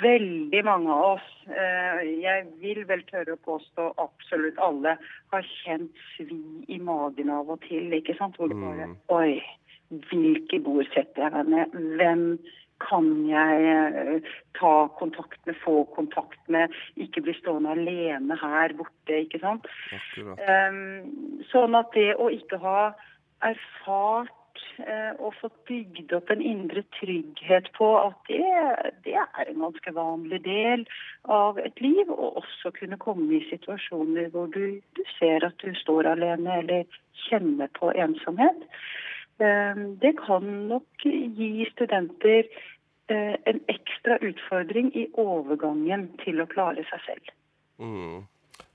veldig 0.04 0.63
mange 0.65 0.91
av 0.91 1.06
oss, 1.15 1.30
eh, 1.48 2.02
jeg 2.22 2.45
vil 2.62 2.84
vel 2.89 3.02
tørre 3.08 3.36
å 3.36 3.43
påstå 3.45 3.93
absolutt 4.02 4.60
alle, 4.62 4.98
har 5.34 5.52
kjent 5.63 6.04
svi 6.15 6.41
i 6.67 6.80
magen 6.84 7.32
av 7.34 7.50
og 7.50 7.62
til. 7.67 7.93
ikke 7.93 8.17
sant? 8.17 8.38
Hvor 8.38 8.52
det 8.52 8.60
bare 8.60 8.89
Oi, 9.15 9.39
hvilke 10.12 10.60
bord 10.65 10.89
setter 10.93 11.26
jeg 11.26 11.34
meg 11.38 11.54
med? 11.54 11.78
Hvem 11.98 12.26
kan 12.84 13.08
jeg 13.28 13.70
eh, 13.74 14.34
ta 14.60 14.74
kontakt 15.00 15.39
med, 15.46 15.58
få 15.63 15.84
kontakt 15.96 16.42
med, 16.48 16.74
ikke 16.96 17.24
bli 17.26 17.36
stående 17.39 17.76
alene 17.76 18.39
her 18.39 18.76
borte, 18.80 19.22
ikke 19.26 19.42
sant. 19.44 19.70
Um, 20.15 21.42
sånn 21.52 21.78
at 21.80 21.92
det 21.96 22.13
å 22.18 22.30
ikke 22.34 22.60
ha 22.63 22.92
erfart 23.46 24.63
eh, 24.84 25.12
og 25.18 25.36
fått 25.39 25.56
bygd 25.70 26.13
opp 26.18 26.32
en 26.34 26.44
indre 26.44 26.84
trygghet 27.00 27.70
på 27.78 27.89
at 28.02 28.32
det, 28.32 28.44
det 29.08 29.18
er 29.22 29.44
en 29.46 29.65
ganske 29.65 29.94
vanlig 29.96 30.42
del 30.48 30.86
av 31.32 31.60
et 31.62 31.84
liv, 31.84 32.06
og 32.10 32.42
også 32.44 32.74
kunne 32.80 33.00
komme 33.02 33.30
i 33.39 33.44
situasjoner 33.52 34.32
hvor 34.34 34.52
du, 34.56 34.80
du 34.98 35.04
ser 35.18 35.46
at 35.48 35.60
du 35.63 35.72
står 35.84 36.10
alene 36.15 36.62
eller 36.63 37.00
kjenner 37.28 37.72
på 37.80 37.92
ensomhet. 37.96 38.68
Eh, 39.39 39.75
Det 40.02 40.13
kan 40.19 40.67
nok 40.67 41.06
gi 41.06 41.65
studenter 41.71 42.43
eh, 43.10 43.36
en 43.45 43.62
ekstra 43.71 44.19
utfordring 44.21 44.91
i 44.95 45.08
overgangen 45.17 46.10
til 46.23 46.41
å 46.43 46.47
klare 46.52 46.84
seg 46.91 47.06
selv. 47.08 47.32
Mm. 47.80 48.28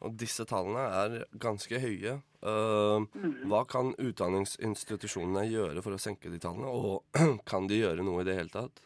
Og 0.04 0.16
disse 0.20 0.44
tallene 0.48 0.84
er 1.02 1.18
ganske 1.40 1.80
høye. 1.80 2.16
Eh, 2.44 3.20
Hva 3.48 3.62
kan 3.68 3.92
utdanningsinstitusjonene 4.00 5.46
gjøre 5.50 5.84
for 5.84 5.96
å 5.96 6.00
senke 6.00 6.32
de 6.32 6.40
tallene, 6.42 6.68
og 6.68 7.04
kan 7.50 7.68
de 7.68 7.82
gjøre 7.84 8.04
noe 8.04 8.24
i 8.24 8.28
det 8.28 8.38
hele 8.40 8.52
tatt? 8.52 8.82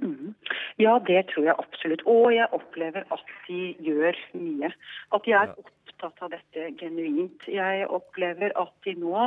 Mhm. 0.00 0.34
Ja, 0.80 0.98
det 1.04 1.26
tror 1.28 1.44
jeg 1.44 1.54
absolutt. 1.58 2.02
Og 2.08 2.30
jeg 2.32 2.48
opplever 2.56 3.04
at 3.12 3.32
de 3.46 3.74
gjør 3.84 4.16
mye. 4.40 4.70
At 5.12 5.26
de 5.26 5.34
er 5.36 5.52
opptatt 5.52 6.22
av 6.24 6.30
dette 6.32 6.70
genuint. 6.80 7.44
Jeg 7.46 7.84
opplever 7.92 8.54
at 8.56 8.72
de 8.86 8.94
nå, 8.96 9.26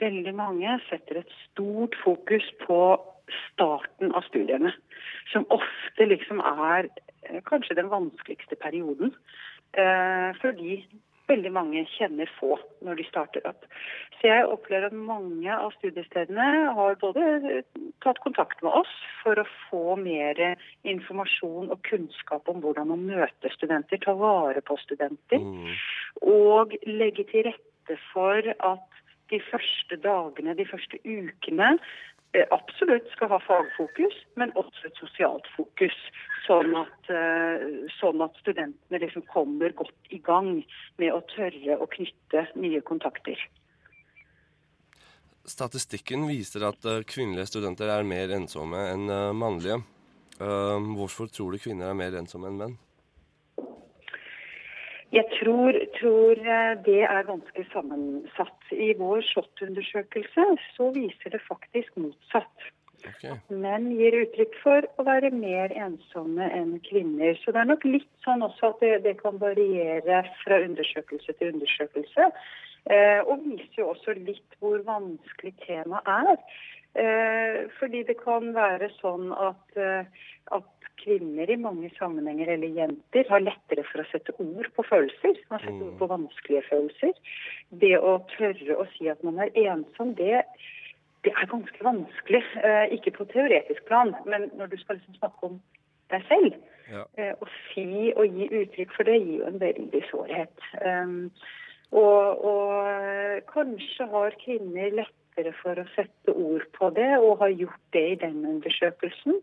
veldig 0.00 0.34
mange, 0.36 0.78
setter 0.90 1.22
et 1.22 1.34
stort 1.46 1.96
fokus 2.04 2.46
på 2.64 2.80
starten 3.40 4.14
av 4.14 4.26
studiene. 4.28 4.72
Som 5.32 5.48
ofte 5.54 6.06
liksom 6.06 6.42
er 6.44 6.88
eh, 7.26 7.42
kanskje 7.48 7.78
den 7.78 7.90
vanskeligste 7.92 8.58
perioden. 8.60 9.14
Eh, 9.76 10.30
fordi 10.42 10.80
veldig 11.26 11.50
mange 11.52 11.82
kjenner 11.96 12.30
få 12.38 12.56
når 12.86 13.00
de 13.00 13.06
starter 13.08 13.46
opp. 13.48 13.66
Så 14.18 14.30
jeg 14.30 14.46
opplever 14.48 14.88
at 14.88 14.96
mange 14.96 15.50
av 15.52 15.74
studiestedene 15.76 16.46
har 16.76 16.98
både 17.02 17.62
tatt 18.04 18.20
kontakt 18.24 18.62
med 18.64 18.76
oss 18.78 18.92
for 19.22 19.38
å 19.40 19.46
få 19.66 19.96
mer 20.00 20.38
informasjon 20.86 21.72
og 21.74 21.82
kunnskap 21.88 22.48
om 22.52 22.62
hvordan 22.62 22.94
å 22.94 23.00
møte 23.00 23.52
studenter, 23.54 24.00
ta 24.02 24.14
vare 24.18 24.62
på 24.64 24.78
studenter, 24.84 25.42
og 26.22 26.76
legge 26.86 27.26
til 27.32 27.48
rette 27.50 27.98
for 28.12 28.54
at 28.54 29.02
de 29.32 29.40
første 29.50 29.98
dagene, 30.02 30.54
de 30.58 30.66
første 30.68 30.98
ukene, 31.04 31.70
eh, 32.34 32.46
absolutt 32.54 33.08
skal 33.14 33.32
ha 33.34 33.40
fagfokus, 33.42 34.16
men 34.36 34.54
også 34.54 34.88
et 34.88 35.00
sosialt 35.00 35.48
fokus. 35.56 35.96
Sånn 36.46 36.76
at, 36.78 37.10
eh, 37.10 37.66
sånn 37.98 38.22
at 38.22 38.36
studentene 38.42 39.00
liksom 39.02 39.26
kommer 39.32 39.74
godt 39.74 40.10
i 40.10 40.18
gang 40.18 40.64
med 40.98 41.12
å 41.12 41.24
tørre 41.34 41.78
å 41.78 41.88
knytte 41.90 42.46
nye 42.54 42.80
kontakter. 42.80 43.38
Statistikken 45.46 46.26
viser 46.26 46.68
at 46.68 46.84
eh, 46.84 47.02
kvinnelige 47.02 47.50
studenter 47.50 47.90
er 47.90 48.04
mer 48.04 48.28
ensomme 48.28 48.88
enn 48.92 49.06
mannlige. 49.34 49.82
Hvorfor 50.36 51.30
tror 51.32 51.54
du 51.54 51.58
kvinner 51.58 51.88
er 51.88 51.94
mer 51.96 52.12
ensomme 52.12 52.50
enn 52.50 52.58
menn? 52.60 52.74
Jeg 55.16 55.26
tror, 55.38 55.76
tror 55.96 56.40
eh, 56.44 56.72
det 56.84 57.02
er 57.08 57.28
ganske 57.30 57.66
sammensatt. 57.72 58.72
I 58.72 58.92
vår 58.98 59.22
SHoT-undersøkelse 59.32 60.48
så 60.76 60.90
viser 60.96 61.36
det 61.36 61.44
faktisk 61.48 61.96
motsatt. 61.96 62.72
Okay. 63.06 63.36
menn 63.52 63.90
gir 63.94 64.14
uttrykk 64.18 64.54
for 64.62 64.86
å 64.98 65.04
være 65.06 65.30
mer 65.30 65.70
ensomme 65.78 66.46
enn 66.56 66.76
kvinner. 66.88 67.36
Så 67.42 67.52
det 67.54 67.60
er 67.62 67.68
nok 67.68 67.84
litt 67.86 68.08
sånn 68.24 68.42
også 68.42 68.72
at 68.72 68.80
det, 68.82 68.92
det 69.04 69.12
kan 69.20 69.36
variere 69.38 70.22
fra 70.42 70.58
undersøkelse 70.64 71.36
til 71.38 71.52
undersøkelse. 71.54 72.30
Eh, 72.90 73.20
og 73.26 73.44
viser 73.44 73.82
jo 73.82 73.90
også 73.92 74.16
litt 74.18 74.58
hvor 74.62 74.82
vanskelig 74.86 75.54
temaet 75.66 76.10
er. 76.10 76.34
Eh, 76.96 77.58
fordi 77.78 78.02
det 78.08 78.16
kan 78.22 78.52
være 78.56 78.88
sånn 79.00 79.28
at, 79.34 79.64
eh, 79.76 80.28
at 80.56 80.75
kvinner 81.02 81.50
i 81.50 81.58
mange 81.60 81.90
sammenhenger, 81.98 82.50
eller 82.54 82.74
jenter, 82.80 83.28
har 83.30 83.44
lettere 83.44 83.84
for 83.90 84.02
å 84.02 84.08
sette 84.10 84.34
ord 84.42 84.70
på 84.76 84.84
følelser. 84.88 85.38
Man 85.52 85.62
setter 85.64 85.84
ord 85.88 85.98
på 86.00 86.10
vanskelige 86.10 86.64
følelser. 86.70 87.14
Det 87.82 87.94
å 87.98 88.18
tørre 88.36 88.78
å 88.80 88.86
si 88.96 89.10
at 89.12 89.22
man 89.26 89.40
er 89.44 89.52
ensom, 89.66 90.14
det, 90.18 90.42
det 91.26 91.34
er 91.34 91.50
ganske 91.52 91.84
vanskelig. 91.84 92.44
Eh, 92.62 92.96
ikke 92.98 93.14
på 93.18 93.28
teoretisk 93.32 93.84
plan, 93.90 94.14
men 94.26 94.50
når 94.56 94.72
du 94.72 94.80
skal 94.82 95.00
liksom 95.00 95.18
snakke 95.20 95.50
om 95.50 95.60
deg 96.14 96.26
selv. 96.30 96.56
Ja. 96.86 97.04
Eh, 97.18 97.34
å 97.42 97.50
si 97.72 98.12
og 98.14 98.34
gi 98.38 98.48
uttrykk 98.62 98.92
for 98.94 99.08
det 99.08 99.18
gir 99.18 99.40
jo 99.40 99.46
en 99.48 99.62
veldig 99.62 100.02
sårhet. 100.10 100.66
Um, 100.80 101.32
og, 101.94 102.44
og 102.46 102.90
eh, 102.90 103.38
kanskje 103.50 104.06
har 104.10 104.36
kvinner 104.42 104.94
lettere 105.00 105.52
for 105.60 105.78
å 105.78 105.86
sette 105.94 106.34
ord 106.34 106.66
på 106.78 106.90
det, 106.96 107.10
og 107.18 107.42
har 107.42 107.54
gjort 107.54 107.82
det 107.96 108.04
i 108.12 108.20
den 108.22 108.44
undersøkelsen. 108.46 109.40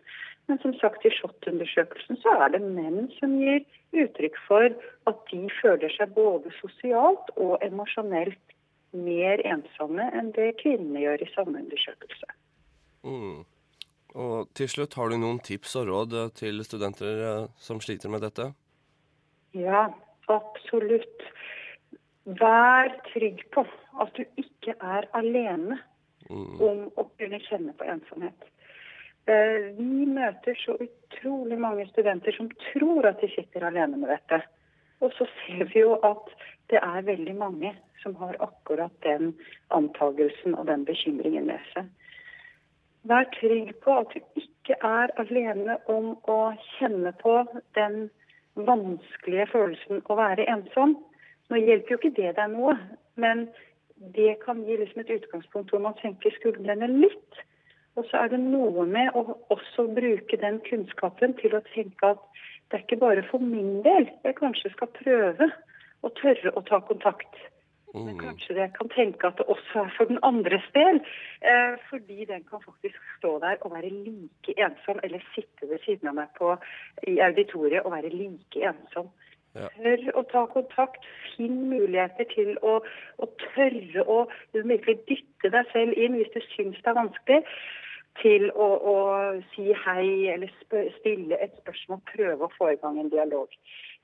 Men 0.52 0.60
som 0.60 0.74
sagt, 0.76 1.06
i 1.08 1.12
SHoT-undersøkelsen 1.14 2.20
så 2.20 2.34
er 2.44 2.52
det 2.56 2.62
menn 2.64 3.08
som 3.20 3.38
gir 3.40 3.64
uttrykk 3.96 4.40
for 4.48 4.66
at 5.10 5.22
de 5.32 5.46
føler 5.62 5.94
seg 5.96 6.12
både 6.18 6.52
sosialt 6.60 7.32
og 7.38 7.64
emosjonelt 7.64 8.58
mer 8.94 9.42
ensomme 9.48 10.06
enn 10.14 10.34
det 10.36 10.54
kvinnene 10.60 11.06
gjør 11.06 11.24
i 11.24 11.30
samme 11.34 11.64
undersøkelse. 11.64 12.36
Mm. 13.08 13.44
Og 14.14 14.50
til 14.54 14.70
slutt, 14.70 14.94
har 15.00 15.10
du 15.10 15.18
noen 15.18 15.40
tips 15.42 15.74
og 15.80 15.88
råd 15.90 16.18
eh, 16.20 16.34
til 16.38 16.62
studenter 16.66 17.24
eh, 17.30 17.48
som 17.58 17.80
sliter 17.82 18.12
med 18.14 18.22
dette? 18.22 18.52
Ja, 19.58 19.88
absolutt. 20.30 21.26
Vær 22.40 22.94
trygg 23.10 23.42
på 23.56 23.66
at 24.04 24.14
du 24.18 24.24
ikke 24.40 24.76
er 24.80 25.10
alene 25.18 25.80
om 26.30 26.86
å 26.96 27.08
kunne 27.18 27.40
kjenne 27.50 27.74
på 27.78 27.88
ensomhet. 27.90 28.46
Eh, 29.26 29.72
Vi 29.78 30.06
møter 30.06 30.58
så 30.60 30.76
utrolig 30.84 31.60
mange 31.60 31.88
studenter 31.92 32.36
som 32.36 32.50
tror 32.72 33.08
at 33.08 33.22
de 33.22 33.30
sitter 33.32 33.64
alene 33.64 33.98
med 33.98 34.12
dette. 34.12 34.42
Og 35.04 35.12
så 35.18 35.28
ser 35.40 35.66
vi 35.72 35.80
jo 35.80 35.96
at 36.04 36.32
det 36.72 36.80
er 36.80 37.08
veldig 37.08 37.36
mange 37.36 37.74
som 38.02 38.16
har 38.16 38.36
akkurat 38.44 38.92
den 39.04 39.34
antagelsen 39.72 40.56
og 40.56 40.68
den 40.68 40.86
bekymringen 40.86 41.48
med 41.48 41.64
seg. 41.74 41.88
Vær 43.08 43.28
trygg 43.36 43.74
på 43.84 43.96
at 44.00 44.14
du 44.16 44.20
ikke 44.40 44.76
er 44.80 45.12
alene 45.20 45.76
om 45.92 46.14
å 46.32 46.40
kjenne 46.78 47.12
på 47.20 47.36
den 47.76 48.10
vanskelige 48.56 49.48
følelsen 49.52 50.04
å 50.08 50.20
være 50.20 50.48
ensom. 50.52 50.96
Nå 51.52 51.60
hjelper 51.60 51.96
jo 51.96 52.00
ikke 52.00 52.16
det 52.20 52.36
deg 52.40 52.54
noe, 52.54 52.78
men 53.20 53.48
det 54.16 54.38
kan 54.44 54.64
gi 54.68 54.78
liksom 54.80 55.04
et 55.04 55.12
utgangspunkt 55.18 55.72
hvor 55.72 55.84
man 55.84 56.00
senker 56.00 56.32
skuldrene 56.40 56.88
litt. 56.92 57.44
Og 57.96 58.08
så 58.10 58.24
er 58.24 58.34
det 58.34 58.40
noe 58.42 58.86
med 58.90 59.14
å 59.14 59.38
også 59.54 59.86
bruke 59.94 60.40
den 60.42 60.60
kunnskapen 60.68 61.36
til 61.42 61.54
å 61.58 61.64
tenke 61.74 62.14
at 62.16 62.22
det 62.72 62.80
er 62.80 62.86
ikke 62.88 63.04
bare 63.04 63.24
for 63.30 63.44
min 63.44 63.84
del 63.86 64.08
jeg 64.26 64.38
kanskje 64.40 64.72
skal 64.74 64.90
prøve 64.96 65.50
å 66.02 66.10
tørre 66.18 66.54
å 66.58 66.64
ta 66.66 66.80
kontakt. 66.88 67.36
Men 67.94 68.18
kanskje 68.18 68.56
jeg 68.58 68.72
kan 68.74 68.90
tenke 68.90 69.30
at 69.30 69.38
det 69.38 69.46
også 69.54 69.84
er 69.84 69.92
for 69.94 70.10
den 70.10 70.18
andres 70.26 70.66
del. 70.74 70.98
Eh, 71.46 71.76
fordi 71.92 72.26
den 72.26 72.42
kan 72.50 72.64
faktisk 72.64 72.98
stå 73.20 73.36
der 73.44 73.62
og 73.62 73.76
være 73.76 73.92
like 73.94 74.56
ensom, 74.58 74.98
eller 75.06 75.22
sitte 75.36 75.70
ved 75.70 75.84
siden 75.86 76.10
av 76.10 76.18
meg 76.18 76.32
på, 76.40 76.56
i 77.06 77.20
auditoriet 77.22 77.86
og 77.86 77.94
være 77.94 78.10
like 78.10 78.66
ensom. 78.72 79.14
Tør 79.54 80.04
å 80.18 80.24
ta 80.32 80.46
kontakt. 80.54 81.06
Finn 81.36 81.70
muligheter 81.70 82.28
til 82.34 82.58
å, 82.66 82.80
å 83.22 83.30
tørre 83.46 84.06
å 84.10 84.20
virkelig 84.54 85.00
dytte 85.10 85.54
deg 85.54 85.72
selv 85.74 85.98
inn 85.98 86.18
hvis 86.18 86.34
du 86.34 86.42
syns 86.54 86.82
det 86.82 86.94
er 86.94 87.00
vanskelig. 87.00 87.42
Til 88.22 88.52
å, 88.54 88.68
å 88.94 88.98
si 89.56 89.72
hei 89.86 90.30
eller 90.30 90.52
spør, 90.60 90.92
stille 91.00 91.40
et 91.42 91.56
spørsmål, 91.64 92.04
prøve 92.12 92.46
å 92.46 92.54
få 92.58 92.70
i 92.74 92.78
gang 92.82 93.00
en 93.02 93.10
dialog. 93.10 93.50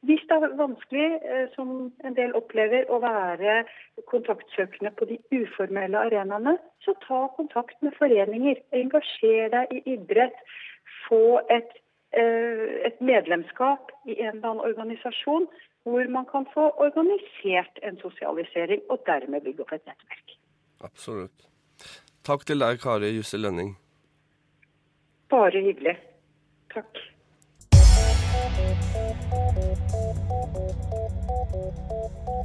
Hvis 0.08 0.24
det 0.30 0.36
er 0.38 0.56
vanskelig, 0.56 1.20
eh, 1.28 1.48
som 1.56 1.92
en 2.08 2.16
del 2.16 2.34
opplever, 2.40 2.86
å 2.90 3.02
være 3.04 3.66
kontaktsøkende 4.12 4.92
på 4.98 5.06
de 5.10 5.18
uformelle 5.36 6.00
arenaene, 6.08 6.56
så 6.86 6.96
ta 7.04 7.26
kontakt 7.36 7.82
med 7.84 7.94
foreninger. 8.00 8.62
Engasjer 8.80 9.52
deg 9.56 9.76
i 9.76 9.84
idrett. 9.94 10.40
Få 11.08 11.42
et, 11.52 11.76
et 12.14 13.02
medlemskap 13.06 13.92
i 14.10 14.16
en 14.18 14.38
eller 14.38 14.50
annen 14.50 14.66
organisasjon 14.66 15.46
hvor 15.88 16.10
man 16.12 16.26
kan 16.32 16.48
få 16.54 16.66
organisert 16.86 17.80
en 17.84 17.98
sosialisering, 18.02 18.82
og 18.90 19.00
dermed 19.06 19.42
bygge 19.46 19.64
opp 19.64 19.74
et 19.78 19.86
nettverk. 19.88 20.36
Absolutt. 20.84 21.48
Takk 22.26 22.46
til 22.46 22.60
deg, 22.60 22.82
Kari 22.84 23.14
Jusse 23.16 23.40
Lønning. 23.40 23.78
Bare 25.30 25.62
hyggelig. 25.62 25.96
Takk. 26.74 27.00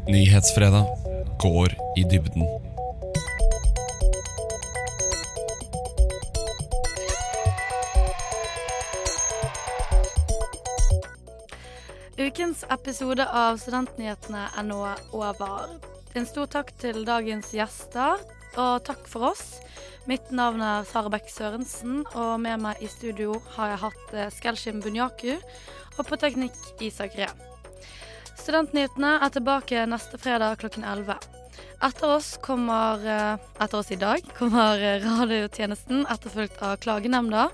Nyhetsfredag 0.09 0.87
går 1.41 1.75
i 1.97 2.05
dybden. 2.13 2.74
Ukens 12.15 12.61
episode 12.71 13.25
av 13.27 13.57
Studentnyhetene 13.59 14.45
er 14.55 14.67
nå 14.69 14.77
over. 15.19 15.73
En 16.15 16.27
stor 16.31 16.47
takk 16.47 16.69
til 16.79 17.01
dagens 17.03 17.49
gjester, 17.51 18.23
og 18.55 18.85
takk 18.87 19.03
for 19.11 19.33
oss. 19.33 19.57
Mitt 20.07 20.31
navn 20.31 20.63
er 20.63 20.87
Sara 20.87 21.11
Bekk 21.11 21.27
Sørensen, 21.33 22.05
og 22.15 22.37
med 22.45 22.63
meg 22.63 22.79
i 22.79 22.91
studio 22.93 23.41
har 23.57 23.73
jeg 23.73 23.83
hatt 23.83 24.15
eh, 24.15 24.31
Skelshim 24.31 24.79
Bunyaku, 24.85 25.41
og 25.99 26.07
på 26.07 26.21
teknikk 26.23 26.55
Isak 26.87 27.19
Ree. 27.19 27.33
Studentnyhetene 28.39 29.17
er 29.19 29.35
tilbake 29.35 29.83
neste 29.91 30.21
fredag 30.23 30.61
klokken 30.63 30.87
11. 30.87 31.19
Etter 31.83 32.15
oss 32.15 32.37
kommer 32.45 33.03
eh, 33.03 33.43
Etter 33.59 33.81
oss 33.81 33.91
i 33.91 33.99
dag 33.99 34.23
kommer 34.39 34.79
eh, 34.79 35.03
radiotjenesten 35.03 36.07
etterfulgt 36.15 36.63
av 36.63 36.79
Klagenemnda. 36.85 37.49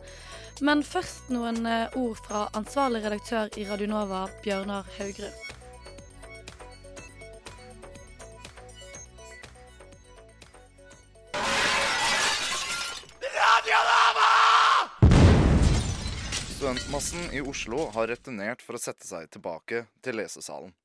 Men 0.61 0.83
først 0.85 1.31
noen 1.33 1.65
eh, 1.65 1.95
ord 1.97 2.19
fra 2.21 2.43
ansvarlig 2.59 3.01
redaktør 3.07 3.49
i 3.57 3.65
Radionova, 3.65 4.27
Bjørnar 4.45 4.85
Haugrud. 4.99 5.33
Studentmassen 16.61 17.33
i 17.33 17.41
Oslo 17.41 17.87
har 17.97 18.13
returnert 18.13 18.61
for 18.61 18.77
å 18.77 18.83
sette 18.85 19.09
seg 19.09 19.33
tilbake 19.33 19.87
til 20.05 20.21
lesesalen. 20.21 20.77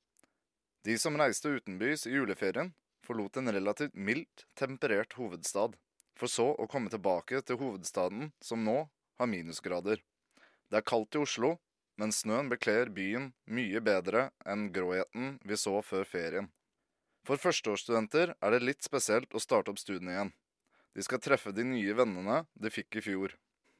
De 0.87 0.95
som 1.01 1.19
reiste 1.19 1.51
utenbys 1.51 2.07
i 2.07 2.15
juleferien, 2.15 2.71
forlot 3.03 3.41
en 3.41 3.51
relativt 3.51 3.91
mildt 3.93 4.47
temperert 4.55 5.19
hovedstad, 5.19 5.75
for 6.15 6.31
så 6.31 6.53
å 6.55 6.71
komme 6.71 6.87
tilbake 6.93 7.43
til 7.43 7.59
hovedstaden 7.59 8.31
som 8.39 8.63
nå 8.63 8.85
har 9.19 9.29
minusgrader. 9.31 10.01
Det 10.69 10.79
er 10.79 10.87
kaldt 10.87 11.15
i 11.15 11.21
Oslo, 11.21 11.55
men 11.99 12.11
snøen 12.11 12.49
bekler 12.51 12.91
byen 12.91 13.31
mye 13.47 13.81
bedre 13.83 14.29
enn 14.45 14.67
gråheten 14.75 15.37
vi 15.47 15.57
så 15.59 15.79
før 15.85 16.07
ferien. 16.09 16.49
For 17.25 17.41
førsteårsstudenter 17.41 18.35
er 18.35 18.53
det 18.53 18.65
litt 18.65 18.85
spesielt 18.85 19.33
å 19.33 19.41
starte 19.41 19.71
opp 19.71 19.79
studiene 19.81 20.13
igjen. 20.13 20.33
De 20.95 21.03
skal 21.03 21.21
treffe 21.23 21.51
de 21.55 21.65
nye 21.67 21.95
vennene 21.97 22.43
de 22.53 22.71
fikk 22.71 22.99
i 22.99 23.05
fjor. 23.07 23.33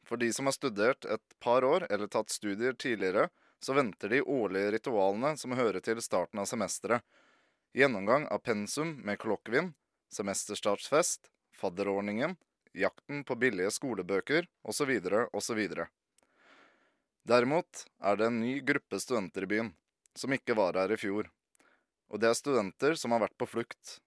For 0.06 0.22
de 0.22 0.32
som 0.34 0.50
har 0.50 0.56
studert 0.56 1.06
et 1.10 1.36
par 1.42 1.66
år 1.66 1.88
eller 1.90 2.10
tatt 2.12 2.34
studier 2.34 2.74
tidligere, 2.74 3.30
så 3.64 3.74
venter 3.74 4.12
de 4.12 4.22
årlige 4.22 4.74
ritualene 4.76 5.34
som 5.38 5.56
hører 5.58 5.82
til 5.82 6.02
starten 6.04 6.42
av 6.42 6.50
semesteret. 6.50 7.02
Gjennomgang 7.76 8.28
av 8.32 8.44
pensum 8.46 8.94
med 9.04 9.20
kollokvien, 9.20 9.74
semesterstartsfest, 10.14 11.32
fadderordningen, 11.56 12.36
jakten 12.80 13.24
på 13.24 13.38
billige 13.40 13.72
skolebøker 13.72 14.48
osv. 14.64 14.92
osv. 15.34 15.62
Derimot 17.26 17.86
er 18.04 18.20
det 18.20 18.28
en 18.30 18.42
ny 18.42 18.60
gruppe 18.62 19.00
studenter 19.02 19.48
i 19.48 19.50
byen, 19.50 19.72
som 20.14 20.34
ikke 20.36 20.58
var 20.58 20.78
her 20.78 20.94
i 20.94 21.00
fjor. 21.00 21.32
Og 22.14 22.22
det 22.22 22.30
er 22.30 22.38
studenter 22.38 23.00
som 23.00 23.16
har 23.16 23.24
vært 23.26 23.38
på 23.40 23.48
flukt. 23.50 24.00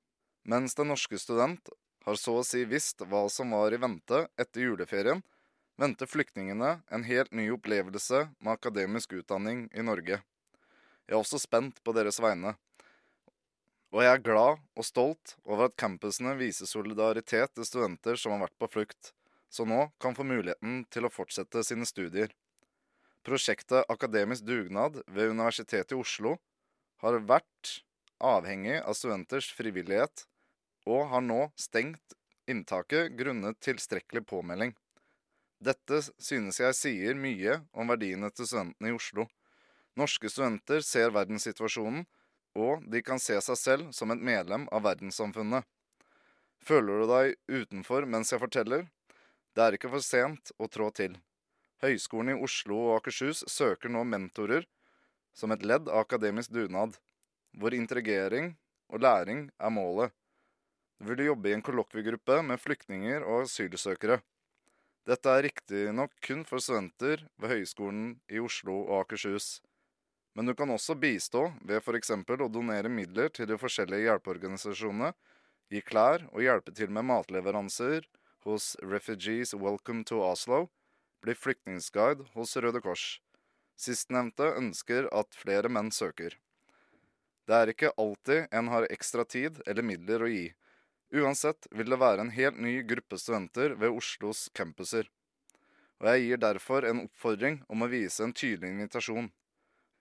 Mens 0.46 0.76
Den 0.78 0.92
norske 0.92 1.18
student 1.18 1.72
har 2.06 2.16
så 2.16 2.38
å 2.38 2.46
si 2.46 2.62
visst 2.64 3.02
hva 3.04 3.26
som 3.28 3.50
var 3.52 3.74
i 3.74 3.80
vente 3.80 4.22
etter 4.38 4.64
juleferien, 4.68 5.20
venter 5.78 6.06
flyktningene 6.06 6.78
en 6.88 7.04
helt 7.04 7.34
ny 7.34 7.50
opplevelse 7.54 8.28
med 8.38 8.54
akademisk 8.54 9.12
utdanning 9.18 9.66
i 9.74 9.84
Norge. 9.84 10.22
Jeg 11.08 11.16
er 11.16 11.20
også 11.20 11.40
spent 11.42 11.82
på 11.84 11.94
deres 11.96 12.20
vegne. 12.20 12.54
Og 13.88 14.02
jeg 14.04 14.18
er 14.18 14.24
glad 14.24 14.58
og 14.76 14.84
stolt 14.84 15.32
over 15.46 15.68
at 15.68 15.76
campusene 15.80 16.34
viser 16.36 16.68
solidaritet 16.68 17.54
til 17.56 17.64
studenter 17.64 18.18
som 18.20 18.34
har 18.34 18.44
vært 18.44 18.58
på 18.60 18.68
flukt, 18.74 19.12
så 19.48 19.64
nå 19.64 19.86
kan 20.02 20.16
få 20.16 20.26
muligheten 20.28 20.82
til 20.92 21.08
å 21.08 21.12
fortsette 21.12 21.62
sine 21.64 21.88
studier. 21.88 22.34
Prosjektet 23.24 23.88
Akademisk 23.88 24.44
dugnad 24.44 25.00
ved 25.08 25.32
Universitetet 25.32 25.96
i 25.96 26.00
Oslo 26.00 26.36
har 27.00 27.16
vært 27.24 27.78
avhengig 28.20 28.76
av 28.82 28.96
studenters 28.98 29.48
frivillighet, 29.56 30.26
og 30.88 31.08
har 31.12 31.24
nå 31.24 31.48
stengt 31.60 32.16
inntaket 32.48 33.16
grunnet 33.16 33.58
tilstrekkelig 33.64 34.24
påmelding. 34.28 34.74
Dette 35.64 36.00
synes 36.22 36.60
jeg 36.60 36.76
sier 36.76 37.18
mye 37.18 37.58
om 37.72 37.88
verdiene 37.90 38.30
til 38.32 38.48
studentene 38.48 38.92
i 38.92 38.96
Oslo. 38.96 39.26
Norske 39.98 40.30
studenter 40.30 40.84
ser 40.86 41.12
verdenssituasjonen, 41.14 42.04
og 42.58 42.84
de 42.90 43.02
kan 43.04 43.20
se 43.22 43.38
seg 43.44 43.58
selv 43.60 43.92
som 43.96 44.10
et 44.14 44.22
medlem 44.22 44.66
av 44.74 44.84
verdenssamfunnet. 44.86 45.66
Føler 46.58 47.00
du 47.00 47.10
deg 47.10 47.36
utenfor 47.62 48.06
mens 48.10 48.32
jeg 48.34 48.42
forteller? 48.42 48.86
Det 49.54 49.64
er 49.64 49.76
ikke 49.78 49.90
for 49.92 50.04
sent 50.04 50.52
å 50.58 50.68
trå 50.70 50.90
til. 50.94 51.16
Høgskolen 51.82 52.34
i 52.34 52.40
Oslo 52.42 52.78
og 52.88 52.96
Akershus 52.98 53.44
søker 53.50 53.90
nå 53.92 54.02
mentorer 54.04 54.66
som 55.38 55.54
et 55.54 55.62
ledd 55.62 55.86
av 55.86 56.02
akademisk 56.02 56.50
dugnad, 56.50 56.96
hvor 57.54 57.74
integrering 57.74 58.56
og 58.90 59.04
læring 59.04 59.46
er 59.58 59.70
målet. 59.70 60.14
Du 60.98 61.12
vil 61.12 61.28
jobbe 61.28 61.52
i 61.52 61.54
en 61.54 61.62
kollokviegruppe 61.62 62.40
med 62.42 62.58
flyktninger 62.58 63.22
og 63.22 63.44
asylsøkere. 63.44 64.18
Dette 65.06 65.30
er 65.30 65.46
riktignok 65.46 66.12
kun 66.26 66.42
for 66.44 66.60
studenter 66.60 67.22
ved 67.38 67.54
Høgskolen 67.54 68.08
i 68.28 68.42
Oslo 68.42 68.80
og 68.82 69.04
Akershus. 69.04 69.60
Men 70.38 70.46
du 70.46 70.54
kan 70.54 70.70
også 70.70 70.94
bistå 70.94 71.48
ved 71.66 71.80
f.eks. 71.82 72.12
å 72.14 72.46
donere 72.46 72.86
midler 72.86 73.26
til 73.34 73.48
de 73.50 73.56
forskjellige 73.58 74.04
hjelpeorganisasjonene, 74.06 75.08
gi 75.66 75.80
klær 75.82 76.28
og 76.28 76.44
hjelpe 76.44 76.70
til 76.78 76.92
med 76.94 77.08
matleveranser 77.08 78.04
hos 78.46 78.76
Refugees 78.78 79.50
Welcome 79.58 80.04
to 80.06 80.20
Oslo, 80.22 80.68
bli 81.26 81.34
flyktningsguide 81.34 82.28
hos 82.36 82.54
Røde 82.54 82.78
Kors. 82.84 83.16
Sistnevnte 83.74 84.52
ønsker 84.60 85.08
at 85.10 85.34
flere 85.34 85.72
menn 85.74 85.90
søker. 85.90 86.38
Det 87.50 87.58
er 87.58 87.74
ikke 87.74 87.90
alltid 87.98 88.46
en 88.54 88.70
har 88.70 88.86
ekstra 88.94 89.26
tid 89.26 89.58
eller 89.66 89.88
midler 89.90 90.22
å 90.22 90.30
gi. 90.30 90.46
Uansett 91.18 91.66
vil 91.74 91.90
det 91.90 91.98
være 91.98 92.28
en 92.28 92.30
helt 92.38 92.62
ny 92.62 92.76
gruppe 92.86 93.18
studenter 93.18 93.74
ved 93.74 93.90
Oslos 93.90 94.46
campuser. 94.54 95.10
Og 95.98 96.12
jeg 96.12 96.28
gir 96.28 96.46
derfor 96.46 96.86
en 96.86 97.08
oppfordring 97.08 97.64
om 97.66 97.82
å 97.82 97.90
vise 97.90 98.22
en 98.22 98.38
tydelig 98.38 98.70
invitasjon. 98.76 99.32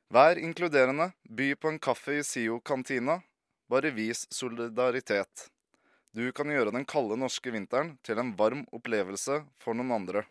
Vær 0.08 0.40
inkluderende, 0.40 1.10
by 1.28 1.50
på 1.60 1.68
en 1.68 1.80
kaffe 1.84 2.14
i 2.16 2.24
SIO-kantina. 2.24 3.18
Bare 3.68 3.90
vis 3.92 4.22
solidaritet. 4.32 5.50
Du 6.16 6.32
kan 6.32 6.48
gjøre 6.48 6.72
den 6.72 6.86
kalde 6.88 7.18
norske 7.20 7.52
vinteren 7.52 7.98
til 8.08 8.22
en 8.22 8.32
varm 8.40 8.62
opplevelse 8.72 9.42
for 9.60 9.76
noen 9.76 9.92
andre. 9.98 10.24